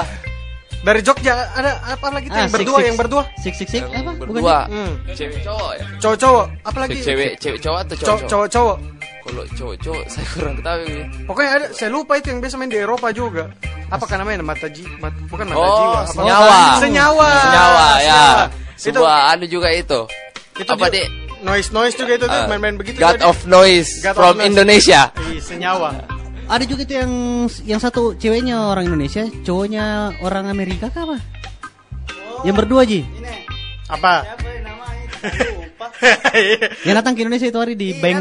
Dari 0.85 1.01
Jogja 1.01 1.33
ada 1.49 1.71
apa 1.81 2.07
lagi 2.13 2.27
tuh 2.27 2.35
Ah, 2.35 2.41
yang 2.43 2.51
six, 2.51 2.57
berdua 2.59 2.77
six. 2.77 2.85
yang 2.85 2.97
berdua? 2.99 3.23
six 3.41 3.53
six 3.57 3.67
six 3.71 3.83
apa 3.87 4.11
bukan 4.13 4.19
Berdua. 4.35 4.57
Hmm. 4.69 4.91
Cewek 5.15 5.39
cowok 5.41 5.71
ya? 5.73 5.85
Cowok-cowok. 5.97 6.45
Apa 6.61 6.77
lagi? 6.77 6.95
Cewek 7.01 7.31
cewek 7.39 7.59
cowok 7.63 7.79
atau 7.81 7.95
cowok? 7.95 8.05
Cowok- 8.05 8.27
Cowok-cowok. 8.29 8.77
Kalau 9.25 9.43
cowok 9.51 9.75
cowok 9.81 10.03
saya 10.13 10.25
kurang 10.31 10.55
tahu 10.59 10.79
ini. 10.85 11.03
Pokoknya 11.25 11.49
ada 11.51 11.65
saya 11.73 11.89
lupa 11.89 12.13
itu 12.15 12.29
yang 12.29 12.39
biasa 12.39 12.55
main 12.55 12.69
di 12.69 12.77
Eropa 12.77 13.09
juga. 13.09 13.49
Apa 13.85 14.05
kan 14.05 14.17
namanya? 14.17 14.41
Mata 14.41 14.65
ji, 14.67 14.85
mat- 14.97 15.17
bukan 15.27 15.45
mata 15.45 15.57
Oh, 15.57 15.69
jiwa. 15.71 15.99
Apa? 15.99 16.11
senyawa. 16.11 16.57
Senyawa. 16.77 17.29
Senyawa 17.35 17.87
ya. 17.99 18.13
Senyawa. 18.13 18.45
Itu 18.75 18.81
Sebuah 18.93 19.17
ada 19.31 19.45
juga 19.45 19.69
itu. 19.71 19.99
itu 20.55 20.69
apa 20.69 20.85
dek? 20.87 21.07
Noise 21.41 21.69
noise 21.69 21.93
juga 21.93 22.15
itu 22.15 22.25
tuh 22.25 22.33
Ah, 22.35 22.47
main-main 22.47 22.73
begitu. 22.75 22.97
God 22.97 23.17
tadi. 23.17 23.25
of 23.25 23.37
Noise 23.45 23.91
God 23.99 24.11
of 24.11 24.17
from 24.17 24.35
Noise. 24.37 24.47
Indonesia. 24.47 25.01
Ih, 25.25 25.37
senyawa. 25.37 25.89
ada 26.45 26.61
juga 26.61 26.85
itu 26.85 26.93
yang 26.93 27.11
yang 27.65 27.81
satu 27.81 28.13
ceweknya 28.15 28.69
orang 28.69 28.85
Indonesia 28.85 29.25
cowoknya 29.41 29.85
orang 30.21 30.45
Amerika 30.45 30.87
kah 30.87 31.01
apa 31.03 31.17
yang 32.41 32.53
berdua 32.53 32.85
ji 32.85 33.01
Apa? 33.87 34.21
Apa 34.23 34.45
ya 34.45 34.61
namanya? 34.61 35.05
Yang 36.85 36.95
datang 36.95 37.13
ke 37.13 37.19
Indonesia 37.21 37.47
itu 37.47 37.55
hari 37.55 37.73
di 37.73 37.89
Iya, 37.91 38.01
Bang 38.01 38.17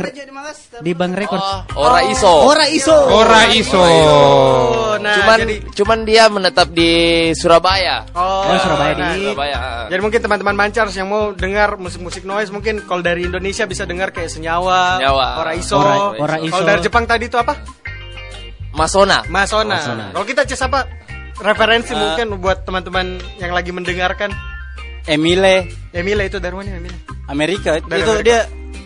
di 0.81 0.93
Bang 0.93 1.13
Record 1.13 1.43
Oh, 1.75 1.85
Ora 1.85 2.01
Iso. 2.05 2.31
Ora 2.45 2.67
Iso 2.67 2.95
Ora 2.95 3.43
Iso. 3.49 3.81
Oh, 3.81 4.95
nah 4.97 5.17
cuman 5.17 5.39
jadi 5.41 5.57
cuman 5.75 5.99
dia 6.03 6.25
menetap 6.29 6.71
di 6.71 6.91
Surabaya. 7.33 8.07
Oh, 8.13 8.47
Oh, 8.47 8.57
Surabaya 8.57 8.93
nah, 8.95 9.13
di- 9.13 9.27
Surabaya. 9.27 9.59
Jadi 9.87 10.01
mungkin 10.01 10.21
teman-teman 10.21 10.55
Mancars 10.55 10.95
yang 10.95 11.09
mau 11.09 11.31
dengar 11.31 11.77
musik-musik 11.77 12.23
noise 12.23 12.49
mungkin 12.49 12.83
kalau 12.83 13.01
dari 13.01 13.25
Indonesia 13.25 13.65
bisa 13.65 13.85
dengar 13.85 14.11
kayak 14.11 14.31
Senyawa, 14.31 14.99
Senyawa. 14.99 15.27
Ora 15.39 15.53
Iso. 15.55 15.77
Ora- 15.77 16.15
Ora 16.17 16.37
Iso. 16.39 16.53
Kalau 16.53 16.67
dari 16.67 16.81
Jepang 16.81 17.05
tadi 17.05 17.27
itu 17.27 17.37
apa? 17.37 17.59
Masona. 18.71 19.23
Masona. 19.29 19.79
Masona. 19.79 20.07
Kalau 20.11 20.27
kita 20.27 20.43
cek 20.45 20.61
apa? 20.65 20.81
Referensi 21.35 21.91
mungkin 21.93 22.39
buat 22.39 22.63
teman-teman 22.63 23.19
yang 23.39 23.51
lagi 23.51 23.71
mendengarkan. 23.71 24.31
Emile 25.05 25.69
Emile 25.91 26.25
itu 26.25 26.39
dari 26.39 26.55
mana 26.55 26.71
Emile? 26.73 26.97
Amerika 27.27 27.77
Dari 27.79 28.01
itu 28.01 28.11
Amerika. 28.11 28.25
dia 28.25 28.41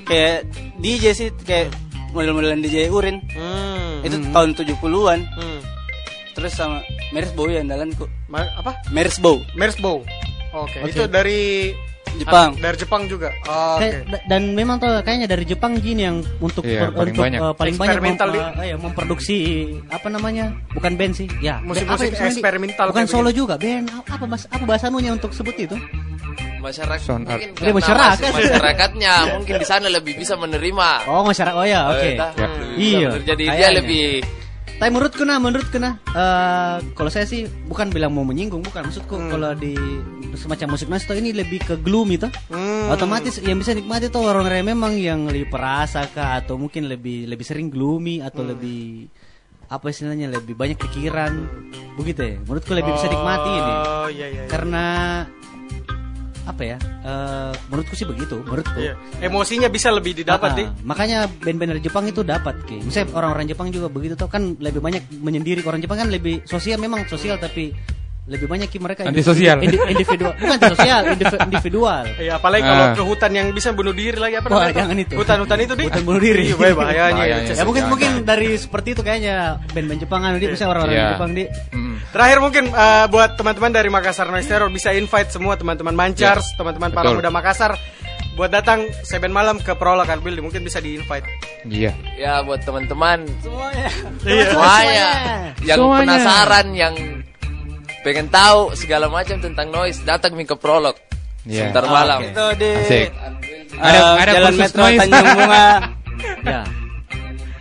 kayak 0.04 0.36
DJ 0.76 1.04
sih 1.12 1.28
kayak 1.38 1.70
model-modelan 2.10 2.58
DJ 2.58 2.88
Urin 2.88 3.22
Hmm. 3.30 4.02
itu 4.02 4.16
tahun 4.26 4.50
70-an 4.52 5.20
Hmm. 5.30 5.60
terus 6.32 6.52
sama 6.52 6.80
Mersbow 7.10 7.46
ya 7.46 7.60
andalanku 7.60 8.06
Ma- 8.26 8.50
apa? 8.54 8.74
Mersbow 8.88 9.40
Mersbow. 9.54 10.02
Oke, 10.50 10.80
Oke. 10.80 10.90
itu 10.90 11.02
dari 11.06 11.72
Jepang. 12.14 12.50
Ah, 12.50 12.60
dari 12.62 12.76
Jepang 12.76 13.02
juga. 13.04 13.28
Oh, 13.44 13.74
Oke. 13.74 13.82
Kayak- 13.82 14.02
da- 14.06 14.24
dan 14.26 14.42
memang 14.52 14.76
tuh 14.76 14.90
kayaknya 15.00 15.26
dari 15.26 15.44
Jepang 15.44 15.72
Jin 15.76 15.98
yang 15.98 16.16
untuk 16.38 16.62
Iya, 16.62 16.86
per- 16.86 16.94
paling 16.96 17.12
untuk 17.12 17.22
banyak. 17.22 17.40
eh, 17.40 17.52
paling 17.54 17.74
banyak 17.76 17.98
mem- 17.98 18.18
eh, 18.58 18.64
iya, 18.64 18.76
memproduksi 18.76 19.36
apa 19.88 20.08
namanya 20.08 20.44
bukan 20.70 20.92
band 20.94 21.14
sih 21.14 21.28
ya 21.38 21.60
Musik-musik 21.60 22.10
apa 22.10 22.18
ya, 22.18 22.28
eksperimental 22.28 22.86
bukan 22.88 23.04
solo 23.04 23.22
begini. 23.26 23.38
juga 23.38 23.54
band 23.56 23.86
apa 24.04 24.24
bahasa 24.24 24.46
apa 24.48 24.64
bahasanunya 24.64 25.10
untuk 25.12 25.30
sebut 25.30 25.56
itu 25.56 25.76
Masyarakat 26.58 27.00
Sound 27.00 27.22
mungkin 27.24 27.54
karena 27.54 27.70
masyarakat. 27.72 28.18
mas- 28.18 28.34
masyarakatnya 28.34 29.12
mungkin 29.36 29.54
di 29.56 29.66
sana 29.66 29.86
lebih 29.86 30.14
bisa 30.14 30.34
menerima. 30.34 31.06
oh 31.06 31.22
masyarakat 31.22 31.54
oh 31.54 31.64
ya 31.64 31.80
oke 31.88 32.02
Eh, 32.02 32.14
Ya. 32.14 32.26
lebih 32.26 32.66
bisa 32.68 32.98
Iya, 32.98 33.08
Jadi 33.24 33.44
dia 33.48 33.68
lebih 33.72 34.04
tapi 34.78 34.90
menurutku 34.90 35.22
nah 35.22 35.36
menurutku 35.36 35.76
nah 35.76 35.98
eh, 36.06 36.76
kalau 36.94 37.10
saya 37.10 37.26
sih 37.26 37.44
bukan 37.66 37.90
bilang 37.90 38.14
mau 38.14 38.22
menyinggung 38.22 38.62
bukan 38.62 38.86
maksudku 38.86 39.18
Hmm. 39.18 39.28
kalau 39.28 39.50
di 39.52 39.74
semacam 40.34 40.78
musik 40.78 40.86
tuh 41.02 41.18
ini 41.18 41.34
lebih 41.34 41.58
ke 41.60 41.74
gloomy 41.76 42.14
tuh 42.16 42.30
Hmm. 42.46 42.86
otomatis 42.88 43.42
yang 43.42 43.58
bisa 43.58 43.74
nikmati 43.74 44.06
tuh 44.06 44.22
orang-orang 44.22 44.62
memang 44.64 44.94
yang 44.94 45.26
lebih 45.26 45.50
perasa 45.50 46.06
kah 46.06 46.38
atau 46.38 46.54
mungkin 46.54 46.86
lebih 46.86 47.26
lebih 47.26 47.42
sering 47.42 47.68
gloomy 47.68 48.22
atau 48.22 48.46
Hmm. 48.46 48.54
lebih 48.54 49.10
apa 49.68 49.92
istilahnya 49.92 50.32
lebih 50.32 50.56
banyak 50.56 50.80
pikiran 50.80 51.32
begitu 51.92 52.24
ya 52.24 52.34
menurutku 52.40 52.72
lebih 52.72 52.88
bisa 52.94 53.04
nikmati 53.04 53.50
ini 53.52 53.74
Oh, 53.76 54.08
iya 54.08 54.26
iya. 54.26 54.42
iya. 54.42 54.48
karena 54.48 54.84
apa 56.48 56.62
ya 56.64 56.76
eh, 57.04 57.52
menurutku 57.68 57.92
sih 57.92 58.08
begitu 58.08 58.40
menurutku 58.40 58.80
Iya. 58.80 58.96
Emosinya 59.20 59.68
bisa 59.68 59.92
lebih 59.92 60.16
didapat 60.16 60.50
Ah, 60.50 60.56
nih. 60.56 60.68
makanya 60.82 61.18
band-band 61.28 61.76
dari 61.76 61.82
Jepang 61.84 62.08
itu 62.08 62.24
dapat 62.24 62.64
ki 62.64 62.80
misalnya 62.82 63.12
orang-orang 63.12 63.46
Jepang 63.46 63.68
juga 63.68 63.86
begitu 63.86 64.16
tuh 64.16 64.26
kan 64.26 64.56
lebih 64.56 64.80
banyak 64.80 65.04
menyendiri 65.20 65.60
orang 65.62 65.78
Jepang 65.78 66.00
kan 66.00 66.08
lebih 66.08 66.40
sosial 66.42 66.80
memang 66.80 67.04
sosial 67.04 67.36
tapi 67.36 67.76
lebih 68.28 68.44
banyak 68.44 68.68
ki 68.68 68.76
mereka 68.76 69.02
Antisosial. 69.02 69.56
indi- 69.58 69.80
individual 69.80 70.36
bukan 70.36 70.58
sosial 70.68 71.00
indiv- 71.10 71.40
individual 71.42 72.04
Iya, 72.14 72.36
apalagi 72.36 72.60
kalau 72.62 72.84
Ah. 72.84 72.92
ke 72.92 73.00
hutan 73.00 73.32
yang 73.32 73.48
bisa 73.50 73.72
bunuh 73.72 73.90
diri 73.90 74.14
lagi 74.14 74.36
apa 74.36 74.46
Wah, 74.46 74.68
namanya? 74.68 74.76
jangan 74.78 74.96
itu. 74.98 75.14
Hutan-hutan 75.16 75.58
itu, 75.58 75.72
Dik. 75.74 75.86
Hutan 75.88 76.04
bunuh 76.04 76.20
diri. 76.20 76.44
Iya, 76.44 76.54
bahaya, 76.54 76.74
bahayanya. 76.74 77.14
Bahayanya. 77.16 77.50
ya 77.50 77.64
mungkin 77.64 77.82
Jangan, 77.82 77.90
mungkin 77.90 78.10
dari 78.22 78.48
seperti 78.54 78.88
itu 78.92 79.00
kayaknya 79.00 79.36
band-band 79.66 80.00
Jepang 80.00 80.20
kan 80.20 80.30
di 80.34 80.44
misalnya 80.46 80.70
orang-orang 80.70 80.94
Iya. 80.94 81.08
Jepang 81.10 81.30
di 81.32 81.44
Mm. 81.70 81.94
Terakhir 82.08 82.38
mungkin 82.38 82.64
eh, 82.68 83.06
buat 83.06 83.30
teman-teman 83.34 83.70
dari 83.70 83.88
Makassar 83.88 84.26
Noise 84.26 84.46
Terror 84.46 84.68
bisa 84.68 84.92
invite 84.92 85.28
semua 85.28 85.54
teman-teman 85.54 85.92
Mancars, 85.92 86.52
teman-teman 86.54 86.88
para 86.90 87.08
muda 87.10 87.28
Makassar 87.28 87.80
buat 88.34 88.48
datang 88.48 88.86
Seben 89.02 89.28
malam 89.28 89.58
ke 89.58 89.72
Art 90.06 90.22
Building 90.22 90.44
mungkin 90.44 90.62
bisa 90.62 90.78
di-invite. 90.78 91.26
Iya. 91.64 91.90
ya 92.14 92.40
buat 92.40 92.60
teman-teman 92.60 93.24
semuanya 93.40 93.88
Iya. 94.22 94.46
semuanya 94.46 95.08
yang 95.60 95.76
Semuanya. 95.76 96.00
penasaran 96.06 96.66
yang 96.70 96.94
pengen 98.00 98.26
tahu 98.26 98.72
segala 98.72 99.06
macam 99.06 99.36
tentang 99.36 99.68
noise 99.68 99.98
datang 100.02 100.32
ke 100.36 100.54
prolog 100.54 100.94
Iya. 101.42 101.70
sebentar 101.70 101.84
malam 101.86 102.20
itu 102.24 102.46
di 102.56 102.70
Asik. 102.76 103.08
eh, 103.08 103.78
Ada- 103.78 104.02
ada 104.16 104.32
Jalan 104.34 104.54
Metro 104.54 104.82
noise. 104.82 104.98
Tanjung 104.98 105.26
Bunga 105.32 105.66
ya 106.50 106.60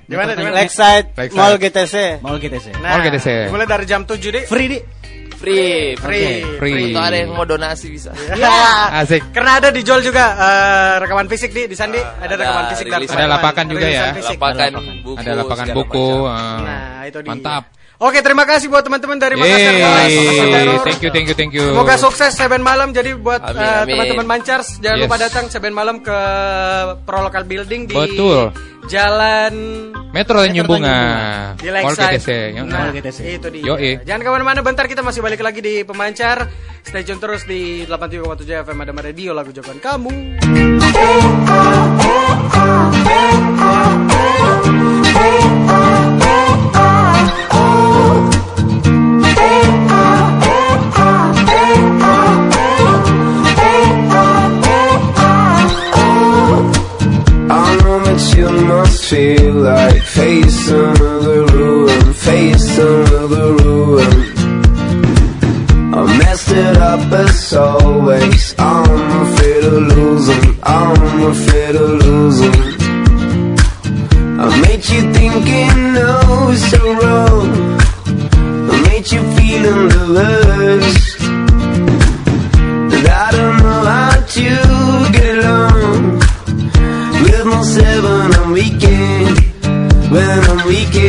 Gimana, 0.07 0.31
gimana? 0.33 0.55
Lakeside 0.57 1.07
Lakeside. 1.13 1.35
Mall 1.35 1.55
GTC 1.57 1.95
mau 2.19 2.35
kita 2.35 2.57
sih 2.57 2.71
Nah, 2.77 2.95
deh, 3.01 3.19
saya. 3.19 3.47
mulai 3.47 3.65
dari 3.65 3.83
jam 3.83 4.01
7 4.01 4.17
deh. 4.29 4.43
free 4.45 4.67
di 4.69 4.79
free 5.37 5.93
Free. 5.93 6.41
Free. 6.57 6.83
untuk 6.89 7.03
ada 7.03 7.13
yang 7.15 7.29
mau 7.29 7.43
donasi 7.43 7.91
bisa 7.91 8.09
Ya. 8.33 8.89
Asik. 8.97 9.21
Karena 9.29 9.59
ada 9.59 9.69
dijual 9.69 10.01
juga 10.01 10.23
eh, 10.33 10.93
rekaman 10.97 11.27
fisik 11.27 11.51
di 11.51 11.67
di 11.67 11.75
Sandi, 11.75 11.99
ada, 11.99 12.23
ada 12.25 12.33
rekaman 12.35 12.65
fisik 12.71 12.85
dari. 12.87 13.05
Ada 13.05 13.27
lapakan 13.29 13.65
juga 13.67 13.85
ya. 13.85 14.05
Fisik. 14.15 14.35
lapakan 14.35 14.71
lapakan. 14.73 14.97
buku 14.97 15.19
Ada 15.19 15.31
lapangan 15.35 15.65
segala 15.65 15.77
buku. 15.77 16.07
ah. 16.25 16.57
Nah, 16.57 17.01
itu 17.05 17.17
dia. 17.19 17.29
Mantap. 17.29 17.63
Oke, 17.97 18.21
terima 18.21 18.45
kasih 18.45 18.69
buat 18.69 18.85
teman-teman 18.85 19.17
dari 19.17 19.33
Makassar. 19.33 19.73
Yeay. 19.73 20.13
Thank 20.85 21.01
you, 21.01 21.09
thank 21.09 21.25
you, 21.25 21.33
thank 21.33 21.49
you. 21.57 21.65
Semoga 21.73 21.97
sukses 21.97 22.29
Seben 22.37 22.61
Malam. 22.61 22.93
Jadi 22.93 23.17
buat 23.17 23.41
eh, 23.41 23.89
teman-teman 23.89 24.37
Mancars 24.37 24.77
jangan 24.77 25.01
Yes. 25.01 25.03
lupa 25.09 25.17
datang 25.17 25.49
Seben 25.49 25.73
Malam 25.73 26.05
ke 26.05 26.19
Pro 27.09 27.25
Local 27.25 27.41
Building 27.49 27.89
di 27.89 27.97
Betul. 27.97 28.53
Jalan 28.85 29.53
Metro 30.13 30.45
Tanjung 30.45 30.69
di 31.57 31.67
Lakeside. 31.73 32.61
Nah, 32.69 32.93
itu 32.93 33.47
dia. 33.49 33.65
Yoi. 33.65 34.05
Jangan 34.05 34.21
ke 34.21 34.29
mana-mana, 34.29 34.59
bentar 34.61 34.85
kita 34.85 35.01
masih 35.01 35.25
balik 35.25 35.41
lagi 35.41 35.57
di 35.65 35.81
pemancar. 35.81 36.45
Stay 36.85 37.01
tune 37.01 37.17
terus 37.17 37.49
di 37.49 37.81
87,7 37.89 38.61
FM 38.63 38.77
Adama 38.77 39.01
Radio 39.01 39.33
lagu 39.33 39.49
jagoan 39.49 39.81
kamu. 39.81 40.37
Feel 59.09 59.53
like 59.53 60.01
face 60.01 60.69
another 60.69 61.45
ruin, 61.45 62.13
face 62.13 62.77
another 62.77 63.53
ruin. 63.63 64.11
I 65.93 66.17
messed 66.19 66.51
it 66.51 66.77
up 66.77 67.11
as 67.13 67.53
always. 67.53 68.53
I'm 68.59 69.21
afraid 69.25 69.63
of 69.63 69.81
losing, 69.95 70.59
I'm 70.61 71.23
afraid 71.23 71.75
of 71.75 71.89
losing. 72.05 72.66
Made 74.63 74.85
you 74.93 75.01
thinking 75.13 75.95
oh 75.97 76.53
so 76.71 76.79
wrong. 76.99 77.49
Made 78.87 79.07
you 79.11 79.21
feeling 79.35 79.89
the 79.95 80.05
worst. 80.15 81.21
And 82.95 83.07
I 83.07 83.27
don't 83.31 83.57
know 83.65 83.83
how 83.95 84.15
to 84.35 84.49
get 85.17 85.37
along. 85.39 86.19
With 87.23 87.45
my 87.45 87.61
seven 87.63 88.35
on 88.39 88.51
weekends 88.51 88.77
weekend. 88.77 89.37
When 90.11 90.39
I'm 90.49 90.67
weekend 90.67 91.06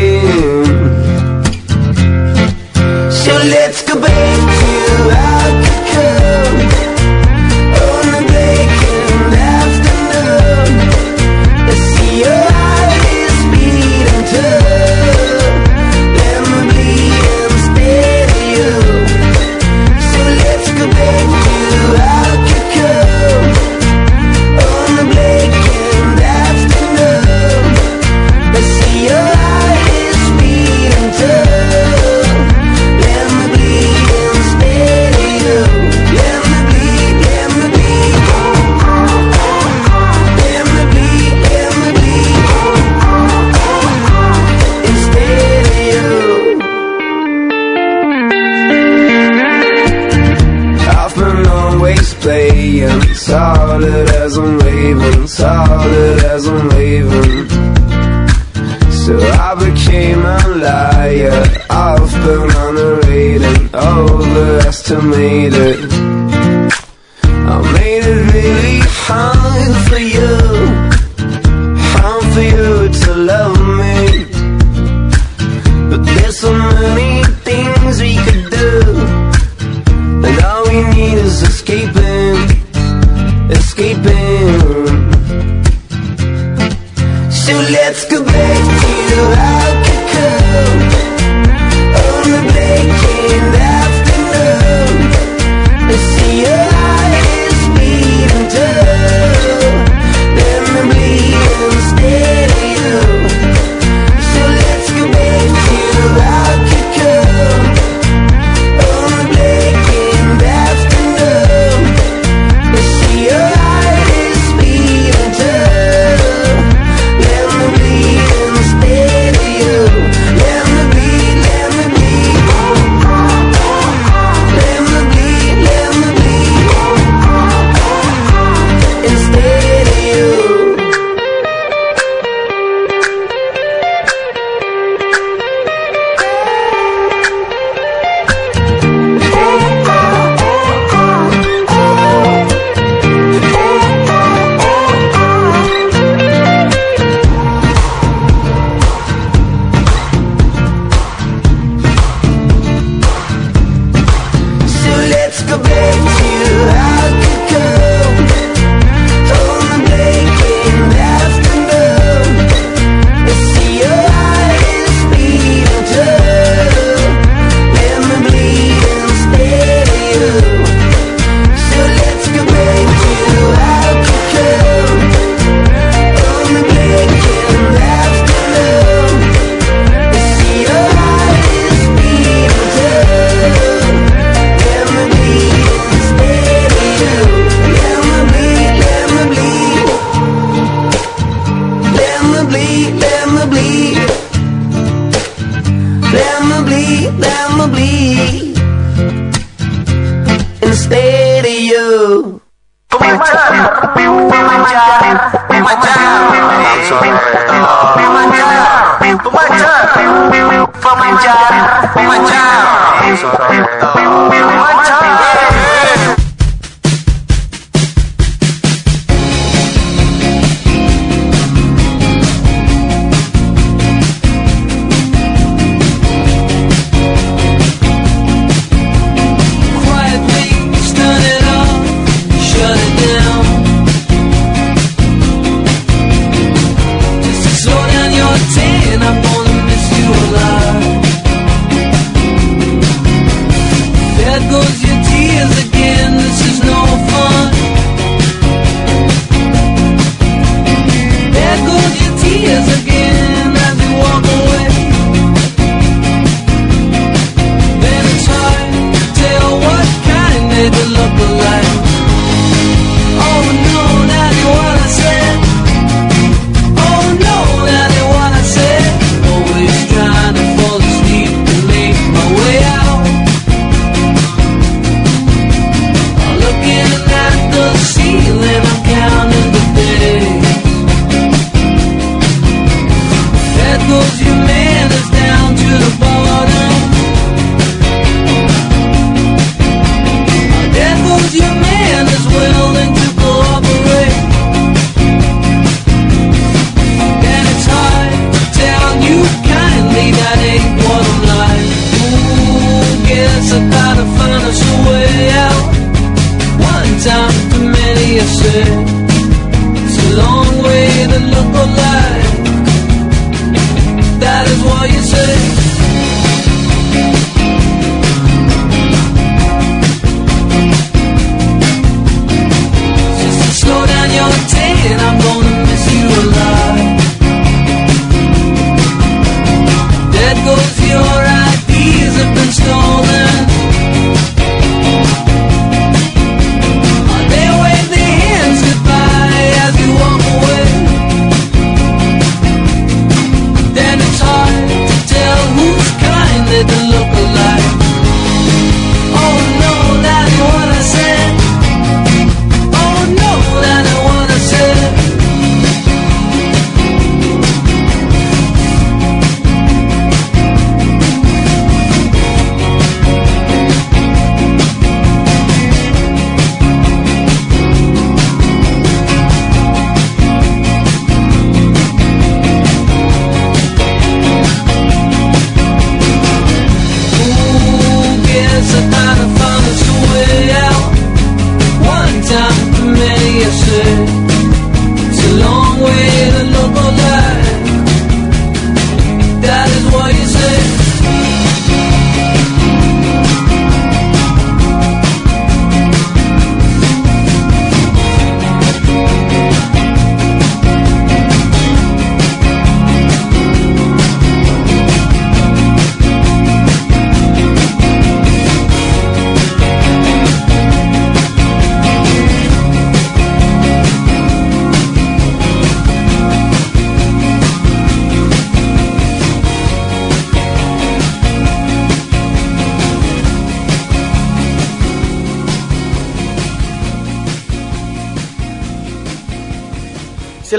completely 192.59 193.18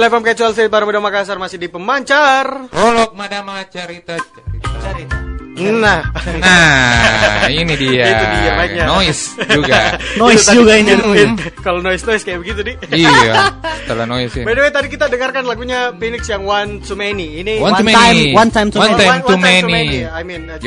FM 0.10 0.26
Kecual 0.26 0.52
State 0.52 0.68
Barbado 0.68 0.98
Makassar 0.98 1.38
masih 1.38 1.56
di 1.56 1.70
pemancar. 1.70 2.66
Prolog 2.68 3.14
Madama 3.14 3.62
cerita 3.70 4.18
cerita. 4.18 5.18
Nah, 5.60 6.00
Nah, 6.40 7.52
ini 7.52 7.76
dia. 7.84 8.06
Itu 8.08 8.26
dia. 8.32 8.88
Noise 8.88 9.24
juga. 9.44 10.00
Noise 10.22 10.44
tadi 10.48 10.56
juga 10.56 10.74
ini. 10.80 10.92
in- 10.96 11.36
in- 11.36 11.38
Kalau 11.60 11.84
noise 11.84 12.00
noise 12.02 12.24
kayak 12.24 12.40
begitu 12.42 12.64
di. 12.64 12.74
iya, 12.96 13.52
setelah 13.84 14.08
noise 14.08 14.40
ini. 14.40 14.48
By 14.48 14.56
the 14.56 14.62
way 14.64 14.72
tadi 14.72 14.88
kita 14.88 15.12
dengarkan 15.12 15.44
lagunya 15.44 15.92
Phoenix 15.94 16.32
yang 16.32 16.48
One 16.48 16.80
Too 16.80 16.96
Many. 16.96 17.44
Ini 17.44 17.60
One, 17.60 17.76
One 17.76 17.84
too 17.84 17.92
time- 17.92 18.16
many. 18.16 18.26
one 18.32 18.50
time 18.50 18.68
too 18.72 18.80
One 18.80 18.96
many. 18.96 19.04
time 19.04 19.22
too 19.22 19.38
many. 19.68 20.00
I 20.08 20.22
mean, 20.24 20.48
uh, 20.48 20.58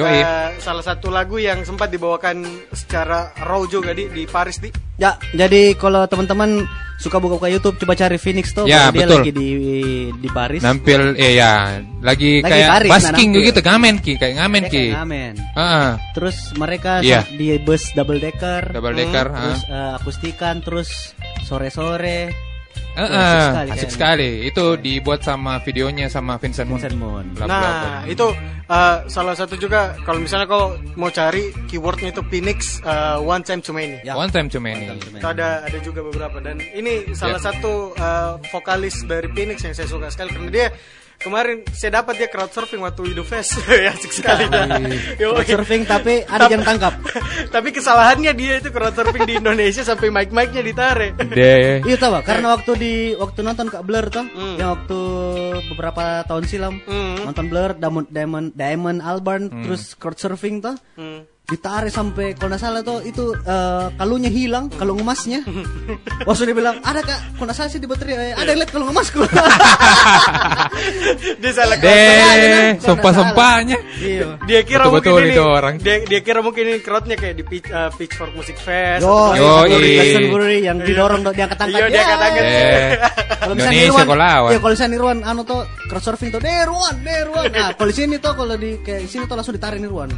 salah 0.60 0.84
satu 0.84 1.08
lagu 1.08 1.40
yang 1.40 1.64
sempat 1.64 1.88
dibawakan 1.88 2.44
secara 2.70 3.32
raw 3.40 3.64
juga 3.64 3.96
di 3.96 4.12
di 4.12 4.28
Paris 4.28 4.60
di. 4.60 4.68
Ya, 5.02 5.10
jadi 5.34 5.74
kalau 5.74 6.06
teman-teman 6.06 6.62
suka 6.94 7.18
buka-buka 7.18 7.50
YouTube 7.50 7.74
coba 7.74 7.98
cari 7.98 8.14
Phoenix 8.14 8.54
tuh 8.54 8.70
Ya, 8.70 8.86
kalau 8.86 8.94
dia 8.94 9.02
betul. 9.02 9.18
lagi 9.18 9.32
di 9.34 9.48
di 10.14 10.28
Paris. 10.30 10.62
Nampil 10.62 11.18
eh 11.18 11.34
ya, 11.34 11.82
lagi, 11.98 12.38
Lagi 12.38 12.46
kayak 12.46 12.68
Paris, 12.70 12.90
basking 12.94 13.30
nah, 13.34 13.42
gitu, 13.42 13.60
ngamen 13.60 13.94
ki, 13.98 14.12
kayak 14.14 14.34
ngamen 14.38 14.62
ki. 14.62 14.70
kayak 14.70 14.94
ngamen. 14.94 15.32
Heeh. 15.58 15.90
Terus 16.14 16.36
mereka 16.54 17.02
Iya. 17.02 17.26
sa- 17.26 17.34
di 17.34 17.46
bus 17.58 17.82
double 17.92 18.22
decker. 18.22 18.62
Double 18.70 18.94
decker, 18.94 19.26
Terus 19.26 19.62
ah. 19.66 19.74
eh, 19.74 19.92
akustikan 19.98 20.62
terus 20.62 20.90
sore-sore. 21.42 22.51
Heeh, 22.92 23.08
Asik 23.08 23.40
sekali 23.40 23.68
asik 23.72 23.72
kayaknya. 23.72 23.88
sekali. 23.88 24.30
Itu 24.44 24.64
dibuat 24.76 25.20
sama 25.24 25.52
videonya 25.64 26.06
sama 26.06 26.36
Vincent 26.36 26.68
Moon. 26.68 26.76
Vincent 26.76 26.98
Moon. 27.00 27.24
Bla, 27.32 27.44
bla, 27.44 27.56
bla. 27.56 27.70
Nah, 27.72 28.00
itu 28.04 28.26
uh, 28.68 28.96
salah 29.08 29.32
satu 29.32 29.56
juga 29.56 29.96
kalau 30.04 30.20
misalnya 30.20 30.44
kau 30.44 30.76
mau 30.94 31.08
cari 31.08 31.56
keywordnya 31.66 32.12
itu 32.12 32.20
Phoenix 32.28 32.84
uh, 32.84 33.16
One 33.16 33.40
Time 33.40 33.64
Too 33.64 33.72
Many. 33.72 33.96
Ya. 34.04 34.12
One 34.12 34.28
time 34.28 34.52
too 34.52 34.60
many. 34.60 34.92
Itu 34.92 35.24
ada 35.24 35.64
ada 35.64 35.78
juga 35.80 36.04
beberapa 36.04 36.36
dan 36.38 36.60
ini 36.60 37.16
salah 37.16 37.40
Ya. 37.40 37.48
satu 37.48 37.96
uh, 37.96 38.36
vokalis 38.52 39.08
dari 39.08 39.24
Phoenix 39.32 39.64
yang 39.64 39.72
saya 39.72 39.88
suka 39.88 40.12
sekali 40.12 40.28
karena 40.28 40.50
dia 40.52 40.66
kemarin 41.22 41.62
saya 41.70 42.02
dapat 42.02 42.18
dia 42.18 42.28
crowd 42.28 42.50
surfing 42.50 42.82
waktu 42.82 43.14
Ido 43.14 43.22
Fest 43.22 43.56
ya 43.70 43.94
asik 43.94 44.12
sekali. 44.12 44.44
Yo, 45.16 45.32
Crowd 45.32 45.48
surfing 45.48 45.82
tapi 45.84 46.22
ada 46.22 46.46
yang 46.46 46.60
tangkap. 46.60 46.98
tapi 47.54 47.70
kesalahannya 47.70 48.34
dia 48.34 48.58
itu 48.58 48.68
crowd 48.68 48.92
surfing 48.92 49.24
di 49.24 49.38
Indonesia 49.38 49.80
sampai 49.80 50.10
mic-mic-nya 50.10 50.60
ditarik. 50.60 51.12
Deh. 51.18 51.80
Iya 51.88 51.96
tahu 51.96 52.20
karena 52.22 52.52
waktu 52.52 52.72
di 52.76 52.94
waktu 53.14 53.40
nonton 53.40 53.66
Kak 53.66 53.82
Blur 53.82 54.06
tuh, 54.06 54.26
Hmm. 54.32 54.56
yang 54.58 54.74
waktu 54.74 54.98
beberapa 55.72 56.22
tahun 56.24 56.44
silam 56.44 56.74
Hmm. 56.82 57.24
nonton 57.24 57.46
Blur, 57.46 57.74
Diamond 57.74 58.08
Diamond, 58.08 58.48
Diamond 58.52 58.98
Albarn, 59.00 59.48
terus 59.64 59.94
crowd 59.94 60.16
surfing 60.16 60.58
tuh, 60.58 60.76
Hmm. 60.94 61.24
Ditarik 61.42 61.90
sampai 61.90 62.38
kalau 62.38 62.54
nggak 62.54 62.62
salah 62.62 62.80
tuh 62.80 63.02
itu 63.02 63.34
eh, 63.34 63.86
kalungnya 63.98 64.30
hilang, 64.30 64.70
kalung 64.72 65.02
emasnya. 65.02 65.42
Waktu 66.22 66.48
dia 66.48 66.56
bilang 66.56 66.78
ada 66.80 67.02
kak, 67.02 67.34
kalau 67.34 67.44
nggak 67.44 67.56
salah 67.58 67.68
sih 67.68 67.76
di 67.76 67.84
baterai, 67.84 68.14
eh, 68.14 68.32
ada 68.32 68.48
yang 68.48 68.62
lihat 68.62 68.70
kalung 68.70 68.88
emasku. 68.88 69.20
dia 71.42 71.52
salah. 71.52 71.76
Deh, 71.76 72.78
sumpah-sumpahnya. 72.78 73.76
iya. 73.98 74.38
Dia 74.46 74.60
kira 74.62 74.86
Betul-betul 74.86 75.12
mungkin 75.12 75.28
ini, 75.28 75.34
itu 75.34 75.44
orang. 75.44 75.74
Dia, 75.82 75.96
dia 76.06 76.20
kira 76.22 76.40
mungkin 76.40 76.62
ini 76.62 76.78
crowdnya 76.80 77.16
kayak 77.18 77.34
di 77.36 77.44
pitch, 77.44 77.68
uh, 77.68 77.90
Pitchfork 77.92 78.32
Music 78.32 78.56
Fest. 78.56 79.02
Yo, 79.02 79.10
atau- 79.10 79.66
Yo, 79.66 79.76
Glastonbury, 79.76 80.56
iya. 80.62 80.72
Yang 80.72 80.78
didorong 80.88 81.20
diangkat-angkat. 81.26 81.78
Iya, 81.78 81.86
diangkat-angkat. 81.90 82.42
Eh, 82.42 82.90
Kalau 83.42 83.54
misalnya 83.58 83.82
lawan. 84.14 84.50
ya 84.54 84.58
kalau 84.62 84.72
misalnya 84.72 84.92
Nirwan 84.94 85.18
anu 85.26 85.42
tuh 85.42 85.60
crowd 85.90 86.04
surfing 86.06 86.30
tuh 86.30 86.38
Nirwan, 86.38 86.94
Nirwan. 87.02 87.50
Nah, 87.50 87.74
kalau 87.74 87.88
di 87.90 87.96
sini 87.96 88.14
tuh 88.22 88.32
kalau 88.38 88.54
di 88.54 88.78
kayak 88.80 89.10
sini 89.10 89.26
tuh 89.26 89.34
langsung 89.34 89.52
ditarik 89.52 89.82
Nirwan. 89.82 90.08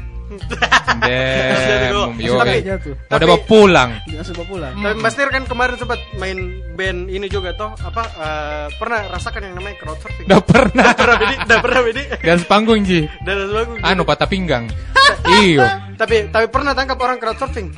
Yo. 2.18 2.41
Tapi- 2.41 3.25
eh. 3.25 3.29
Mau 3.29 3.41
pulang. 3.45 3.91
Langsung 4.09 4.35
bawa 4.41 4.47
pulang. 4.49 4.72
Tapi 4.72 4.97
Mas 5.01 5.14
Nir 5.20 5.29
kan 5.31 5.45
kemarin 5.45 5.77
sempat 5.77 6.01
main 6.16 6.39
band 6.75 7.12
ini 7.12 7.27
juga 7.29 7.53
toh 7.55 7.77
apa 7.77 8.03
uh, 8.16 8.66
pernah 8.81 9.01
rasakan 9.12 9.41
yang 9.51 9.55
namanya 9.61 9.77
crowd 9.85 9.99
surfing? 10.01 10.27
Udah 10.27 10.41
pernah. 10.41 10.91
pernah 10.97 11.16
bedi, 11.20 11.35
udah 11.45 11.59
pernah 11.61 11.81
bedi. 11.85 12.03
Dan 12.25 12.37
sepanggung 12.41 12.81
Ji. 12.83 13.01
Dan 13.22 13.37
bagus. 13.53 13.79
Anu 13.85 14.03
patah 14.03 14.29
pinggang. 14.29 14.64
Iyo. 15.45 15.62
Tapi 15.95 16.33
tapi 16.33 16.47
pernah 16.49 16.72
tangkap 16.72 16.99
orang 17.01 17.18
crowd 17.20 17.39
surfing? 17.39 17.68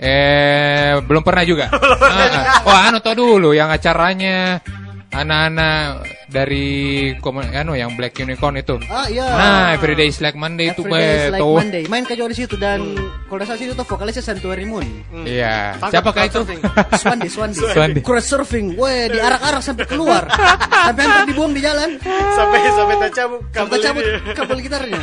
Eh, 0.00 0.96
belum 1.04 1.20
pernah 1.20 1.44
juga. 1.44 1.66
Ah, 2.10 2.26
ah. 2.26 2.66
Oh, 2.66 2.74
anu 2.74 2.98
tau 2.98 3.14
dulu 3.14 3.52
yang 3.54 3.70
acaranya 3.70 4.58
anak-anak 5.12 6.04
dari 6.30 6.66
anu 7.52 7.74
yang 7.74 7.98
Black 7.98 8.14
Unicorn 8.16 8.56
itu. 8.56 8.78
Ah 8.86 9.10
iya. 9.10 9.26
Nah, 9.26 9.66
Everyday 9.74 10.08
is 10.08 10.22
like 10.22 10.38
Monday 10.38 10.70
itu 10.70 10.86
Every 10.86 10.94
day 10.94 11.10
is 11.10 11.22
be 11.26 11.30
like 11.34 11.42
tuh. 11.42 11.54
Monday. 11.58 11.82
Main 11.90 12.04
ke 12.06 12.14
di 12.14 12.36
situ 12.38 12.54
dan 12.54 12.80
kalau 13.26 13.38
nggak 13.42 13.48
salah 13.50 13.60
situ 13.60 13.72
tuh 13.74 13.86
vokalisnya 13.86 14.22
Santuari 14.22 14.64
Moon. 14.64 14.86
Iya. 15.26 15.74
Tangkap 15.82 15.90
Siapa 15.90 16.10
kah 16.14 16.24
itu? 16.26 16.40
surfing. 16.40 16.60
Swandi, 17.02 17.28
Swandi. 17.28 17.58
Swandi. 17.58 18.00
Crowd 18.06 18.24
surfing, 18.24 18.66
weh 18.78 19.10
diarak-arak 19.10 19.62
sampai 19.62 19.84
keluar. 19.90 20.22
sampai 20.70 21.02
hampir 21.02 21.34
dibuang 21.34 21.52
di 21.52 21.60
jalan. 21.60 21.98
sampai 22.34 22.58
sampai 22.70 22.96
tercabut 23.08 23.40
Sampai 23.50 23.76
kabel 23.76 23.80
cabut 23.82 24.02
ini. 24.06 24.32
kabel 24.32 24.58
gitarnya. 24.62 25.00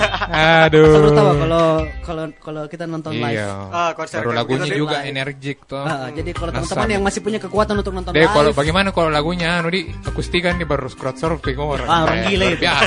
Aduh. 0.66 0.88
Selalu 0.96 1.10
tahu 1.12 1.32
kalau 1.44 1.66
kalau 2.02 2.24
kalau 2.40 2.62
kita 2.72 2.84
nonton 2.88 3.12
live. 3.20 3.36
Iya. 3.36 3.52
Ah, 3.70 3.92
konser 3.92 4.24
Baru 4.24 4.32
kayak 4.32 4.40
lagunya 4.40 4.72
juga 4.72 4.96
live. 5.04 5.10
energik 5.12 5.58
tuh. 5.68 5.84
Ah, 5.84 6.08
jadi 6.16 6.32
kalau 6.32 6.52
Asam. 6.56 6.64
teman-teman 6.64 6.90
yang 6.96 7.04
masih 7.04 7.20
punya 7.20 7.40
kekuatan 7.44 7.76
untuk 7.76 7.94
nonton 7.94 8.12
Deh, 8.16 8.24
live, 8.24 8.32
kalau 8.32 8.52
bagaimana 8.56 8.90
kalau 8.96 9.10
lagunya 9.12 9.60
anu 9.60 9.68
di 9.68 9.92
akustikan 10.08 10.56
nih 10.56 10.68
baru 10.68 10.88
crowd 10.96 11.17
surfing 11.18 11.58
orang. 11.58 11.88
Ah, 11.88 12.00
orang 12.04 12.20
gila 12.26 12.46
itu. 12.48 12.62
Biasa. 12.62 12.86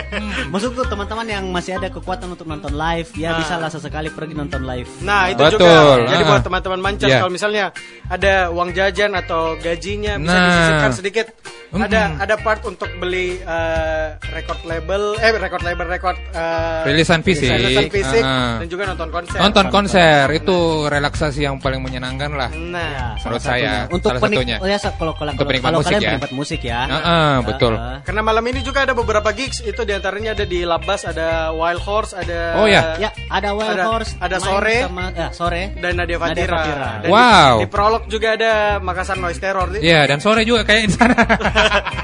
Maksudku 0.52 0.82
teman-teman 0.84 1.26
yang 1.26 1.44
masih 1.48 1.72
ada 1.74 1.88
kekuatan 1.88 2.28
untuk 2.28 2.44
nonton 2.44 2.72
live, 2.72 3.08
ya 3.14 3.30
Ah. 3.30 3.38
bisa 3.38 3.54
lah 3.56 3.68
sesekali 3.68 4.08
pergi 4.08 4.34
nonton 4.34 4.62
live. 4.62 4.90
Nah 5.00 5.28
itu 5.28 5.40
Betul, 5.40 5.56
juga 5.56 5.70
Jadi 6.06 6.22
ah. 6.22 6.28
buat 6.28 6.42
teman-teman 6.42 6.80
mancar 6.80 7.08
Iya. 7.08 7.18
Kalau 7.18 7.32
misalnya 7.32 7.64
ada 8.06 8.34
uang 8.48 8.70
jajan 8.70 9.12
atau 9.12 9.54
gajinya 9.56 10.14
Bisa 10.16 10.28
Nah. 10.28 10.44
disisihkan 10.44 10.92
sedikit 10.92 11.26
Mm-mm. 11.70 11.86
Ada 11.86 12.02
ada 12.18 12.34
part 12.36 12.66
untuk 12.66 12.90
beli 12.98 13.38
eh, 13.38 14.06
record 14.28 14.58
label 14.64 15.14
Eh 15.16 15.30
record 15.32 15.62
label 15.62 15.86
record 15.86 16.18
eh, 16.28 16.82
Rilisan 16.84 17.22
fisik. 17.22 17.46
Rilisan 17.48 17.86
fisik 17.88 18.20
Ah. 18.20 18.58
Dan 18.58 18.66
juga 18.66 18.84
nonton 18.84 19.08
konser 19.08 19.38
Nonton 19.38 19.66
konser 19.70 20.26
itu 20.32 20.58
relaksasi 20.84 21.40
yang 21.40 21.56
paling 21.56 21.78
menyenangkan 21.78 22.30
lah. 22.32 22.50
Nah 22.50 23.14
Menurut 23.20 23.38
saya, 23.40 23.86
Untuk 23.86 24.10
salah 24.10 24.18
penik- 24.20 24.38
satunya. 24.42 24.56
oh 24.58 24.66
ya, 24.66 24.78
kalau 24.82 25.14
kalau 25.14 25.30
Untuk 25.30 25.38
kalau, 25.38 25.46
penikmat 25.46 25.68
kalau 25.68 25.78
musik 25.78 25.88
kalian 25.88 26.02
ya. 26.02 26.10
penikmat 26.10 26.32
musik 26.34 26.60
ya. 26.60 26.80
Ah, 26.82 26.98
ah, 26.98 27.32
betul. 27.40 27.69
Ah, 27.74 27.98
Karena 28.02 28.22
malam 28.22 28.44
ini 28.46 28.60
juga 28.60 28.82
ada 28.82 28.92
beberapa 28.92 29.30
gigs 29.30 29.60
Itu 29.60 29.82
di 29.82 29.92
antaranya 29.92 30.32
ada 30.32 30.44
di 30.44 30.62
Labas 30.62 31.02
Ada 31.04 31.50
Wild 31.50 31.82
Horse 31.82 32.12
Ada 32.14 32.60
Oh, 32.60 32.66
ya? 32.66 32.96
ya, 32.98 33.10
ada 33.28 33.54
Wild 33.54 33.74
Ada- 33.74 33.86
Horse, 33.86 34.12
ada 34.18 34.36
sore. 34.38 34.76
sama 34.84 35.04
ya, 35.12 35.28
sore. 35.30 35.72
Dan 35.78 35.96
Nadia 35.96 36.18
Nadia 36.18 36.18
Fatira, 36.18 36.56
Fatira. 36.58 36.88
Dan 37.00 37.00
di- 37.02 37.10
Wow. 37.10 37.54
Di, 37.60 37.66
prolog 37.70 38.02
juga 38.10 38.28
ada 38.34 38.52
Makassar 38.82 39.16
Noise 39.16 39.40
Terror. 39.40 39.68
Iya, 39.78 40.00
dan 40.06 40.18
sore 40.18 40.42
juga 40.42 40.66
kayak 40.66 40.82
di 40.86 40.92
sana. 40.92 41.14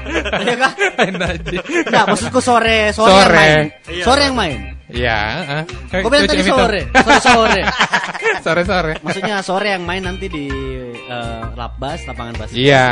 Iya 0.07 0.55
aja. 0.71 1.59
Enggak, 1.83 2.05
maksudku 2.07 2.39
sore, 2.39 2.95
sore, 2.95 3.11
Sore. 3.11 3.27
yang 3.27 3.35
main. 3.35 3.65
Iya. 3.91 4.03
Sore 4.07 4.21
yang 4.23 4.35
main. 4.39 4.76
Iya, 4.87 5.19
heeh. 5.43 5.63
Kau 5.99 6.07
bilang 6.07 6.25
tadi 6.25 6.43
sore, 6.43 6.81
sore 6.95 7.19
sore. 7.19 7.61
Sore-sore. 8.37 9.03
Maksudnya 9.03 9.43
sore 9.43 9.75
yang 9.75 9.83
main 9.83 9.99
nanti 9.99 10.31
di 10.31 10.47
eh, 11.03 11.43
Labbas, 11.51 12.07
lapangan 12.07 12.39
basket. 12.39 12.55
Iya, 12.55 12.87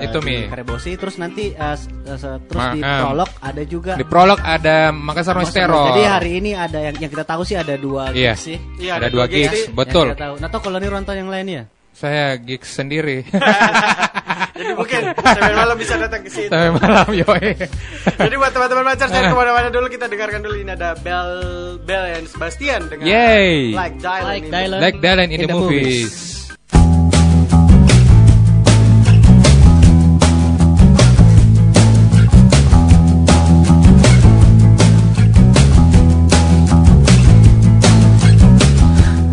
Eh, 0.00 0.08
itu 0.08 0.18
di 0.20 0.24
Mi. 0.24 0.36
Karebosi 0.48 0.96
terus 0.96 1.20
nanti 1.20 1.52
eh, 1.52 1.76
eh, 1.76 1.76
se- 2.16 2.40
terus 2.48 2.64
di 2.72 2.80
Ma- 2.80 2.96
em. 2.96 3.00
prolog 3.04 3.28
ada 3.36 3.62
juga 3.66 3.92
Di 3.94 4.06
prolog 4.08 4.40
ada 4.40 4.76
Makassar 4.90 5.36
Noise 5.36 5.52
Terror. 5.52 5.92
Jadi 5.92 6.02
hari 6.06 6.30
ini 6.40 6.50
ada 6.56 6.80
yang 6.80 6.96
yang 6.96 7.12
kita 7.12 7.28
tahu 7.28 7.44
sih 7.44 7.60
ada 7.60 7.76
dua 7.76 8.08
Iya. 8.08 8.32
gigs 8.32 8.40
sih. 8.40 8.56
Iya, 8.80 8.92
ada 8.96 9.12
dua 9.12 9.28
gigs, 9.28 9.52
gigs. 9.52 9.68
betul. 9.68 10.06
Yang 10.08 10.16
kita 10.16 10.24
tahu. 10.24 10.34
Nah, 10.40 10.48
tahu 10.48 10.60
kalau 10.64 10.78
nih 10.80 10.88
nonton 10.88 11.14
yang 11.14 11.28
lainnya. 11.28 11.62
Saya 11.92 12.24
gigs 12.36 12.70
sendiri. 12.72 13.18
Jadi 14.36 14.72
mungkin 14.78 15.00
sampai 15.16 15.52
malam 15.56 15.76
bisa 15.76 15.94
datang 15.96 16.20
ke 16.20 16.30
situ. 16.30 16.50
Sampai 16.52 16.72
malam, 16.76 17.08
yoi. 17.12 17.48
Jadi 18.04 18.34
buat 18.36 18.52
teman-teman 18.52 18.84
pacar 18.84 19.08
saya 19.08 19.32
ke 19.32 19.36
mana-mana 19.36 19.68
dulu 19.72 19.86
kita 19.88 20.06
dengarkan 20.08 20.40
dulu 20.44 20.56
ini 20.60 20.72
ada 20.72 20.92
Bell 21.00 21.30
Bell 21.84 22.04
and 22.20 22.26
Sebastian 22.28 22.88
dengan 22.92 23.06
Yay. 23.08 23.72
Like 23.72 23.96
Dylan. 24.00 24.24
Like. 24.28 24.44
Dylan. 24.52 24.78
Like 24.80 24.98
Dylan 25.00 25.28
in, 25.32 25.40
the, 25.46 25.54
movies. 25.54 26.12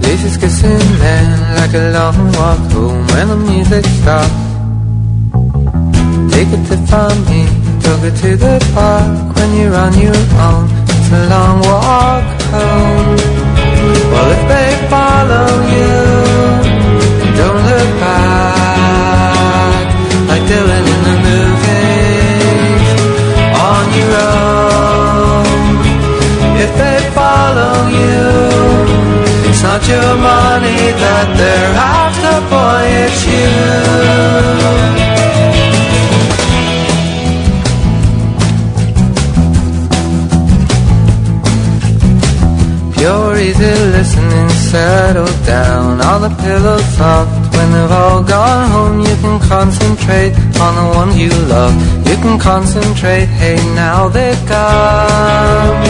Laces 0.04 0.36
kissing 0.38 0.88
then 1.02 1.28
like 1.58 1.74
a 1.74 1.84
long 1.92 2.18
walk 2.38 2.62
home 2.72 3.02
when 3.12 3.28
the 3.28 3.40
music 3.50 3.86
stops. 3.86 4.53
Take 6.34 6.50
it 6.50 6.66
to 6.66 6.78
me, 7.30 7.46
took 7.80 8.02
it 8.10 8.16
to 8.24 8.36
the 8.36 8.58
park 8.74 9.36
when 9.36 9.50
you're 9.56 9.76
on 9.76 9.94
your 9.94 10.18
own. 10.42 10.66
It's 10.90 11.12
a 11.14 11.30
long 11.30 11.62
walk 11.62 12.26
home. 12.50 13.18
Well, 14.12 14.30
if 14.34 14.44
they 14.50 14.70
follow 14.90 15.48
you, 15.76 15.94
don't 17.38 17.62
look 17.70 17.90
back 18.02 19.86
like 20.28 20.44
Dylan 20.50 20.86
in 20.94 21.02
the 21.08 21.16
movies 21.30 22.88
on 23.70 23.86
your 24.00 24.14
own. 24.26 25.46
If 26.66 26.72
they 26.82 26.98
follow 27.14 27.76
you, 28.02 28.26
it's 29.50 29.62
not 29.62 29.82
your 29.88 30.12
money 30.18 30.82
that 31.04 31.28
they're 31.38 31.76
after, 31.78 32.34
boy, 32.50 32.84
it's 33.06 33.22
you. 34.98 35.03
You're 43.04 43.36
easy 43.36 43.74
listening, 43.92 44.48
settle 44.72 45.28
down. 45.46 46.00
All 46.00 46.22
the 46.22 46.30
pillows 46.42 46.86
soft. 46.96 47.54
When 47.54 47.70
they've 47.74 47.92
all 47.92 48.24
gone 48.24 48.72
home, 48.72 49.00
you 49.02 49.16
can 49.24 49.40
concentrate 49.42 50.34
on 50.64 50.72
the 50.80 50.86
one 50.96 51.12
you 51.18 51.30
love. 51.52 51.76
You 52.08 52.16
can 52.24 52.40
concentrate, 52.40 53.26
hey, 53.26 53.58
now 53.76 54.08
they're 54.08 54.40
gone. 54.48 55.84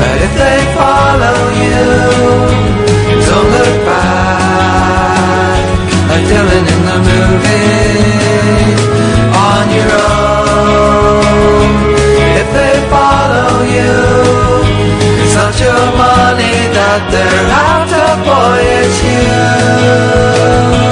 But 0.00 0.16
if 0.26 0.32
they 0.42 0.58
follow 0.72 1.38
you, 1.62 1.84
don't 3.28 3.48
look 3.56 3.76
back. 3.84 5.60
Like 6.08 6.24
Dylan 6.30 6.64
in 6.74 6.80
the 6.88 6.98
movie, 7.10 8.72
on 9.50 9.64
your 9.76 9.92
own. 10.08 11.68
If 12.40 12.48
they 12.56 12.74
follow 12.88 13.50
you, 13.76 13.92
money 15.92 16.56
that 16.76 17.02
they're 17.12 17.48
after, 17.68 18.06
boy, 18.24 18.60
it's 18.80 18.98
you. 20.78 20.83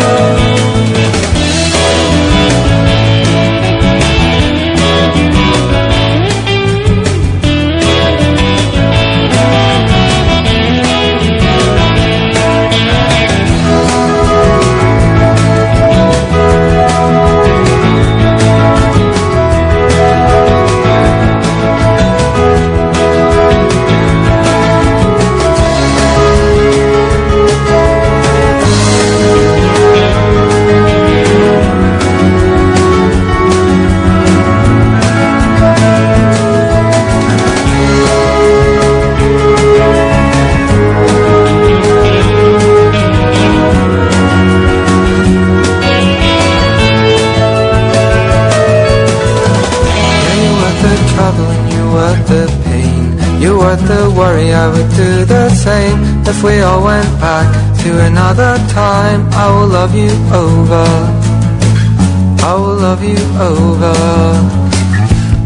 Worry, 54.17 54.53
I 54.53 54.69
would 54.69 54.91
do 54.97 55.25
the 55.25 55.49
same. 55.51 55.99
If 56.27 56.43
we 56.43 56.61
all 56.61 56.85
went 56.85 57.09
back 57.21 57.49
to 57.83 57.91
another 58.07 58.59
time, 58.69 59.29
I 59.33 59.47
will 59.55 59.69
love 59.69 59.95
you 59.95 60.11
over. 60.33 60.87
I 62.45 62.55
will 62.55 62.77
love 62.77 63.03
you 63.03 63.19
over. 63.41 63.95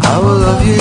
I 0.03 0.19
will 0.19 0.39
love 0.47 0.63
you. 0.67 0.77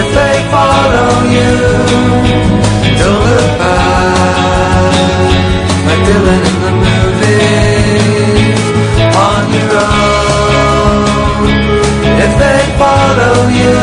If 0.00 0.08
they 0.18 0.36
follow 0.52 1.12
you, 1.36 1.52
don't 3.00 3.22
look 3.30 3.50
back 3.58 4.92
like 5.86 6.02
Dylan 6.06 6.42
in 6.50 6.56
the 6.64 6.72
movies 6.84 7.48
on 9.16 9.44
your 9.52 9.72
own. 9.80 10.07
Follow 12.78 13.48
you, 13.48 13.74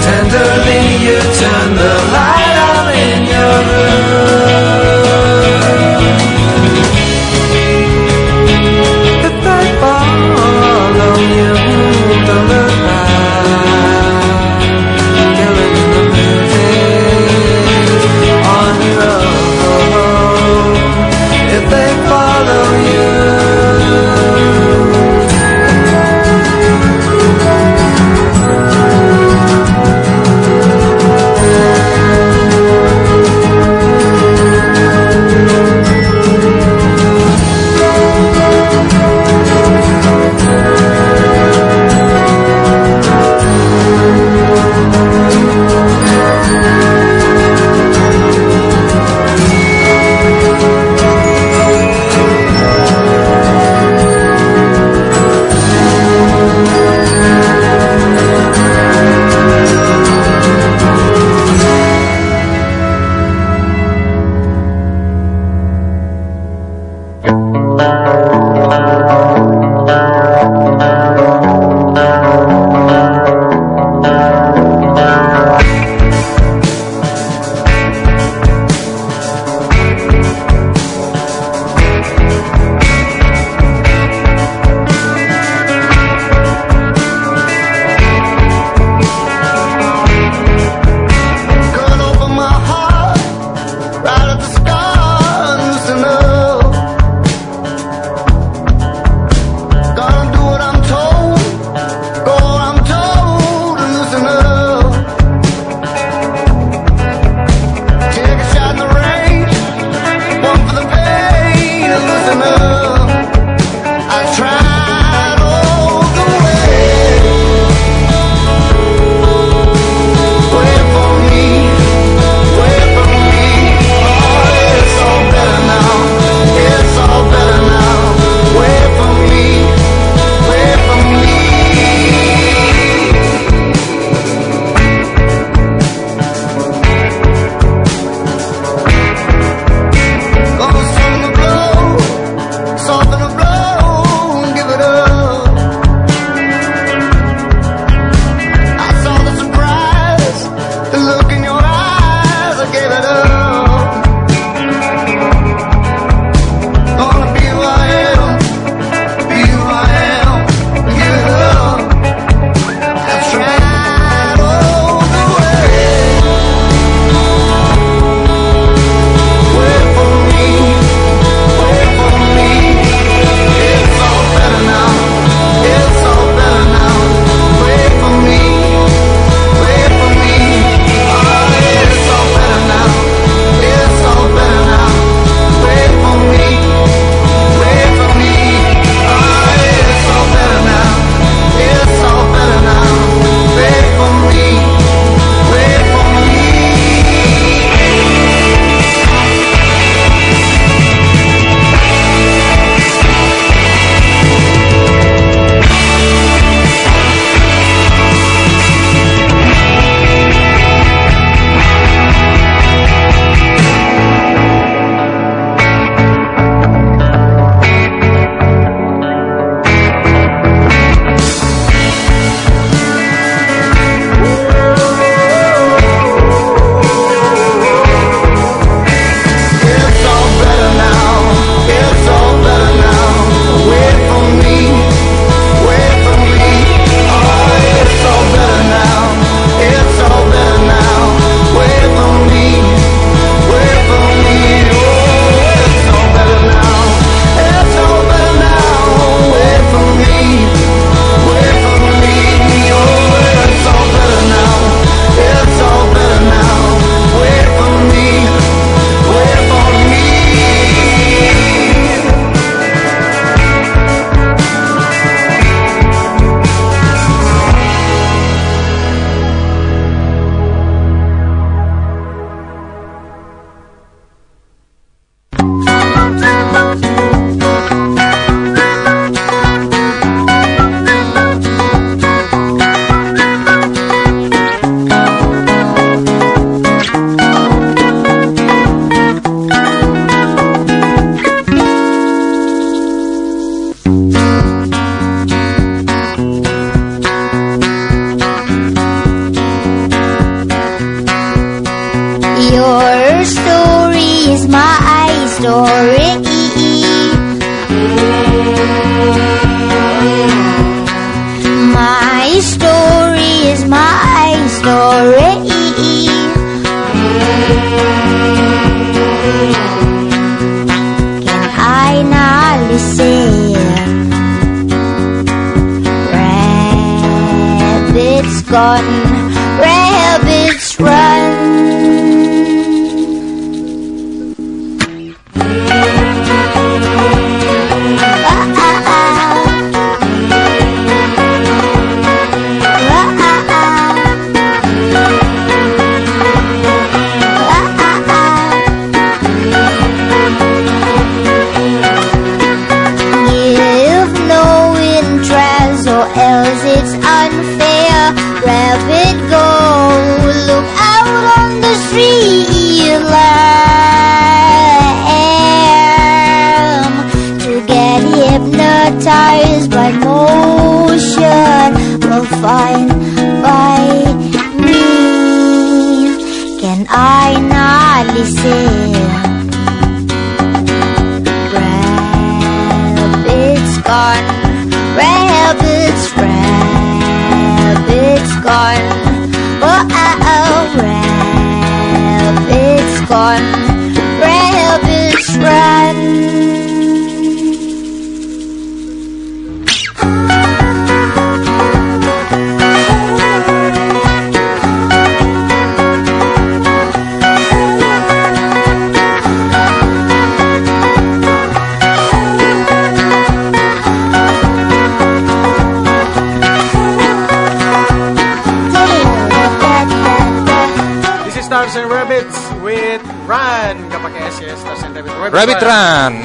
tenderly 0.00 0.80
you 1.04 1.18
turn 1.18 1.74
the 1.74 1.94
light 2.14 2.54
out 2.56 2.94
in 2.94 3.24
your 3.26 3.56
room. 3.66 3.97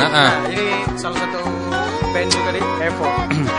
Run. 0.03 0.11
ah. 0.11 0.23
Nah, 0.23 0.31
ini 0.51 0.65
salah 0.95 1.17
satu 1.17 1.39
band 2.11 2.29
juga 2.29 2.49
di 2.51 2.61
Evo. 2.79 3.07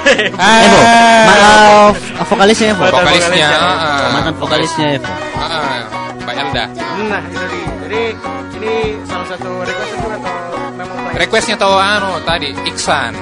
Evo. 0.65 0.81
Maaf, 1.29 1.97
vokalisnya 2.29 2.67
Evo. 2.73 2.83
Vokalisnya. 2.87 3.49
Ah. 3.51 4.11
Mantan 4.13 4.35
vokalisnya 4.37 4.87
Evo. 5.01 5.11
Ah, 5.37 5.79
Mbak 6.23 6.35
Elda. 6.39 6.65
Nah, 7.09 7.23
itu 7.27 7.47
di. 7.49 7.61
Jadi 7.85 8.03
ini 8.65 8.75
salah 9.05 9.27
satu 9.29 9.51
request 9.61 9.93
itu 9.93 10.07
atau 10.09 10.35
memang? 10.73 11.13
Requestnya 11.15 11.57
tahu 11.61 11.77
anu 11.77 12.17
tadi 12.25 12.49
Iksan. 12.65 13.13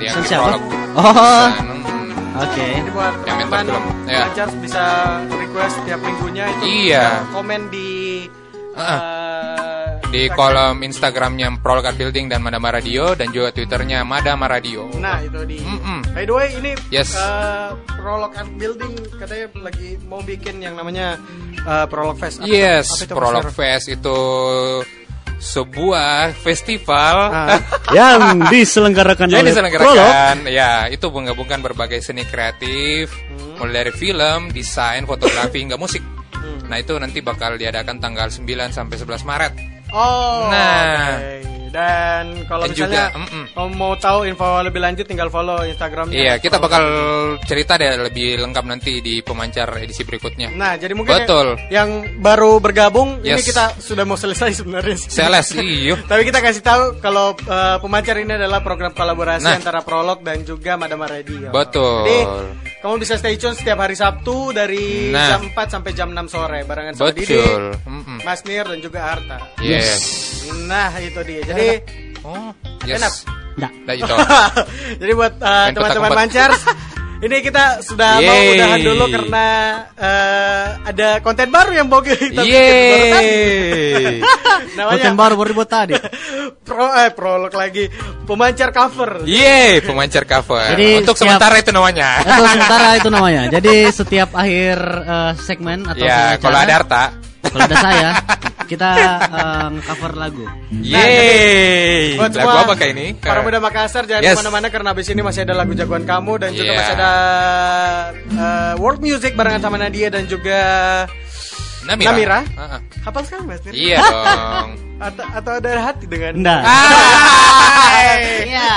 Dia 0.00 0.08
Iksan 0.08 0.24
siapa? 0.24 0.56
Oh. 0.96 1.04
Hmm. 1.04 2.42
Oke. 2.42 2.64
Jadi 2.80 2.90
buat 2.90 3.12
Yang 3.28 3.38
film. 3.50 3.84
Ya. 4.08 4.24
Bisa 4.56 4.84
request 5.28 5.76
tiap 5.84 6.00
minggunya 6.00 6.48
itu 6.48 6.62
Iya. 6.88 7.28
komen 7.34 7.68
di 7.68 8.24
Ah. 8.78 9.17
Di 10.08 10.24
kolom 10.30 10.80
Instagramnya 10.80 11.60
Prolog 11.60 11.84
Art 11.84 11.94
Building 11.94 12.26
dan 12.26 12.40
Madama 12.40 12.72
Radio 12.72 13.12
dan 13.12 13.28
juga 13.28 13.52
Twitternya 13.52 14.02
Madama 14.02 14.48
Radio. 14.48 14.88
Nah 14.94 15.20
itu 15.20 15.44
di. 15.44 15.60
Mm-mm. 15.60 16.00
By 16.10 16.24
the 16.24 16.32
way 16.32 16.48
ini 16.50 16.72
Yes. 16.88 17.12
Prolog 17.86 18.32
Art 18.32 18.48
Building 18.50 18.96
katanya 19.14 19.46
lagi 19.60 20.00
mau 20.02 20.18
bikin 20.18 20.58
yang 20.58 20.74
namanya 20.74 21.20
eh, 21.58 21.84
Prolog 21.86 22.16
Fest. 22.16 22.40
Apa- 22.40 22.48
Yes, 22.48 22.88
apa 22.90 23.04
itu, 23.04 23.14
Prolog? 23.14 23.44
Fest 23.52 23.86
itu 23.86 24.18
sebuah 25.38 26.34
festival 26.34 27.16
Ah. 27.28 27.60
Yang 27.94 28.48
diselenggarakan 28.48 29.28
yang 29.28 29.44
oleh 29.44 29.52
Prolog. 29.52 29.70
diselenggarakan. 29.70 30.36
Ya, 30.50 30.88
itu 30.88 31.06
menggabungkan 31.06 31.60
berbagai 31.60 32.00
seni 32.00 32.24
kreatif, 32.24 33.12
mulai 33.56 33.84
dari 33.84 33.92
film, 33.92 34.50
desain, 34.50 35.04
fotografi 35.04 35.62
hingga 35.62 35.76
musik. 35.76 36.02
Nah, 36.66 36.76
itu 36.76 36.92
nanti 36.96 37.20
bakal 37.20 37.54
diadakan 37.54 37.96
tanggal 37.96 38.28
9 38.28 38.44
sampai 38.68 38.96
11 38.98 39.22
Maret. 39.22 39.52
Oh. 39.90 40.48
Nah. 40.48 41.16
oke. 41.16 41.36
Dan 41.68 42.48
kalau 42.48 42.64
Dan 42.64 42.72
misalnya 42.72 43.12
juga, 43.12 43.20
mm-mm. 43.20 43.44
kalau 43.52 43.68
mau 43.70 43.92
tahu 43.94 44.24
info 44.24 44.64
lebih 44.64 44.80
lanjut 44.80 45.04
tinggal 45.04 45.28
follow 45.28 45.60
Instagramnya. 45.62 46.16
Iya, 46.16 46.34
kita 46.40 46.56
bakal 46.56 46.80
cerita 47.44 47.76
deh 47.76 47.92
lebih 48.00 48.40
lengkap 48.40 48.64
nanti 48.64 49.04
di 49.04 49.20
pemancar 49.20 49.76
edisi 49.76 50.00
berikutnya. 50.00 50.48
Nah, 50.48 50.80
jadi 50.80 50.96
mungkin 50.96 51.12
Betul. 51.22 51.60
yang, 51.68 52.18
baru 52.18 52.56
bergabung 52.56 53.20
ini 53.20 53.36
Yes. 53.36 53.44
kita 53.44 53.64
sudah 53.78 54.08
mau 54.08 54.16
selesai 54.16 54.56
sebenarnya. 54.56 54.96
sih. 54.96 55.12
Seles, 55.12 55.52
iyo. 55.54 56.00
Tapi 56.10 56.24
kita 56.24 56.40
kasih 56.40 56.64
tahu 56.64 56.82
kalau 57.04 57.36
uh, 57.36 57.76
pemancar 57.78 58.16
ini 58.16 58.32
adalah 58.32 58.64
program 58.64 58.96
kolaborasi 58.96 59.44
Nah. 59.44 59.60
antara 59.60 59.84
Prolog 59.84 60.24
dan 60.24 60.40
juga 60.42 60.80
Madama 60.80 61.04
Radio. 61.04 61.52
Betul. 61.52 62.08
Jadi 62.08 62.18
kamu 62.78 62.94
bisa 62.96 63.14
stay 63.14 63.34
tune 63.34 63.52
setiap 63.52 63.78
hari 63.78 63.92
Sabtu 63.92 64.50
dari 64.50 65.10
Nah. 65.10 65.34
jam 65.34 65.42
4 65.46 65.66
sampai 65.68 65.90
jam 65.92 66.08
6 66.10 66.28
sore 66.28 66.62
barengan 66.62 66.94
sama 66.94 67.10
Didi. 67.10 67.38
Mas 68.22 68.40
Nir 68.44 68.64
dan 68.64 68.78
juga 68.78 69.00
Arta. 69.08 69.38
Yes. 69.58 70.46
Nah, 70.64 70.94
itu 70.96 71.18
dia. 71.22 71.42
Jadi 71.42 71.66
Oh, 72.20 72.50
Enak. 72.82 73.10
yes. 73.10 73.26
Nggak. 73.58 73.72
Nah, 73.82 73.94
itu. 73.94 74.14
Jadi 75.02 75.12
buat 75.12 75.34
uh, 75.38 75.46
Main 75.66 75.74
teman-teman 75.74 76.08
petak 76.08 76.18
mancar 76.18 76.50
ini 77.18 77.36
kita 77.40 77.82
sudah 77.82 78.10
mau 78.16 78.30
Yeay. 78.30 78.54
udahan 78.54 78.80
dulu 78.80 79.04
karena 79.08 79.46
uh, 79.92 80.66
ada 80.84 81.08
konten 81.18 81.48
baru 81.48 81.72
yang 81.74 81.86
mau 81.86 81.98
kita 81.98 82.30
bikin 82.30 82.46
Yeay. 82.46 82.78
baru 82.86 83.06
tadi. 83.10 83.36
Namanya 84.78 84.94
Konten 84.94 85.14
baru 85.16 85.34
baru 85.34 85.48
dibuat 85.50 85.68
tadi. 85.68 85.94
pro 86.66 86.86
eh 86.94 87.10
prolog 87.10 87.50
lagi 87.50 87.90
pemancar 88.22 88.70
cover. 88.70 89.24
Yeay, 89.24 89.80
pemancar 89.80 90.22
cover. 90.24 90.62
Jadi 90.72 90.88
Untuk 91.00 91.14
setiap- 91.14 91.42
sementara 91.42 91.54
itu 91.58 91.70
namanya. 91.70 92.08
Atau 92.20 92.44
sementara 92.54 92.88
itu 92.94 93.08
namanya. 93.08 93.42
Jadi 93.50 93.74
setiap 93.90 94.30
akhir 94.32 94.78
eh, 95.02 95.32
segmen 95.40 95.78
atau 95.84 95.98
Ya, 96.00 96.38
kalau 96.38 96.54
ada 96.56 96.72
harta. 96.72 97.02
kalau 97.40 97.64
ada 97.64 97.76
saya, 97.76 98.08
kita 98.68 98.88
eh, 99.24 99.68
cover 99.82 100.12
lagu. 100.14 100.44
Yeay. 100.70 102.14
Buat 102.14 102.30
Lagu 102.34 102.56
apa 102.62 102.72
kayak 102.76 102.92
ini? 102.92 103.06
Para 103.16 103.40
muda 103.40 103.58
Makassar 103.58 104.04
jangan 104.04 104.20
Yes. 104.20 104.36
ke 104.36 104.38
mana-mana 104.38 104.66
karena 104.68 104.88
abis 104.92 105.08
ini 105.08 105.20
masih 105.20 105.42
ada 105.42 105.52
lagu 105.52 105.72
jagoan 105.72 106.04
kamu 106.04 106.32
dan 106.38 106.50
juga 106.52 106.64
Yeah. 106.68 106.76
masih 106.78 106.94
ada 106.94 107.10
uh, 108.30 108.72
world 108.76 109.00
music 109.00 109.32
barengan 109.32 109.60
sama 109.60 109.76
Nadia 109.76 110.08
dan 110.08 110.24
juga 110.24 110.60
Namira. 111.80 112.08
Namira. 112.12 112.38
Ah, 112.52 112.76
ah. 112.76 112.80
Hafal 113.00 113.22
sekali 113.24 113.42
Mas 113.46 113.60
Nir. 113.64 113.72
Iya 113.72 113.96
dong. 114.12 114.68
Atau, 114.98 115.24
atau 115.24 115.50
ada 115.56 115.68
hati 115.80 116.04
dengan. 116.04 116.32
Hai. 117.78 118.44
Iya. 118.46 118.70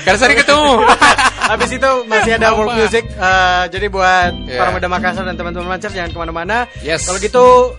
Karena 0.00 0.16
sering 0.18 0.38
ketemu. 0.38 0.70
Habis 1.52 1.70
itu 1.70 1.90
masih 2.06 2.30
ada 2.34 2.48
world 2.56 2.74
music. 2.74 3.04
eh, 3.06 3.62
jadi 3.68 3.86
buat 3.86 4.32
Yeah. 4.46 4.56
para 4.56 4.68
muda 4.72 4.86
Makassar 4.88 5.22
dan 5.22 5.34
teman-teman 5.34 5.68
Mancar 5.68 5.90
jangan 5.90 6.08
ke 6.08 6.16
mana-mana. 6.18 6.56
Yes. 6.80 7.04
Kalau 7.04 7.18
gitu 7.18 7.74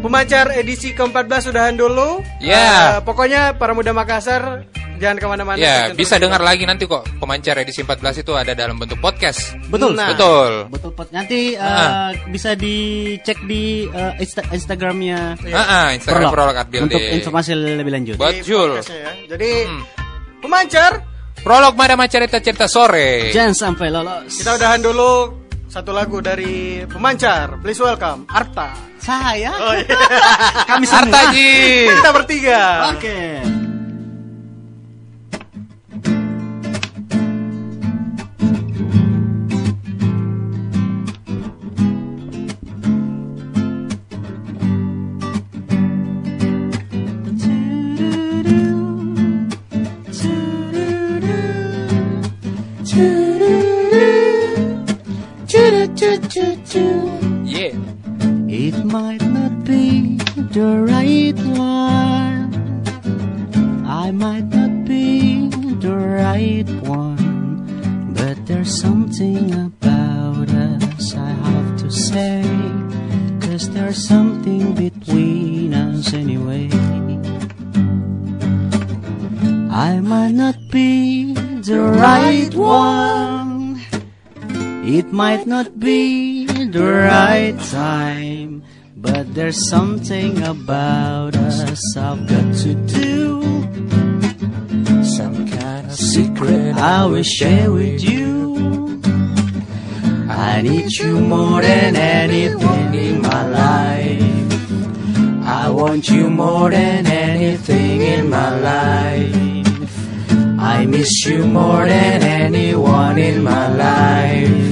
pemancar 0.00 0.52
edisi 0.52 0.92
ke-14 0.92 1.50
sudahan 1.50 1.74
dulu. 1.74 2.22
Yeah. 2.38 2.98
Eh, 2.98 3.04
pokoknya 3.04 3.56
para 3.56 3.72
muda 3.72 3.90
Makassar 3.90 4.64
jangan 4.96 5.18
ke 5.18 5.26
mana-mana. 5.26 5.58
Ya, 5.58 5.90
bisa 5.90 6.14
dengar 6.14 6.38
lagi 6.38 6.62
nanti 6.62 6.86
kok 6.86 7.02
pemancar 7.18 7.58
edisi 7.58 7.82
14 7.82 8.22
itu 8.22 8.32
ada 8.32 8.54
dalam 8.54 8.78
bentuk 8.78 9.02
podcast. 9.02 9.58
Betul. 9.66 9.98
Nah. 9.98 10.14
Betul. 10.14 10.70
Betul 10.70 10.90
Pot. 10.94 11.10
Nanti 11.10 11.54
eh, 11.54 11.60
Ah. 11.60 12.14
bisa 12.30 12.54
dicek 12.54 13.42
di 13.42 13.90
eh, 13.90 14.22
Insta- 14.22 14.46
Instagramnya. 14.46 15.42
Ah, 15.50 15.58
ah, 15.58 15.86
Instagram 15.90 16.30
Prolog 16.30 16.54
Art 16.54 16.70
untuk 16.70 17.02
informasi 17.02 17.50
lebih 17.58 17.90
lanjut. 17.90 18.16
Betul. 18.16 18.78
ya. 18.78 19.10
Jadi 19.26 19.50
Hmm. 19.66 19.82
pemancar 20.38 21.02
Prolog 21.42 21.74
Madama 21.74 22.06
cerita-cerita 22.06 22.70
sore. 22.70 23.34
Jangan 23.34 23.54
sampai 23.74 23.90
lolos. 23.90 24.30
kita 24.30 24.54
udahan 24.54 24.78
dulu. 24.78 25.41
Satu 25.72 25.88
lagu 25.88 26.20
dari 26.20 26.84
pemancar. 26.84 27.56
Please 27.64 27.80
welcome 27.80 28.28
Arta. 28.28 28.76
Saya. 29.00 29.56
Oh, 29.56 29.72
iya. 29.72 29.96
Kami 30.68 30.84
semua. 30.84 31.08
Arta 31.08 31.20
Ji. 31.32 31.52
Kita 31.88 32.10
bertiga. 32.12 32.60
Oke. 32.92 33.08
Yeah. 33.08 33.61
Not 85.62 85.78
be 85.78 86.46
the 86.46 86.82
right 86.82 87.58
time, 87.70 88.64
but 88.96 89.32
there's 89.34 89.68
something 89.68 90.42
about 90.42 91.36
us 91.36 91.96
I've 91.96 92.26
got 92.26 92.54
to 92.64 92.74
do. 92.74 93.42
Some 95.04 95.48
kind 95.48 95.86
of 95.86 95.94
secret 95.94 96.76
I 96.76 97.06
will 97.06 97.22
share 97.22 97.70
with 97.70 98.02
you. 98.02 99.00
I 100.28 100.62
need 100.62 100.90
you 100.92 101.20
more 101.20 101.62
than 101.62 101.94
anything 101.96 102.94
in 102.94 103.22
my 103.22 103.46
life. 103.46 105.46
I 105.46 105.70
want 105.70 106.08
you 106.08 106.28
more 106.28 106.70
than 106.70 107.06
anything 107.06 108.00
in 108.00 108.28
my 108.28 108.50
life. 108.58 109.92
I 110.58 110.86
miss 110.86 111.24
you 111.26 111.46
more 111.46 111.86
than 111.86 112.22
anyone 112.22 113.18
in 113.18 113.44
my 113.44 113.68
life. 113.74 114.71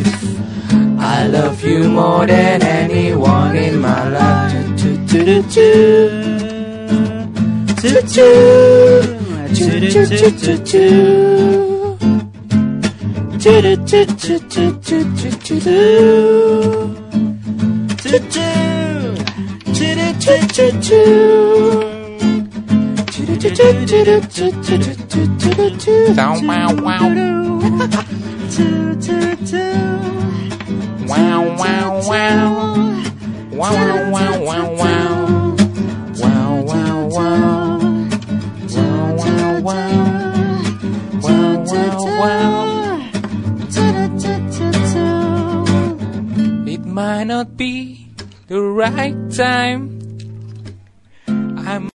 I 1.20 1.26
love 1.26 1.62
you 1.62 1.86
more 1.86 2.26
than 2.26 2.62
anyone 2.62 3.54
in 3.54 3.78
my 3.78 4.08
life. 4.08 4.50
Wow, 26.46 26.74
wow. 26.82 27.30
Wow, 31.10 31.42
wow, 31.58 32.06
wow. 32.06 33.02
Wow, 33.50 33.74
wow, 33.74 34.10
wow, 34.10 34.38
wow, 34.44 34.70
wow. 34.78 35.56
Wow, 36.14 36.62
wow, 36.62 37.08
wow. 37.10 37.78
Wow, 38.70 39.18
wow, 39.18 39.60
wow. 39.60 39.90
Wow, 41.20 41.58
wow. 42.20 42.38
It 46.68 46.82
might 46.84 47.24
not 47.24 47.56
be 47.56 48.06
the 48.46 48.62
right 48.62 49.16
time. 49.32 49.98
I'm 51.26 51.88